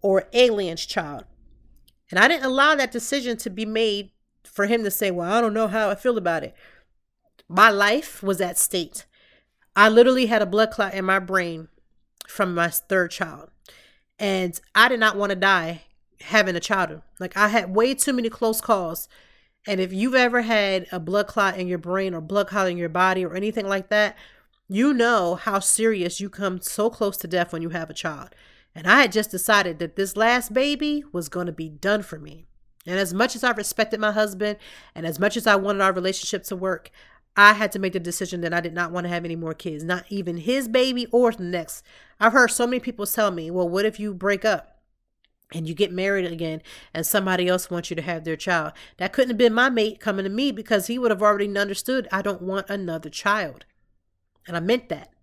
or 0.00 0.28
alien's 0.32 0.86
child. 0.86 1.24
And 2.10 2.18
I 2.18 2.28
didn't 2.28 2.44
allow 2.44 2.74
that 2.74 2.92
decision 2.92 3.36
to 3.38 3.50
be 3.50 3.64
made 3.64 4.10
for 4.44 4.66
him 4.66 4.84
to 4.84 4.90
say, 4.90 5.10
Well, 5.10 5.30
I 5.30 5.40
don't 5.40 5.54
know 5.54 5.68
how 5.68 5.90
I 5.90 5.94
feel 5.94 6.18
about 6.18 6.44
it. 6.44 6.54
My 7.48 7.70
life 7.70 8.22
was 8.22 8.40
at 8.40 8.58
stake. 8.58 9.02
I 9.76 9.88
literally 9.88 10.26
had 10.26 10.42
a 10.42 10.46
blood 10.46 10.70
clot 10.70 10.94
in 10.94 11.04
my 11.04 11.18
brain 11.18 11.68
from 12.28 12.54
my 12.54 12.68
third 12.68 13.10
child. 13.10 13.50
And 14.18 14.58
I 14.74 14.88
did 14.88 15.00
not 15.00 15.16
want 15.16 15.30
to 15.30 15.36
die 15.36 15.82
having 16.20 16.56
a 16.56 16.60
child. 16.60 17.02
Like 17.18 17.36
I 17.36 17.48
had 17.48 17.74
way 17.74 17.94
too 17.94 18.12
many 18.12 18.30
close 18.30 18.60
calls 18.60 19.08
and 19.66 19.80
if 19.80 19.92
you've 19.92 20.14
ever 20.14 20.42
had 20.42 20.86
a 20.92 21.00
blood 21.00 21.26
clot 21.26 21.58
in 21.58 21.66
your 21.66 21.78
brain 21.78 22.14
or 22.14 22.20
blood 22.20 22.48
clot 22.48 22.68
in 22.68 22.76
your 22.76 22.88
body 22.88 23.24
or 23.24 23.34
anything 23.34 23.66
like 23.66 23.88
that, 23.88 24.16
you 24.68 24.92
know 24.92 25.36
how 25.36 25.58
serious 25.58 26.20
you 26.20 26.28
come 26.28 26.60
so 26.60 26.90
close 26.90 27.16
to 27.18 27.28
death 27.28 27.52
when 27.52 27.62
you 27.62 27.70
have 27.70 27.90
a 27.90 27.94
child. 27.94 28.30
And 28.74 28.86
I 28.86 29.02
had 29.02 29.12
just 29.12 29.30
decided 29.30 29.78
that 29.78 29.96
this 29.96 30.16
last 30.16 30.52
baby 30.52 31.04
was 31.12 31.28
going 31.28 31.46
to 31.46 31.52
be 31.52 31.68
done 31.68 32.02
for 32.02 32.18
me. 32.18 32.46
And 32.86 32.98
as 32.98 33.14
much 33.14 33.34
as 33.34 33.42
I 33.42 33.52
respected 33.52 34.00
my 34.00 34.12
husband 34.12 34.58
and 34.94 35.06
as 35.06 35.18
much 35.18 35.36
as 35.36 35.46
I 35.46 35.56
wanted 35.56 35.82
our 35.82 35.92
relationship 35.92 36.44
to 36.44 36.56
work, 36.56 36.90
I 37.36 37.54
had 37.54 37.72
to 37.72 37.78
make 37.78 37.94
the 37.94 38.00
decision 38.00 38.42
that 38.42 38.54
I 38.54 38.60
did 38.60 38.74
not 38.74 38.92
want 38.92 39.04
to 39.04 39.08
have 39.08 39.24
any 39.24 39.36
more 39.36 39.54
kids, 39.54 39.82
not 39.82 40.04
even 40.08 40.36
his 40.36 40.68
baby 40.68 41.06
or 41.10 41.32
the 41.32 41.42
next. 41.42 41.82
I've 42.20 42.32
heard 42.32 42.50
so 42.50 42.66
many 42.66 42.80
people 42.80 43.06
tell 43.06 43.30
me, 43.30 43.50
well, 43.50 43.68
what 43.68 43.84
if 43.84 43.98
you 43.98 44.14
break 44.14 44.44
up? 44.44 44.74
and 45.52 45.68
you 45.68 45.74
get 45.74 45.92
married 45.92 46.30
again 46.30 46.60
and 46.92 47.06
somebody 47.06 47.46
else 47.48 47.70
wants 47.70 47.90
you 47.90 47.96
to 47.96 48.02
have 48.02 48.24
their 48.24 48.36
child. 48.36 48.72
That 48.96 49.12
couldn't 49.12 49.30
have 49.30 49.38
been 49.38 49.54
my 49.54 49.70
mate 49.70 50.00
coming 50.00 50.24
to 50.24 50.30
me 50.30 50.50
because 50.50 50.86
he 50.88 50.98
would 50.98 51.10
have 51.10 51.22
already 51.22 51.56
understood 51.56 52.08
I 52.10 52.22
don't 52.22 52.42
want 52.42 52.68
another 52.68 53.10
child. 53.10 53.64
And 54.46 54.56
I 54.56 54.60
meant 54.60 54.88
that. 54.88 55.13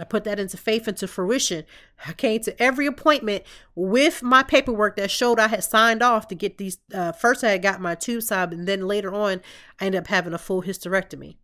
I 0.00 0.04
put 0.04 0.24
that 0.24 0.38
into 0.38 0.56
faith 0.56 0.88
into 0.88 1.06
fruition. 1.06 1.64
I 2.06 2.12
came 2.12 2.40
to 2.42 2.62
every 2.62 2.86
appointment 2.86 3.44
with 3.74 4.22
my 4.22 4.42
paperwork 4.42 4.96
that 4.96 5.10
showed 5.10 5.38
I 5.38 5.48
had 5.48 5.64
signed 5.64 6.02
off 6.02 6.28
to 6.28 6.34
get 6.34 6.58
these. 6.58 6.78
Uh, 6.92 7.12
first, 7.12 7.42
I 7.44 7.50
had 7.50 7.62
got 7.62 7.80
my 7.80 7.94
tube 7.94 8.22
side, 8.22 8.52
and 8.52 8.66
then 8.66 8.86
later 8.86 9.12
on, 9.12 9.40
I 9.80 9.86
ended 9.86 10.02
up 10.02 10.06
having 10.08 10.34
a 10.34 10.38
full 10.38 10.62
hysterectomy. 10.62 11.36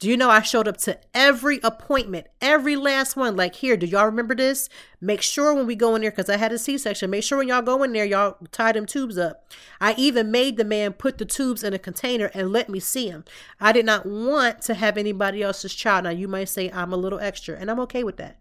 Do 0.00 0.08
you 0.08 0.16
know 0.16 0.30
I 0.30 0.40
showed 0.40 0.66
up 0.66 0.78
to 0.78 0.98
every 1.12 1.60
appointment, 1.62 2.26
every 2.40 2.74
last 2.74 3.16
one? 3.16 3.36
Like, 3.36 3.54
here, 3.56 3.76
do 3.76 3.84
y'all 3.84 4.06
remember 4.06 4.34
this? 4.34 4.70
Make 4.98 5.20
sure 5.20 5.52
when 5.52 5.66
we 5.66 5.76
go 5.76 5.94
in 5.94 6.00
there, 6.00 6.10
because 6.10 6.30
I 6.30 6.38
had 6.38 6.52
a 6.52 6.58
C 6.58 6.78
section, 6.78 7.10
make 7.10 7.22
sure 7.22 7.36
when 7.36 7.48
y'all 7.48 7.60
go 7.60 7.82
in 7.82 7.92
there, 7.92 8.06
y'all 8.06 8.38
tie 8.50 8.72
them 8.72 8.86
tubes 8.86 9.18
up. 9.18 9.52
I 9.78 9.94
even 9.98 10.30
made 10.30 10.56
the 10.56 10.64
man 10.64 10.94
put 10.94 11.18
the 11.18 11.26
tubes 11.26 11.62
in 11.62 11.74
a 11.74 11.78
container 11.78 12.30
and 12.32 12.50
let 12.50 12.70
me 12.70 12.80
see 12.80 13.10
them. 13.10 13.26
I 13.60 13.72
did 13.72 13.84
not 13.84 14.06
want 14.06 14.62
to 14.62 14.74
have 14.74 14.96
anybody 14.96 15.42
else's 15.42 15.74
child. 15.74 16.04
Now, 16.04 16.10
you 16.10 16.28
might 16.28 16.48
say 16.48 16.70
I'm 16.70 16.94
a 16.94 16.96
little 16.96 17.20
extra, 17.20 17.58
and 17.58 17.70
I'm 17.70 17.80
okay 17.80 18.02
with 18.02 18.16
that. 18.16 18.38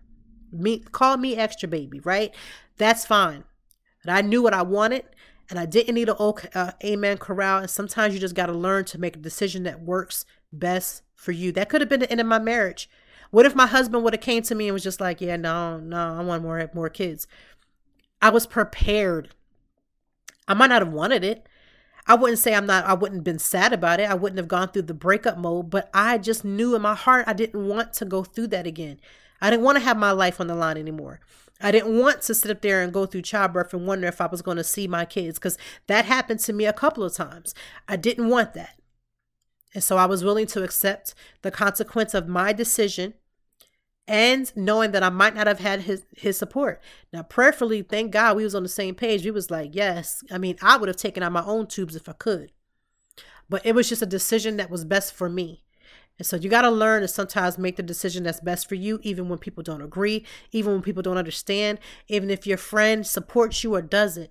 Me, 0.53 0.79
call 0.79 1.17
me 1.17 1.35
extra 1.35 1.67
baby, 1.67 1.99
right? 1.99 2.33
That's 2.77 3.05
fine. 3.05 3.43
But 4.05 4.13
I 4.13 4.21
knew 4.21 4.41
what 4.41 4.53
I 4.53 4.61
wanted 4.61 5.03
and 5.49 5.59
I 5.59 5.65
didn't 5.65 5.95
need 5.95 6.07
an 6.07 6.15
old 6.19 6.47
uh, 6.55 6.71
amen 6.85 7.17
corral. 7.17 7.59
And 7.59 7.69
sometimes 7.69 8.13
you 8.13 8.19
just 8.19 8.33
got 8.33 8.45
to 8.45 8.53
learn 8.53 8.85
to 8.85 8.97
make 8.97 9.17
a 9.17 9.19
decision 9.19 9.63
that 9.63 9.81
works 9.81 10.25
best 10.53 11.03
for 11.19 11.33
you. 11.33 11.51
That 11.51 11.69
could 11.69 11.81
have 11.81 11.89
been 11.89 11.99
the 11.99 12.09
end 12.09 12.21
of 12.21 12.27
my 12.27 12.39
marriage. 12.39 12.89
What 13.29 13.45
if 13.45 13.53
my 13.53 13.67
husband 13.67 14.03
would 14.03 14.13
have 14.13 14.21
came 14.21 14.41
to 14.43 14.55
me 14.55 14.67
and 14.67 14.73
was 14.73 14.83
just 14.83 15.01
like, 15.01 15.21
"Yeah, 15.21 15.35
no, 15.35 15.77
no, 15.77 16.15
I 16.17 16.23
want 16.23 16.43
more 16.43 16.69
more 16.73 16.89
kids." 16.89 17.27
I 18.21 18.29
was 18.29 18.47
prepared. 18.47 19.29
I 20.47 20.53
might 20.53 20.67
not 20.67 20.81
have 20.81 20.93
wanted 20.93 21.23
it. 21.23 21.47
I 22.07 22.15
wouldn't 22.15 22.39
say 22.39 22.55
I'm 22.55 22.65
not 22.65 22.85
I 22.85 22.93
wouldn't 22.93 23.19
have 23.19 23.23
been 23.25 23.39
sad 23.39 23.73
about 23.73 23.99
it. 23.99 24.09
I 24.09 24.15
wouldn't 24.15 24.37
have 24.37 24.47
gone 24.47 24.69
through 24.69 24.83
the 24.83 24.93
breakup 24.93 25.37
mode, 25.37 25.69
but 25.69 25.89
I 25.93 26.17
just 26.17 26.43
knew 26.45 26.73
in 26.75 26.81
my 26.81 26.95
heart 26.95 27.25
I 27.27 27.33
didn't 27.33 27.67
want 27.67 27.93
to 27.93 28.05
go 28.05 28.23
through 28.23 28.47
that 28.47 28.65
again. 28.65 28.99
I 29.41 29.49
didn't 29.49 29.65
want 29.65 29.77
to 29.77 29.83
have 29.83 29.97
my 29.97 30.11
life 30.11 30.39
on 30.39 30.47
the 30.47 30.55
line 30.55 30.77
anymore. 30.77 31.19
I 31.61 31.71
didn't 31.71 31.99
want 31.99 32.21
to 32.23 32.33
sit 32.33 32.49
up 32.49 32.61
there 32.61 32.81
and 32.81 32.93
go 32.93 33.05
through 33.05 33.23
childbirth 33.23 33.73
and 33.73 33.85
wonder 33.85 34.07
if 34.07 34.21
I 34.21 34.27
was 34.27 34.41
going 34.41 34.57
to 34.57 34.63
see 34.63 34.87
my 34.87 35.03
kids 35.05 35.37
because 35.37 35.57
that 35.87 36.05
happened 36.05 36.39
to 36.41 36.53
me 36.53 36.65
a 36.65 36.73
couple 36.73 37.03
of 37.03 37.13
times. 37.13 37.53
I 37.87 37.97
didn't 37.97 38.29
want 38.29 38.53
that. 38.53 38.78
And 39.73 39.83
so 39.83 39.97
I 39.97 40.05
was 40.05 40.23
willing 40.23 40.47
to 40.47 40.63
accept 40.63 41.13
the 41.41 41.51
consequence 41.51 42.13
of 42.13 42.27
my 42.27 42.53
decision 42.53 43.13
and 44.07 44.51
knowing 44.55 44.91
that 44.91 45.03
I 45.03 45.09
might 45.09 45.35
not 45.35 45.45
have 45.45 45.59
had 45.59 45.81
his 45.81 46.03
his 46.17 46.37
support. 46.37 46.81
Now, 47.13 47.21
prayerfully, 47.21 47.83
thank 47.83 48.11
God 48.11 48.35
we 48.35 48.43
was 48.43 48.55
on 48.55 48.63
the 48.63 48.69
same 48.69 48.95
page. 48.95 49.23
We 49.23 49.31
was 49.31 49.51
like, 49.51 49.75
yes. 49.75 50.23
I 50.31 50.39
mean, 50.39 50.57
I 50.61 50.77
would 50.77 50.89
have 50.89 50.97
taken 50.97 51.21
out 51.21 51.31
my 51.31 51.43
own 51.45 51.67
tubes 51.67 51.95
if 51.95 52.09
I 52.09 52.13
could. 52.13 52.51
But 53.47 53.65
it 53.65 53.75
was 53.75 53.87
just 53.87 54.01
a 54.01 54.07
decision 54.07 54.57
that 54.57 54.71
was 54.71 54.83
best 54.83 55.13
for 55.13 55.29
me. 55.29 55.63
And 56.17 56.25
so 56.25 56.35
you 56.35 56.49
got 56.49 56.63
to 56.63 56.71
learn 56.71 57.01
to 57.01 57.07
sometimes 57.07 57.57
make 57.57 57.77
the 57.77 57.83
decision 57.83 58.23
that's 58.23 58.41
best 58.41 58.67
for 58.67 58.75
you, 58.75 58.99
even 59.03 59.29
when 59.29 59.39
people 59.39 59.63
don't 59.63 59.81
agree, 59.81 60.25
even 60.51 60.73
when 60.73 60.81
people 60.81 61.01
don't 61.01 61.17
understand, 61.17 61.79
even 62.07 62.29
if 62.29 62.45
your 62.45 62.57
friend 62.57 63.07
supports 63.07 63.63
you 63.63 63.73
or 63.75 63.81
doesn't. 63.81 64.29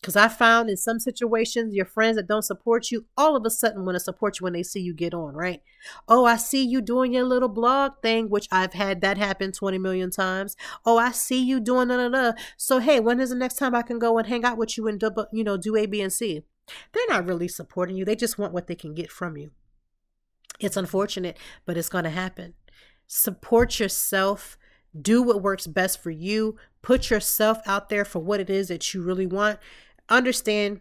Because 0.00 0.14
I 0.14 0.28
found 0.28 0.70
in 0.70 0.76
some 0.76 1.00
situations, 1.00 1.74
your 1.74 1.84
friends 1.84 2.16
that 2.16 2.28
don't 2.28 2.44
support 2.44 2.92
you, 2.92 3.06
all 3.16 3.34
of 3.34 3.44
a 3.44 3.50
sudden 3.50 3.84
want 3.84 3.96
to 3.96 4.00
support 4.00 4.38
you 4.38 4.44
when 4.44 4.52
they 4.52 4.62
see 4.62 4.80
you 4.80 4.94
get 4.94 5.12
on, 5.12 5.34
right? 5.34 5.60
Oh, 6.06 6.24
I 6.24 6.36
see 6.36 6.64
you 6.64 6.80
doing 6.80 7.12
your 7.12 7.24
little 7.24 7.48
blog 7.48 7.94
thing, 8.00 8.30
which 8.30 8.46
I've 8.52 8.74
had 8.74 9.00
that 9.00 9.18
happen 9.18 9.50
20 9.50 9.76
million 9.78 10.10
times. 10.10 10.56
Oh, 10.86 10.98
I 10.98 11.10
see 11.10 11.42
you 11.42 11.58
doing 11.58 11.88
da 11.88 12.08
da. 12.08 12.32
So, 12.56 12.78
hey, 12.78 13.00
when 13.00 13.18
is 13.18 13.30
the 13.30 13.36
next 13.36 13.56
time 13.56 13.74
I 13.74 13.82
can 13.82 13.98
go 13.98 14.18
and 14.18 14.28
hang 14.28 14.44
out 14.44 14.56
with 14.56 14.78
you 14.78 14.86
and, 14.86 15.00
do, 15.00 15.10
you 15.32 15.42
know, 15.42 15.56
do 15.56 15.74
A, 15.74 15.86
B, 15.86 16.00
and 16.00 16.12
C? 16.12 16.44
They're 16.92 17.02
not 17.08 17.26
really 17.26 17.48
supporting 17.48 17.96
you. 17.96 18.04
They 18.04 18.16
just 18.16 18.38
want 18.38 18.52
what 18.52 18.68
they 18.68 18.76
can 18.76 18.94
get 18.94 19.10
from 19.10 19.36
you. 19.36 19.50
It's 20.60 20.76
unfortunate, 20.76 21.36
but 21.66 21.76
it's 21.76 21.88
going 21.88 22.04
to 22.04 22.10
happen. 22.10 22.54
Support 23.08 23.80
yourself. 23.80 24.58
Do 25.00 25.22
what 25.22 25.42
works 25.42 25.66
best 25.66 26.00
for 26.02 26.10
you. 26.10 26.56
Put 26.82 27.10
yourself 27.10 27.58
out 27.66 27.88
there 27.88 28.04
for 28.04 28.20
what 28.20 28.40
it 28.40 28.48
is 28.48 28.68
that 28.68 28.94
you 28.94 29.02
really 29.02 29.26
want 29.26 29.58
understand 30.08 30.80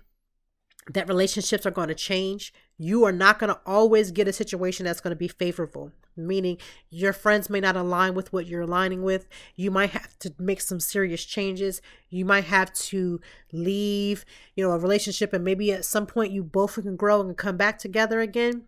that 0.93 1.07
relationships 1.07 1.65
are 1.65 1.71
going 1.71 1.89
to 1.89 1.95
change. 1.95 2.53
You 2.77 3.03
are 3.03 3.11
not 3.11 3.39
going 3.39 3.49
to 3.49 3.59
always 3.65 4.11
get 4.11 4.27
a 4.27 4.33
situation 4.33 4.85
that's 4.85 5.01
going 5.01 5.11
to 5.11 5.17
be 5.17 5.27
favorable, 5.27 5.91
meaning 6.15 6.57
your 6.89 7.11
friends 7.11 7.49
may 7.49 7.59
not 7.59 7.75
align 7.75 8.13
with 8.13 8.31
what 8.31 8.45
you're 8.45 8.61
aligning 8.61 9.03
with. 9.03 9.27
You 9.55 9.71
might 9.71 9.89
have 9.91 10.17
to 10.19 10.33
make 10.39 10.61
some 10.61 10.79
serious 10.79 11.25
changes. 11.25 11.81
You 12.09 12.23
might 12.23 12.45
have 12.45 12.71
to 12.73 13.19
leave, 13.51 14.25
you 14.55 14.63
know, 14.63 14.71
a 14.71 14.77
relationship 14.77 15.33
and 15.33 15.43
maybe 15.43 15.71
at 15.73 15.85
some 15.85 16.05
point 16.05 16.31
you 16.31 16.43
both 16.43 16.75
can 16.75 16.95
grow 16.95 17.19
and 17.21 17.35
come 17.35 17.57
back 17.57 17.79
together 17.79 18.21
again. 18.21 18.63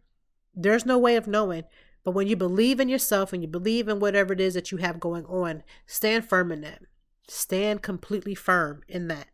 There's 0.55 0.85
no 0.85 0.97
way 0.97 1.15
of 1.15 1.27
knowing. 1.27 1.63
But 2.03 2.11
when 2.11 2.27
you 2.27 2.35
believe 2.35 2.79
in 2.79 2.89
yourself 2.89 3.33
and 3.33 3.41
you 3.41 3.47
believe 3.47 3.87
in 3.87 3.99
whatever 3.99 4.33
it 4.33 4.41
is 4.41 4.55
that 4.55 4.71
you 4.71 4.79
have 4.79 4.99
going 4.99 5.25
on, 5.25 5.63
stand 5.85 6.27
firm 6.27 6.51
in 6.51 6.61
that. 6.61 6.81
Stand 7.27 7.81
completely 7.81 8.35
firm 8.35 8.81
in 8.87 9.07
that. 9.09 9.27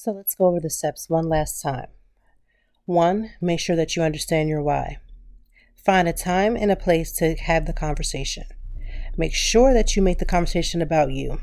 So 0.00 0.12
let's 0.12 0.36
go 0.36 0.46
over 0.46 0.60
the 0.60 0.70
steps 0.70 1.10
one 1.10 1.28
last 1.28 1.60
time. 1.60 1.88
One, 2.86 3.32
make 3.40 3.58
sure 3.58 3.74
that 3.74 3.96
you 3.96 4.02
understand 4.04 4.48
your 4.48 4.62
why. 4.62 4.98
Find 5.74 6.06
a 6.06 6.12
time 6.12 6.56
and 6.56 6.70
a 6.70 6.76
place 6.76 7.10
to 7.14 7.34
have 7.34 7.66
the 7.66 7.72
conversation. 7.72 8.44
Make 9.16 9.34
sure 9.34 9.74
that 9.74 9.96
you 9.96 10.02
make 10.02 10.20
the 10.20 10.24
conversation 10.24 10.80
about 10.80 11.10
you. 11.10 11.40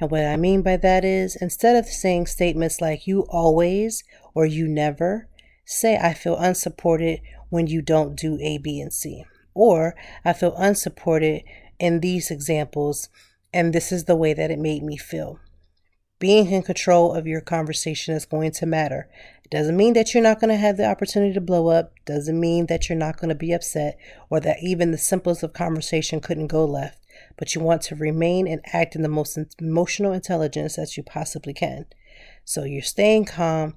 And 0.00 0.10
what 0.10 0.24
I 0.24 0.36
mean 0.36 0.62
by 0.62 0.76
that 0.78 1.04
is 1.04 1.36
instead 1.36 1.76
of 1.76 1.86
saying 1.86 2.26
statements 2.26 2.80
like 2.80 3.06
you 3.06 3.26
always 3.28 4.02
or 4.34 4.44
you 4.44 4.66
never, 4.66 5.28
say 5.64 5.96
I 5.96 6.14
feel 6.14 6.36
unsupported 6.36 7.20
when 7.48 7.68
you 7.68 7.80
don't 7.80 8.16
do 8.16 8.40
A, 8.40 8.58
B, 8.58 8.80
and 8.80 8.92
C. 8.92 9.24
Or 9.54 9.94
I 10.24 10.32
feel 10.32 10.56
unsupported 10.56 11.44
in 11.78 12.00
these 12.00 12.28
examples, 12.32 13.08
and 13.52 13.72
this 13.72 13.92
is 13.92 14.06
the 14.06 14.16
way 14.16 14.34
that 14.34 14.50
it 14.50 14.58
made 14.58 14.82
me 14.82 14.96
feel. 14.96 15.38
Being 16.18 16.50
in 16.50 16.62
control 16.62 17.14
of 17.14 17.26
your 17.26 17.40
conversation 17.40 18.14
is 18.14 18.24
going 18.24 18.52
to 18.52 18.66
matter. 18.66 19.08
It 19.44 19.50
doesn't 19.50 19.76
mean 19.76 19.92
that 19.94 20.14
you're 20.14 20.22
not 20.22 20.40
going 20.40 20.50
to 20.50 20.56
have 20.56 20.76
the 20.76 20.86
opportunity 20.88 21.34
to 21.34 21.40
blow 21.40 21.68
up, 21.68 21.92
doesn't 22.06 22.38
mean 22.38 22.66
that 22.66 22.88
you're 22.88 22.98
not 22.98 23.18
going 23.18 23.28
to 23.28 23.34
be 23.34 23.52
upset 23.52 23.98
or 24.30 24.40
that 24.40 24.62
even 24.62 24.90
the 24.90 24.98
simplest 24.98 25.42
of 25.42 25.52
conversation 25.52 26.20
couldn't 26.20 26.46
go 26.46 26.64
left, 26.64 26.98
but 27.36 27.54
you 27.54 27.60
want 27.60 27.82
to 27.82 27.94
remain 27.94 28.46
and 28.46 28.60
act 28.72 28.96
in 28.96 29.02
the 29.02 29.08
most 29.08 29.38
emotional 29.60 30.12
intelligence 30.12 30.76
that 30.76 30.96
you 30.96 31.02
possibly 31.02 31.52
can. 31.52 31.86
So 32.44 32.64
you're 32.64 32.82
staying 32.82 33.26
calm, 33.26 33.74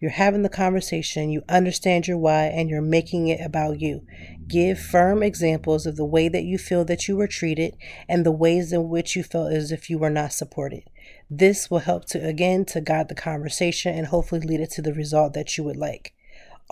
you're 0.00 0.12
having 0.12 0.42
the 0.42 0.48
conversation, 0.48 1.28
you 1.28 1.42
understand 1.46 2.08
your 2.08 2.16
why, 2.16 2.44
and 2.44 2.70
you're 2.70 2.80
making 2.80 3.28
it 3.28 3.40
about 3.44 3.80
you. 3.80 4.06
Give 4.46 4.78
firm 4.78 5.22
examples 5.22 5.84
of 5.84 5.96
the 5.96 6.06
way 6.06 6.28
that 6.28 6.44
you 6.44 6.56
feel 6.56 6.86
that 6.86 7.06
you 7.06 7.16
were 7.16 7.26
treated 7.26 7.76
and 8.08 8.24
the 8.24 8.32
ways 8.32 8.72
in 8.72 8.88
which 8.88 9.14
you 9.14 9.22
felt 9.22 9.52
as 9.52 9.70
if 9.70 9.90
you 9.90 9.98
were 9.98 10.08
not 10.08 10.32
supported. 10.32 10.84
This 11.30 11.70
will 11.70 11.78
help 11.78 12.06
to, 12.06 12.26
again, 12.26 12.64
to 12.66 12.80
guide 12.80 13.08
the 13.08 13.14
conversation 13.14 13.96
and 13.96 14.08
hopefully 14.08 14.40
lead 14.40 14.60
it 14.60 14.70
to 14.72 14.82
the 14.82 14.92
result 14.92 15.32
that 15.34 15.56
you 15.56 15.62
would 15.62 15.76
like. 15.76 16.12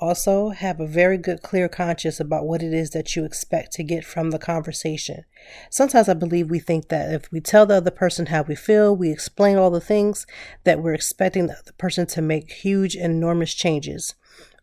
Also, 0.01 0.51
have 0.51 0.79
a 0.81 0.87
very 0.87 1.17
good, 1.17 1.43
clear 1.43 1.69
conscience 1.69 2.21
about 2.21 2.47
what 2.47 2.63
it 2.63 2.73
is 2.73 2.91
that 2.91 3.17
you 3.17 3.25
expect 3.25 3.73
to 3.73 3.83
get 3.83 4.05
from 4.05 4.31
the 4.31 4.39
conversation. 4.39 5.25
Sometimes 5.71 6.09
I 6.09 6.15
believe 6.15 6.51
we 6.51 6.61
think 6.61 6.89
that 6.89 7.13
if 7.13 7.31
we 7.33 7.41
tell 7.41 7.67
the 7.67 7.77
other 7.77 7.91
person 7.91 8.27
how 8.27 8.43
we 8.43 8.55
feel, 8.55 8.95
we 8.95 9.11
explain 9.11 9.57
all 9.57 9.71
the 9.71 9.81
things, 9.81 10.27
that 10.65 10.81
we're 10.81 10.95
expecting 10.95 11.47
the 11.47 11.59
other 11.59 11.73
person 11.79 12.07
to 12.07 12.23
make 12.23 12.51
huge, 12.51 12.95
enormous 12.95 13.55
changes. 13.55 14.15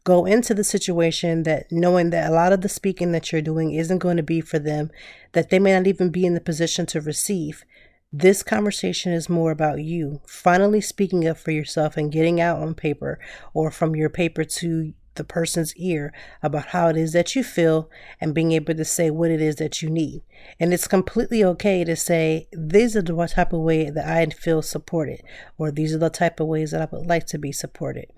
Go 0.06 0.26
into 0.26 0.54
the 0.54 0.64
situation 0.64 1.44
that 1.44 1.72
knowing 1.72 2.12
that 2.12 2.30
a 2.30 2.34
lot 2.34 2.54
of 2.54 2.62
the 2.62 2.70
speaking 2.70 3.12
that 3.12 3.32
you're 3.32 3.42
doing 3.42 3.74
isn't 3.74 3.98
going 3.98 4.18
to 4.18 4.24
be 4.24 4.40
for 4.40 4.60
them, 4.60 4.92
that 5.34 5.50
they 5.50 5.60
may 5.60 5.74
not 5.74 5.88
even 5.88 6.12
be 6.12 6.26
in 6.26 6.34
the 6.34 6.40
position 6.40 6.86
to 6.86 7.02
receive. 7.02 7.66
This 8.12 8.44
conversation 8.44 9.12
is 9.12 9.28
more 9.28 9.52
about 9.52 9.84
you 9.84 10.22
finally 10.26 10.80
speaking 10.80 11.28
up 11.28 11.38
for 11.38 11.52
yourself 11.52 11.98
and 11.98 12.12
getting 12.12 12.40
out 12.40 12.62
on 12.62 12.74
paper 12.74 13.20
or 13.54 13.72
from 13.72 13.96
your 13.96 14.10
paper 14.10 14.44
to 14.44 14.94
the 15.16 15.24
person's 15.24 15.76
ear 15.76 16.14
about 16.44 16.68
how 16.68 16.90
it 16.90 16.98
is 16.98 17.14
that 17.14 17.36
you 17.36 17.44
feel 17.44 17.90
and 18.22 18.34
being 18.34 18.52
able 18.52 18.74
to 18.74 18.86
say 18.86 19.10
what 19.10 19.32
it 19.32 19.42
is 19.42 19.56
that 19.56 19.82
you 19.82 19.90
need. 19.90 20.22
And 20.60 20.74
it's 20.74 20.88
completely 20.88 21.44
okay 21.44 21.84
to 21.84 21.96
say, 21.96 22.48
these 22.52 22.96
are 22.96 23.02
the 23.02 23.28
type 23.28 23.54
of 23.54 23.62
way 23.62 23.90
that 23.90 24.08
I 24.08 24.26
feel 24.28 24.62
supported, 24.62 25.22
or 25.58 25.72
these 25.72 25.94
are 25.94 26.00
the 26.00 26.10
type 26.10 26.40
of 26.40 26.48
ways 26.48 26.72
that 26.72 26.82
I 26.82 26.96
would 26.96 27.08
like 27.08 27.26
to 27.28 27.38
be 27.38 27.52
supported. 27.52 28.12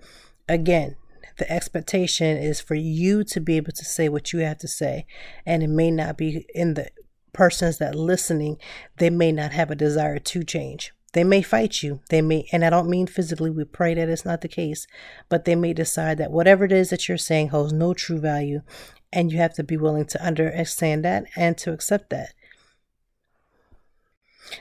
Again, 0.48 0.96
the 1.38 1.50
expectation 1.50 2.36
is 2.36 2.60
for 2.60 2.74
you 2.74 3.22
to 3.24 3.40
be 3.40 3.56
able 3.56 3.72
to 3.72 3.84
say 3.84 4.08
what 4.08 4.32
you 4.32 4.40
have 4.40 4.58
to 4.58 4.68
say, 4.68 5.06
and 5.46 5.62
it 5.62 5.70
may 5.70 5.90
not 5.90 6.18
be 6.18 6.46
in 6.54 6.74
the 6.74 6.90
persons 7.32 7.78
that 7.78 7.94
listening, 7.94 8.58
they 8.96 9.10
may 9.10 9.32
not 9.32 9.52
have 9.52 9.70
a 9.70 9.76
desire 9.76 10.18
to 10.18 10.44
change. 10.44 10.92
They 11.12 11.24
may 11.24 11.42
fight 11.42 11.82
you. 11.82 12.00
They 12.10 12.20
may, 12.20 12.46
and 12.52 12.64
I 12.64 12.70
don't 12.70 12.90
mean 12.90 13.06
physically, 13.06 13.50
we 13.50 13.64
pray 13.64 13.94
that 13.94 14.08
it's 14.08 14.24
not 14.24 14.42
the 14.42 14.48
case, 14.48 14.86
but 15.28 15.44
they 15.44 15.54
may 15.54 15.72
decide 15.72 16.18
that 16.18 16.30
whatever 16.30 16.64
it 16.64 16.72
is 16.72 16.90
that 16.90 17.08
you're 17.08 17.18
saying 17.18 17.48
holds 17.48 17.72
no 17.72 17.94
true 17.94 18.18
value. 18.18 18.62
And 19.10 19.32
you 19.32 19.38
have 19.38 19.54
to 19.54 19.64
be 19.64 19.78
willing 19.78 20.04
to 20.04 20.22
understand 20.22 21.02
that 21.06 21.24
and 21.34 21.56
to 21.58 21.72
accept 21.72 22.10
that. 22.10 22.34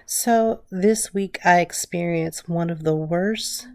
So 0.06 0.62
this 0.70 1.14
week 1.14 1.40
I 1.44 1.60
experienced 1.60 2.48
one 2.48 2.70
of 2.70 2.84
the 2.84 2.96
worst 2.96 3.68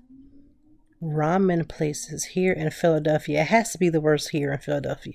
ramen 1.03 1.69
places 1.69 2.25
here 2.27 2.53
in 2.53 2.71
Philadelphia. 2.71 3.43
It 3.43 3.49
has 3.49 3.73
to 3.73 3.79
be 3.79 3.89
the 3.89 4.01
worst 4.01 4.31
here 4.31 4.53
in 4.53 4.59
Philadelphia. 4.59 5.15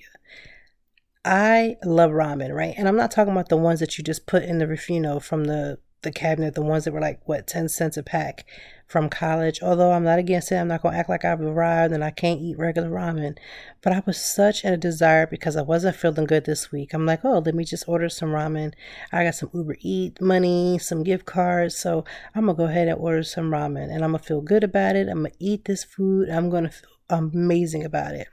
I 1.30 1.76
love 1.84 2.10
ramen, 2.12 2.54
right? 2.54 2.74
And 2.78 2.88
I'm 2.88 2.96
not 2.96 3.10
talking 3.10 3.32
about 3.32 3.50
the 3.50 3.56
ones 3.58 3.80
that 3.80 3.98
you 3.98 4.02
just 4.02 4.26
put 4.26 4.44
in 4.44 4.56
the, 4.58 4.98
know, 4.98 5.20
from 5.20 5.44
the 5.44 5.78
the 6.02 6.10
cabinet, 6.10 6.54
the 6.54 6.62
ones 6.62 6.84
that 6.84 6.92
were 6.92 7.00
like 7.00 7.20
what 7.28 7.46
ten 7.46 7.68
cents 7.68 7.98
a 7.98 8.02
pack 8.02 8.46
from 8.86 9.10
college. 9.10 9.60
Although 9.62 9.92
I'm 9.92 10.04
not 10.04 10.18
against 10.18 10.50
it, 10.50 10.54
I'm 10.54 10.68
not 10.68 10.80
gonna 10.80 10.96
act 10.96 11.10
like 11.10 11.26
I've 11.26 11.42
arrived 11.42 11.92
and 11.92 12.02
I 12.02 12.12
can't 12.12 12.40
eat 12.40 12.56
regular 12.56 12.88
ramen. 12.88 13.36
But 13.82 13.92
I 13.92 14.02
was 14.06 14.16
such 14.16 14.64
in 14.64 14.72
a 14.72 14.78
desire 14.78 15.26
because 15.26 15.54
I 15.54 15.60
wasn't 15.60 15.96
feeling 15.96 16.24
good 16.24 16.46
this 16.46 16.72
week. 16.72 16.94
I'm 16.94 17.04
like, 17.04 17.26
oh, 17.26 17.40
let 17.40 17.54
me 17.54 17.64
just 17.64 17.86
order 17.86 18.08
some 18.08 18.30
ramen. 18.30 18.72
I 19.12 19.24
got 19.24 19.34
some 19.34 19.50
Uber 19.52 19.76
Eat 19.80 20.22
money, 20.22 20.78
some 20.78 21.02
gift 21.02 21.26
cards, 21.26 21.76
so 21.76 22.06
I'm 22.34 22.46
gonna 22.46 22.56
go 22.56 22.64
ahead 22.64 22.88
and 22.88 22.98
order 22.98 23.22
some 23.22 23.50
ramen, 23.50 23.92
and 23.92 24.02
I'm 24.02 24.12
gonna 24.12 24.20
feel 24.20 24.40
good 24.40 24.64
about 24.64 24.96
it. 24.96 25.08
I'm 25.08 25.24
gonna 25.24 25.34
eat 25.38 25.66
this 25.66 25.84
food. 25.84 26.30
I'm 26.30 26.48
gonna 26.48 26.70
feel 26.70 26.88
amazing 27.10 27.84
about 27.84 28.14
it. 28.14 28.28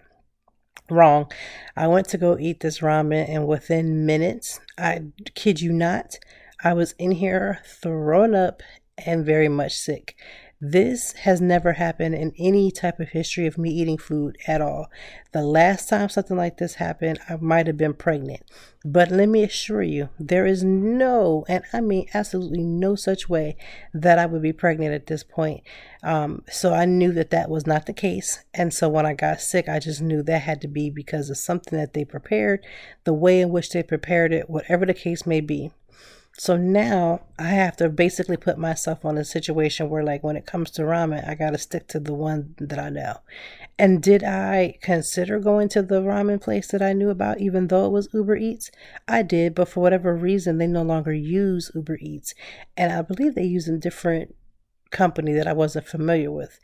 Wrong. 0.89 1.31
I 1.75 1.87
went 1.87 2.07
to 2.09 2.17
go 2.17 2.37
eat 2.37 2.59
this 2.59 2.79
ramen, 2.79 3.27
and 3.27 3.47
within 3.47 4.05
minutes, 4.05 4.59
I 4.77 5.01
kid 5.33 5.61
you 5.61 5.73
not, 5.73 6.19
I 6.63 6.73
was 6.73 6.93
in 6.99 7.11
here 7.11 7.59
thrown 7.65 8.35
up 8.35 8.61
and 8.97 9.25
very 9.25 9.49
much 9.49 9.75
sick. 9.75 10.15
This 10.67 11.11
has 11.11 11.41
never 11.41 11.73
happened 11.73 12.15
in 12.15 12.33
any 12.39 12.71
type 12.71 12.99
of 12.99 13.09
history 13.09 13.45
of 13.45 13.55
me 13.55 13.69
eating 13.69 13.99
food 13.99 14.35
at 14.47 14.61
all. 14.61 14.87
The 15.31 15.43
last 15.43 15.87
time 15.87 16.09
something 16.09 16.35
like 16.35 16.57
this 16.57 16.75
happened, 16.75 17.19
I 17.29 17.35
might 17.35 17.67
have 17.67 17.77
been 17.77 17.93
pregnant. 17.93 18.41
But 18.83 19.11
let 19.11 19.29
me 19.29 19.43
assure 19.43 19.83
you, 19.83 20.09
there 20.19 20.47
is 20.47 20.63
no, 20.63 21.45
and 21.47 21.63
I 21.71 21.81
mean 21.81 22.07
absolutely 22.15 22.63
no 22.63 22.95
such 22.95 23.29
way 23.29 23.57
that 23.93 24.17
I 24.17 24.25
would 24.25 24.41
be 24.41 24.53
pregnant 24.53 24.95
at 24.95 25.05
this 25.05 25.21
point. 25.21 25.61
Um, 26.01 26.41
so 26.49 26.73
I 26.73 26.85
knew 26.85 27.11
that 27.11 27.29
that 27.29 27.51
was 27.51 27.67
not 27.67 27.85
the 27.85 27.93
case. 27.93 28.43
And 28.51 28.73
so 28.73 28.89
when 28.89 29.05
I 29.05 29.13
got 29.13 29.41
sick, 29.41 29.69
I 29.69 29.77
just 29.77 30.01
knew 30.01 30.23
that 30.23 30.41
had 30.41 30.61
to 30.61 30.67
be 30.67 30.89
because 30.89 31.29
of 31.29 31.37
something 31.37 31.77
that 31.77 31.93
they 31.93 32.05
prepared, 32.05 32.65
the 33.03 33.13
way 33.13 33.39
in 33.39 33.49
which 33.51 33.69
they 33.69 33.83
prepared 33.83 34.33
it, 34.33 34.49
whatever 34.49 34.87
the 34.87 34.95
case 34.95 35.27
may 35.27 35.41
be. 35.41 35.71
So 36.37 36.57
now 36.57 37.21
I 37.39 37.47
have 37.47 37.77
to 37.77 37.87
basically 37.87 38.35
put 38.35 38.57
myself 38.57 39.05
on 39.05 39.17
a 39.17 39.23
situation 39.23 39.89
where, 39.89 40.03
like, 40.03 40.21
when 40.21 40.35
it 40.35 40.45
comes 40.45 40.69
to 40.71 40.81
ramen, 40.81 41.27
I 41.27 41.33
got 41.33 41.51
to 41.51 41.57
stick 41.57 41.87
to 41.89 41.99
the 41.99 42.13
one 42.13 42.55
that 42.57 42.77
I 42.77 42.89
know. 42.89 43.19
And 43.79 44.03
did 44.03 44.21
I 44.21 44.77
consider 44.81 45.39
going 45.39 45.69
to 45.69 45.81
the 45.81 46.01
ramen 46.01 46.41
place 46.41 46.67
that 46.67 46.81
I 46.81 46.91
knew 46.91 47.09
about, 47.09 47.39
even 47.39 47.67
though 47.67 47.85
it 47.85 47.91
was 47.91 48.09
Uber 48.13 48.35
Eats? 48.35 48.69
I 49.07 49.21
did, 49.21 49.55
but 49.55 49.69
for 49.69 49.79
whatever 49.79 50.13
reason, 50.13 50.57
they 50.57 50.67
no 50.67 50.81
longer 50.81 51.13
use 51.13 51.71
Uber 51.73 51.99
Eats. 52.01 52.33
And 52.75 52.91
I 52.91 53.01
believe 53.01 53.35
they 53.35 53.43
use 53.43 53.69
a 53.69 53.77
different 53.77 54.35
company 54.91 55.31
that 55.33 55.47
I 55.47 55.53
wasn't 55.53 55.87
familiar 55.87 56.31
with. 56.31 56.59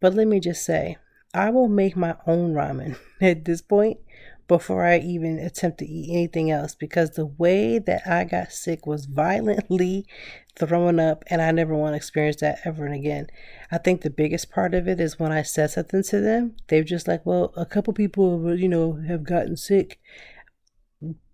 But 0.00 0.14
let 0.14 0.26
me 0.26 0.38
just 0.38 0.62
say, 0.64 0.98
I 1.32 1.48
will 1.48 1.68
make 1.68 1.96
my 1.96 2.16
own 2.26 2.52
ramen 2.52 2.98
at 3.22 3.46
this 3.46 3.62
point 3.62 4.00
before 4.46 4.84
I 4.84 4.98
even 4.98 5.38
attempt 5.38 5.78
to 5.78 5.86
eat 5.86 6.10
anything 6.10 6.50
else 6.50 6.74
because 6.74 7.10
the 7.10 7.26
way 7.26 7.78
that 7.78 8.06
I 8.06 8.24
got 8.24 8.52
sick 8.52 8.86
was 8.86 9.06
violently 9.06 10.06
throwing 10.56 11.00
up, 11.00 11.24
and 11.28 11.42
I 11.42 11.50
never 11.50 11.74
want 11.74 11.92
to 11.92 11.96
experience 11.96 12.36
that 12.36 12.60
ever 12.64 12.86
and 12.86 12.94
again. 12.94 13.26
I 13.72 13.78
think 13.78 14.02
the 14.02 14.10
biggest 14.10 14.50
part 14.50 14.74
of 14.74 14.86
it 14.86 15.00
is 15.00 15.18
when 15.18 15.32
I 15.32 15.42
said 15.42 15.70
something 15.70 16.02
to 16.04 16.20
them, 16.20 16.56
they're 16.68 16.84
just 16.84 17.08
like, 17.08 17.24
Well, 17.24 17.52
a 17.56 17.66
couple 17.66 17.92
people, 17.92 18.56
you 18.56 18.68
know, 18.68 19.00
have 19.08 19.24
gotten 19.24 19.56
sick. 19.56 20.00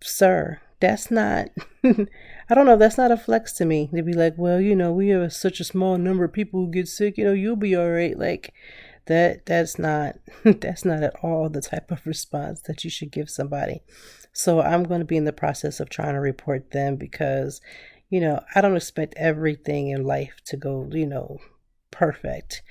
Sir, 0.02 0.61
that's 0.80 1.11
not, 1.11 1.48
I 1.84 2.54
don't 2.54 2.66
know, 2.66 2.76
that's 2.76 2.96
not 2.96 3.11
a 3.12 3.16
flex 3.16 3.52
to 3.54 3.66
me. 3.66 3.90
They'd 3.92 4.06
be 4.06 4.14
like, 4.14 4.34
Well, 4.38 4.61
you 4.61 4.74
know, 4.74 4.92
we 4.92 5.08
have 5.08 5.32
such 5.32 5.61
a 5.61 5.64
small 5.64 5.98
number 5.98 6.24
of 6.24 6.32
people 6.32 6.61
who 6.61 6.70
get 6.70 6.88
sick, 6.88 7.18
you 7.18 7.24
know, 7.24 7.32
you'll 7.32 7.56
be 7.56 7.76
all 7.76 7.90
right. 7.90 8.18
Like, 8.18 8.54
that 9.11 9.44
that's 9.44 9.76
not 9.78 10.14
that's 10.44 10.84
not 10.84 11.02
at 11.02 11.16
all 11.22 11.48
the 11.48 11.61
type 11.61 11.90
of 11.90 12.06
response 12.06 12.62
that 12.62 12.84
you 12.84 12.90
should 12.90 13.11
give 13.11 13.28
somebody. 13.28 13.82
So 14.32 14.61
i'm 14.61 14.84
going 14.84 15.00
to 15.00 15.04
be 15.04 15.16
in 15.16 15.24
the 15.24 15.32
process 15.32 15.80
of 15.80 15.88
trying 15.90 16.14
to 16.14 16.20
report 16.20 16.70
them 16.70 16.96
because 16.96 17.61
you 18.08 18.20
know 18.20 18.40
i 18.54 18.61
don't 18.61 18.76
expect 18.76 19.14
everything 19.16 19.88
in 19.88 20.04
life 20.04 20.36
to 20.46 20.56
go 20.56 20.88
you 20.92 21.06
know 21.06 21.38
perfect 21.90 22.62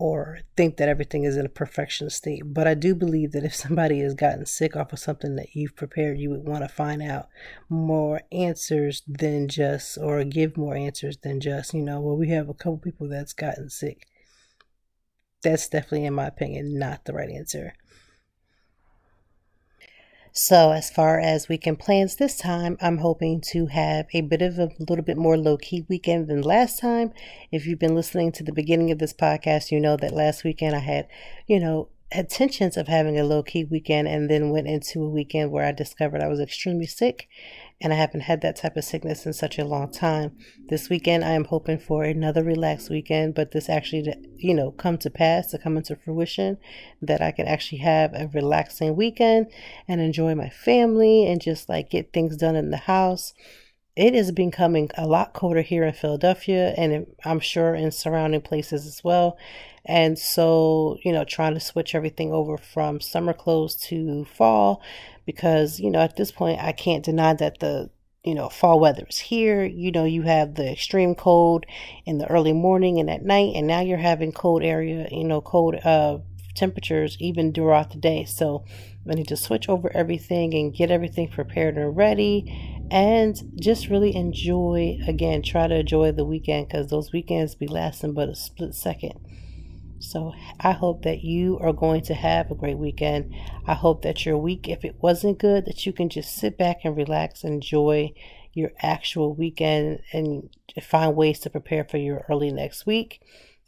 or 0.00 0.40
think 0.56 0.76
that 0.76 0.88
everything 0.88 1.24
is 1.24 1.36
in 1.36 1.44
a 1.44 1.48
perfection 1.48 2.10
state. 2.10 2.42
But 2.44 2.66
i 2.66 2.74
do 2.74 2.96
believe 2.96 3.30
that 3.32 3.44
if 3.44 3.54
somebody 3.54 4.00
has 4.00 4.14
gotten 4.14 4.46
sick 4.46 4.74
off 4.74 4.92
of 4.92 4.98
something 4.98 5.36
that 5.36 5.54
you've 5.54 5.76
prepared 5.76 6.18
you 6.18 6.30
would 6.30 6.44
want 6.48 6.64
to 6.64 6.68
find 6.68 7.00
out 7.00 7.28
more 7.68 8.22
answers 8.32 9.02
than 9.06 9.46
just 9.46 9.96
or 9.96 10.24
give 10.24 10.56
more 10.56 10.74
answers 10.74 11.18
than 11.18 11.38
just 11.40 11.72
you 11.72 11.82
know 11.82 12.00
well 12.00 12.16
we 12.16 12.30
have 12.30 12.48
a 12.48 12.54
couple 12.54 12.78
people 12.78 13.08
that's 13.08 13.32
gotten 13.32 13.70
sick 13.70 14.08
that's 15.42 15.68
definitely, 15.68 16.04
in 16.04 16.14
my 16.14 16.26
opinion, 16.26 16.78
not 16.78 17.04
the 17.04 17.12
right 17.12 17.30
answer. 17.30 17.74
So, 20.32 20.70
as 20.70 20.88
far 20.88 21.18
as 21.18 21.48
weekend 21.48 21.80
plans 21.80 22.16
this 22.16 22.36
time, 22.36 22.76
I'm 22.80 22.98
hoping 22.98 23.40
to 23.52 23.66
have 23.66 24.06
a 24.12 24.20
bit 24.20 24.40
of 24.40 24.58
a 24.58 24.70
little 24.78 25.04
bit 25.04 25.16
more 25.16 25.36
low 25.36 25.56
key 25.56 25.84
weekend 25.88 26.28
than 26.28 26.42
last 26.42 26.78
time. 26.78 27.12
If 27.50 27.66
you've 27.66 27.80
been 27.80 27.96
listening 27.96 28.30
to 28.32 28.44
the 28.44 28.52
beginning 28.52 28.92
of 28.92 28.98
this 28.98 29.12
podcast, 29.12 29.72
you 29.72 29.80
know 29.80 29.96
that 29.96 30.12
last 30.12 30.44
weekend 30.44 30.76
I 30.76 30.80
had, 30.80 31.08
you 31.46 31.58
know, 31.58 31.88
intentions 32.12 32.76
of 32.76 32.88
having 32.88 33.18
a 33.18 33.24
low 33.24 33.42
key 33.42 33.64
weekend 33.64 34.06
and 34.08 34.30
then 34.30 34.50
went 34.50 34.68
into 34.68 35.02
a 35.02 35.08
weekend 35.08 35.50
where 35.50 35.64
I 35.64 35.72
discovered 35.72 36.22
I 36.22 36.28
was 36.28 36.40
extremely 36.40 36.86
sick 36.86 37.28
and 37.80 37.92
I 37.92 37.96
haven't 37.96 38.22
had 38.22 38.40
that 38.40 38.56
type 38.56 38.76
of 38.76 38.84
sickness 38.84 39.24
in 39.24 39.32
such 39.32 39.58
a 39.58 39.64
long 39.64 39.90
time. 39.90 40.36
This 40.68 40.88
weekend, 40.88 41.24
I 41.24 41.30
am 41.30 41.44
hoping 41.44 41.78
for 41.78 42.02
another 42.02 42.42
relaxed 42.42 42.90
weekend, 42.90 43.34
but 43.34 43.52
this 43.52 43.68
actually, 43.68 44.12
you 44.36 44.54
know, 44.54 44.72
come 44.72 44.98
to 44.98 45.10
pass, 45.10 45.48
to 45.52 45.58
come 45.58 45.76
into 45.76 45.96
fruition, 45.96 46.58
that 47.00 47.22
I 47.22 47.30
can 47.30 47.46
actually 47.46 47.78
have 47.78 48.14
a 48.14 48.28
relaxing 48.34 48.96
weekend 48.96 49.46
and 49.86 50.00
enjoy 50.00 50.34
my 50.34 50.48
family 50.48 51.26
and 51.26 51.40
just 51.40 51.68
like 51.68 51.90
get 51.90 52.12
things 52.12 52.36
done 52.36 52.56
in 52.56 52.70
the 52.70 52.76
house 52.78 53.32
it 53.98 54.14
is 54.14 54.30
becoming 54.30 54.88
a 54.96 55.08
lot 55.08 55.32
colder 55.32 55.60
here 55.60 55.82
in 55.82 55.92
Philadelphia 55.92 56.72
and 56.78 57.04
I'm 57.24 57.40
sure 57.40 57.74
in 57.74 57.90
surrounding 57.90 58.42
places 58.42 58.86
as 58.86 59.02
well. 59.02 59.36
And 59.84 60.16
so, 60.16 60.98
you 61.02 61.10
know, 61.10 61.24
trying 61.24 61.54
to 61.54 61.60
switch 61.60 61.96
everything 61.96 62.32
over 62.32 62.56
from 62.56 63.00
summer 63.00 63.32
clothes 63.32 63.74
to 63.88 64.24
fall 64.24 64.82
because, 65.28 65.78
you 65.78 65.90
know, 65.90 65.98
at 66.00 66.16
this 66.16 66.32
point, 66.32 66.58
I 66.58 66.72
can't 66.72 67.04
deny 67.04 67.34
that 67.34 67.58
the 67.58 67.90
you 68.24 68.34
know, 68.34 68.48
fall 68.48 68.80
weather 68.80 69.04
is 69.10 69.18
here. 69.18 69.62
You 69.62 69.92
know, 69.92 70.04
you 70.04 70.22
have 70.22 70.54
the 70.54 70.72
extreme 70.72 71.14
cold 71.14 71.66
in 72.06 72.16
the 72.16 72.26
early 72.28 72.54
morning 72.54 72.98
and 72.98 73.10
at 73.10 73.22
night, 73.22 73.52
and 73.54 73.66
now 73.66 73.80
you're 73.80 73.98
having 73.98 74.32
cold 74.32 74.62
area, 74.62 75.06
you 75.10 75.24
know, 75.24 75.42
cold 75.42 75.74
uh, 75.84 76.18
temperatures 76.54 77.18
even 77.20 77.52
throughout 77.52 77.90
the 77.90 77.98
day. 77.98 78.24
So 78.24 78.64
I 79.06 79.14
need 79.14 79.28
to 79.28 79.36
switch 79.36 79.68
over 79.68 79.94
everything 79.94 80.54
and 80.54 80.74
get 80.74 80.90
everything 80.90 81.28
prepared 81.28 81.76
and 81.76 81.94
ready 81.94 82.86
and 82.90 83.38
just 83.60 83.88
really 83.88 84.16
enjoy 84.16 84.98
again 85.06 85.42
try 85.42 85.66
to 85.66 85.80
enjoy 85.80 86.10
the 86.10 86.24
weekend 86.24 86.66
because 86.66 86.88
those 86.88 87.12
weekends 87.12 87.54
be 87.54 87.66
lasting 87.66 88.14
but 88.14 88.30
a 88.30 88.34
split 88.34 88.74
second 88.74 89.12
so 89.98 90.32
i 90.60 90.72
hope 90.72 91.02
that 91.02 91.22
you 91.22 91.58
are 91.60 91.72
going 91.72 92.00
to 92.00 92.14
have 92.14 92.50
a 92.50 92.54
great 92.54 92.78
weekend 92.78 93.34
i 93.66 93.74
hope 93.74 94.02
that 94.02 94.24
your 94.24 94.38
week 94.38 94.68
if 94.68 94.84
it 94.84 94.96
wasn't 95.00 95.38
good 95.38 95.64
that 95.66 95.84
you 95.86 95.92
can 95.92 96.08
just 96.08 96.34
sit 96.34 96.56
back 96.56 96.78
and 96.84 96.96
relax 96.96 97.44
and 97.44 97.54
enjoy 97.54 98.12
your 98.52 98.70
actual 98.82 99.34
weekend 99.34 100.00
and 100.12 100.48
find 100.82 101.14
ways 101.14 101.38
to 101.38 101.50
prepare 101.50 101.84
for 101.84 101.98
your 101.98 102.24
early 102.28 102.50
next 102.50 102.86
week 102.86 103.20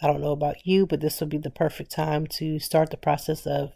I 0.03 0.07
don't 0.07 0.22
know 0.22 0.33
about 0.33 0.66
you, 0.66 0.87
but 0.87 1.01
this 1.01 1.20
would 1.20 1.28
be 1.28 1.39
the 1.39 1.51
perfect 1.51 1.91
time 1.91 2.26
to 2.28 2.59
start 2.59 2.91
the 2.91 2.97
process 2.97 3.47
of, 3.47 3.72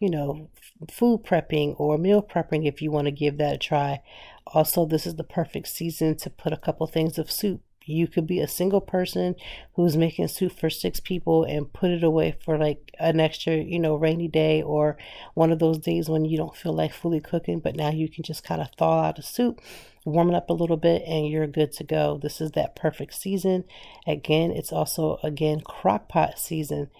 you 0.00 0.10
know, 0.10 0.50
food 0.90 1.24
prepping 1.24 1.78
or 1.78 1.98
meal 1.98 2.20
prepping 2.20 2.66
if 2.66 2.82
you 2.82 2.90
want 2.90 3.06
to 3.06 3.12
give 3.12 3.38
that 3.38 3.54
a 3.54 3.58
try. 3.58 4.02
Also, 4.48 4.84
this 4.84 5.06
is 5.06 5.14
the 5.14 5.24
perfect 5.24 5.68
season 5.68 6.16
to 6.16 6.30
put 6.30 6.52
a 6.52 6.56
couple 6.56 6.86
things 6.86 7.16
of 7.16 7.30
soup. 7.30 7.60
You 7.88 8.06
could 8.06 8.26
be 8.26 8.40
a 8.40 8.48
single 8.48 8.80
person 8.80 9.34
who's 9.74 9.96
making 9.96 10.28
soup 10.28 10.58
for 10.58 10.70
six 10.70 11.00
people 11.00 11.44
and 11.44 11.72
put 11.72 11.90
it 11.90 12.04
away 12.04 12.36
for 12.44 12.58
like 12.58 12.92
an 12.98 13.20
extra, 13.20 13.56
you 13.56 13.78
know, 13.78 13.94
rainy 13.94 14.28
day 14.28 14.62
or 14.62 14.96
one 15.34 15.50
of 15.52 15.58
those 15.58 15.78
days 15.78 16.08
when 16.08 16.24
you 16.24 16.36
don't 16.36 16.56
feel 16.56 16.72
like 16.72 16.92
fully 16.92 17.20
cooking, 17.20 17.60
but 17.60 17.76
now 17.76 17.90
you 17.90 18.08
can 18.08 18.22
just 18.22 18.44
kind 18.44 18.60
of 18.60 18.68
thaw 18.78 19.02
out 19.02 19.18
a 19.18 19.22
soup, 19.22 19.60
warm 20.04 20.30
it 20.30 20.34
up 20.34 20.50
a 20.50 20.54
little 20.54 20.76
bit, 20.76 21.02
and 21.06 21.28
you're 21.28 21.46
good 21.46 21.72
to 21.72 21.84
go. 21.84 22.18
This 22.22 22.40
is 22.40 22.52
that 22.52 22.76
perfect 22.76 23.14
season. 23.14 23.64
Again, 24.06 24.50
it's 24.50 24.72
also, 24.72 25.18
again, 25.22 25.60
crock 25.60 26.08
pot 26.08 26.38
season 26.38 26.90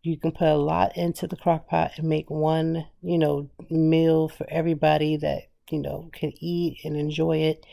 you 0.00 0.16
can 0.16 0.30
put 0.30 0.46
a 0.46 0.54
lot 0.54 0.96
into 0.96 1.26
the 1.26 1.36
crock 1.36 1.66
pot 1.66 1.90
and 1.96 2.08
make 2.08 2.30
one, 2.30 2.86
you 3.02 3.18
know, 3.18 3.50
meal 3.68 4.28
for 4.28 4.46
everybody 4.48 5.16
that 5.16 5.48
you 5.70 5.78
know, 5.78 6.10
can 6.12 6.32
eat 6.40 6.78
and 6.84 6.96
enjoy 6.96 7.38
it. 7.38 7.64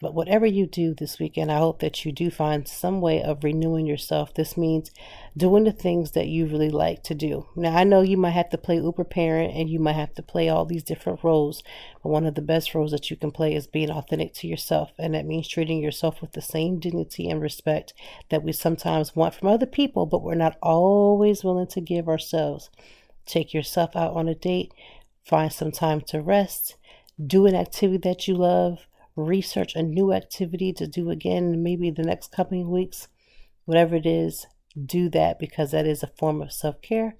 But 0.00 0.14
whatever 0.14 0.46
you 0.46 0.66
do 0.66 0.94
this 0.94 1.18
weekend, 1.18 1.52
I 1.52 1.58
hope 1.58 1.80
that 1.80 2.06
you 2.06 2.12
do 2.12 2.30
find 2.30 2.66
some 2.66 3.02
way 3.02 3.22
of 3.22 3.44
renewing 3.44 3.86
yourself. 3.86 4.32
This 4.32 4.56
means 4.56 4.90
doing 5.36 5.64
the 5.64 5.72
things 5.72 6.12
that 6.12 6.26
you 6.26 6.46
really 6.46 6.70
like 6.70 7.02
to 7.02 7.14
do. 7.14 7.46
Now, 7.54 7.76
I 7.76 7.84
know 7.84 8.00
you 8.00 8.16
might 8.16 8.30
have 8.30 8.48
to 8.50 8.58
play 8.58 8.76
Uber 8.76 9.04
parent 9.04 9.54
and 9.54 9.68
you 9.68 9.78
might 9.78 9.96
have 9.96 10.14
to 10.14 10.22
play 10.22 10.48
all 10.48 10.64
these 10.64 10.82
different 10.82 11.22
roles, 11.22 11.62
but 12.02 12.08
one 12.08 12.24
of 12.24 12.34
the 12.34 12.40
best 12.40 12.74
roles 12.74 12.92
that 12.92 13.10
you 13.10 13.16
can 13.16 13.30
play 13.30 13.54
is 13.54 13.66
being 13.66 13.90
authentic 13.90 14.32
to 14.36 14.46
yourself. 14.46 14.92
And 14.98 15.14
that 15.14 15.26
means 15.26 15.46
treating 15.46 15.82
yourself 15.82 16.22
with 16.22 16.32
the 16.32 16.40
same 16.40 16.80
dignity 16.80 17.28
and 17.28 17.42
respect 17.42 17.92
that 18.30 18.42
we 18.42 18.52
sometimes 18.52 19.14
want 19.14 19.34
from 19.34 19.48
other 19.48 19.66
people, 19.66 20.06
but 20.06 20.22
we're 20.22 20.34
not 20.34 20.56
always 20.62 21.44
willing 21.44 21.66
to 21.68 21.80
give 21.82 22.08
ourselves. 22.08 22.70
Take 23.26 23.52
yourself 23.52 23.94
out 23.94 24.14
on 24.14 24.28
a 24.28 24.34
date, 24.34 24.72
find 25.26 25.52
some 25.52 25.72
time 25.72 26.00
to 26.08 26.22
rest 26.22 26.76
do 27.26 27.46
an 27.46 27.54
activity 27.54 27.98
that 27.98 28.26
you 28.26 28.34
love, 28.34 28.86
research 29.26 29.74
a 29.74 29.82
new 29.82 30.12
activity 30.12 30.72
to 30.74 30.86
do 30.86 31.10
again, 31.10 31.62
maybe 31.62 31.90
the 31.90 32.02
next 32.02 32.32
coming 32.32 32.70
weeks, 32.70 33.08
whatever 33.64 33.96
it 33.96 34.06
is, 34.06 34.46
do 34.84 35.08
that 35.10 35.38
because 35.38 35.70
that 35.70 35.86
is 35.86 36.02
a 36.02 36.12
form 36.18 36.42
of 36.42 36.52
self 36.52 36.80
care. 36.82 37.16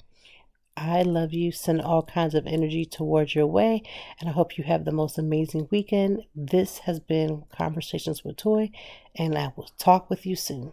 I 0.77 1.03
love 1.03 1.35
you. 1.35 1.53
Send 1.53 1.83
all 1.83 2.03
kinds 2.03 2.35
of 2.35 2.47
energy 2.47 2.85
towards 2.85 3.35
your 3.35 3.47
way, 3.47 3.83
and 4.19 4.31
I 4.31 4.33
hope 4.33 4.57
you 4.57 4.65
have 4.65 4.85
the 4.85 4.93
most 4.93 5.19
amazing 5.19 5.69
weekend. 5.71 6.23
This 6.35 6.79
has 6.79 7.01
been 7.01 7.45
Conversations 7.55 8.25
with 8.25 8.37
Toy, 8.37 8.71
and 9.15 9.37
I 9.37 9.53
will 9.57 9.71
talk 9.79 10.09
with 10.09 10.25
you 10.25 10.37
soon. 10.37 10.73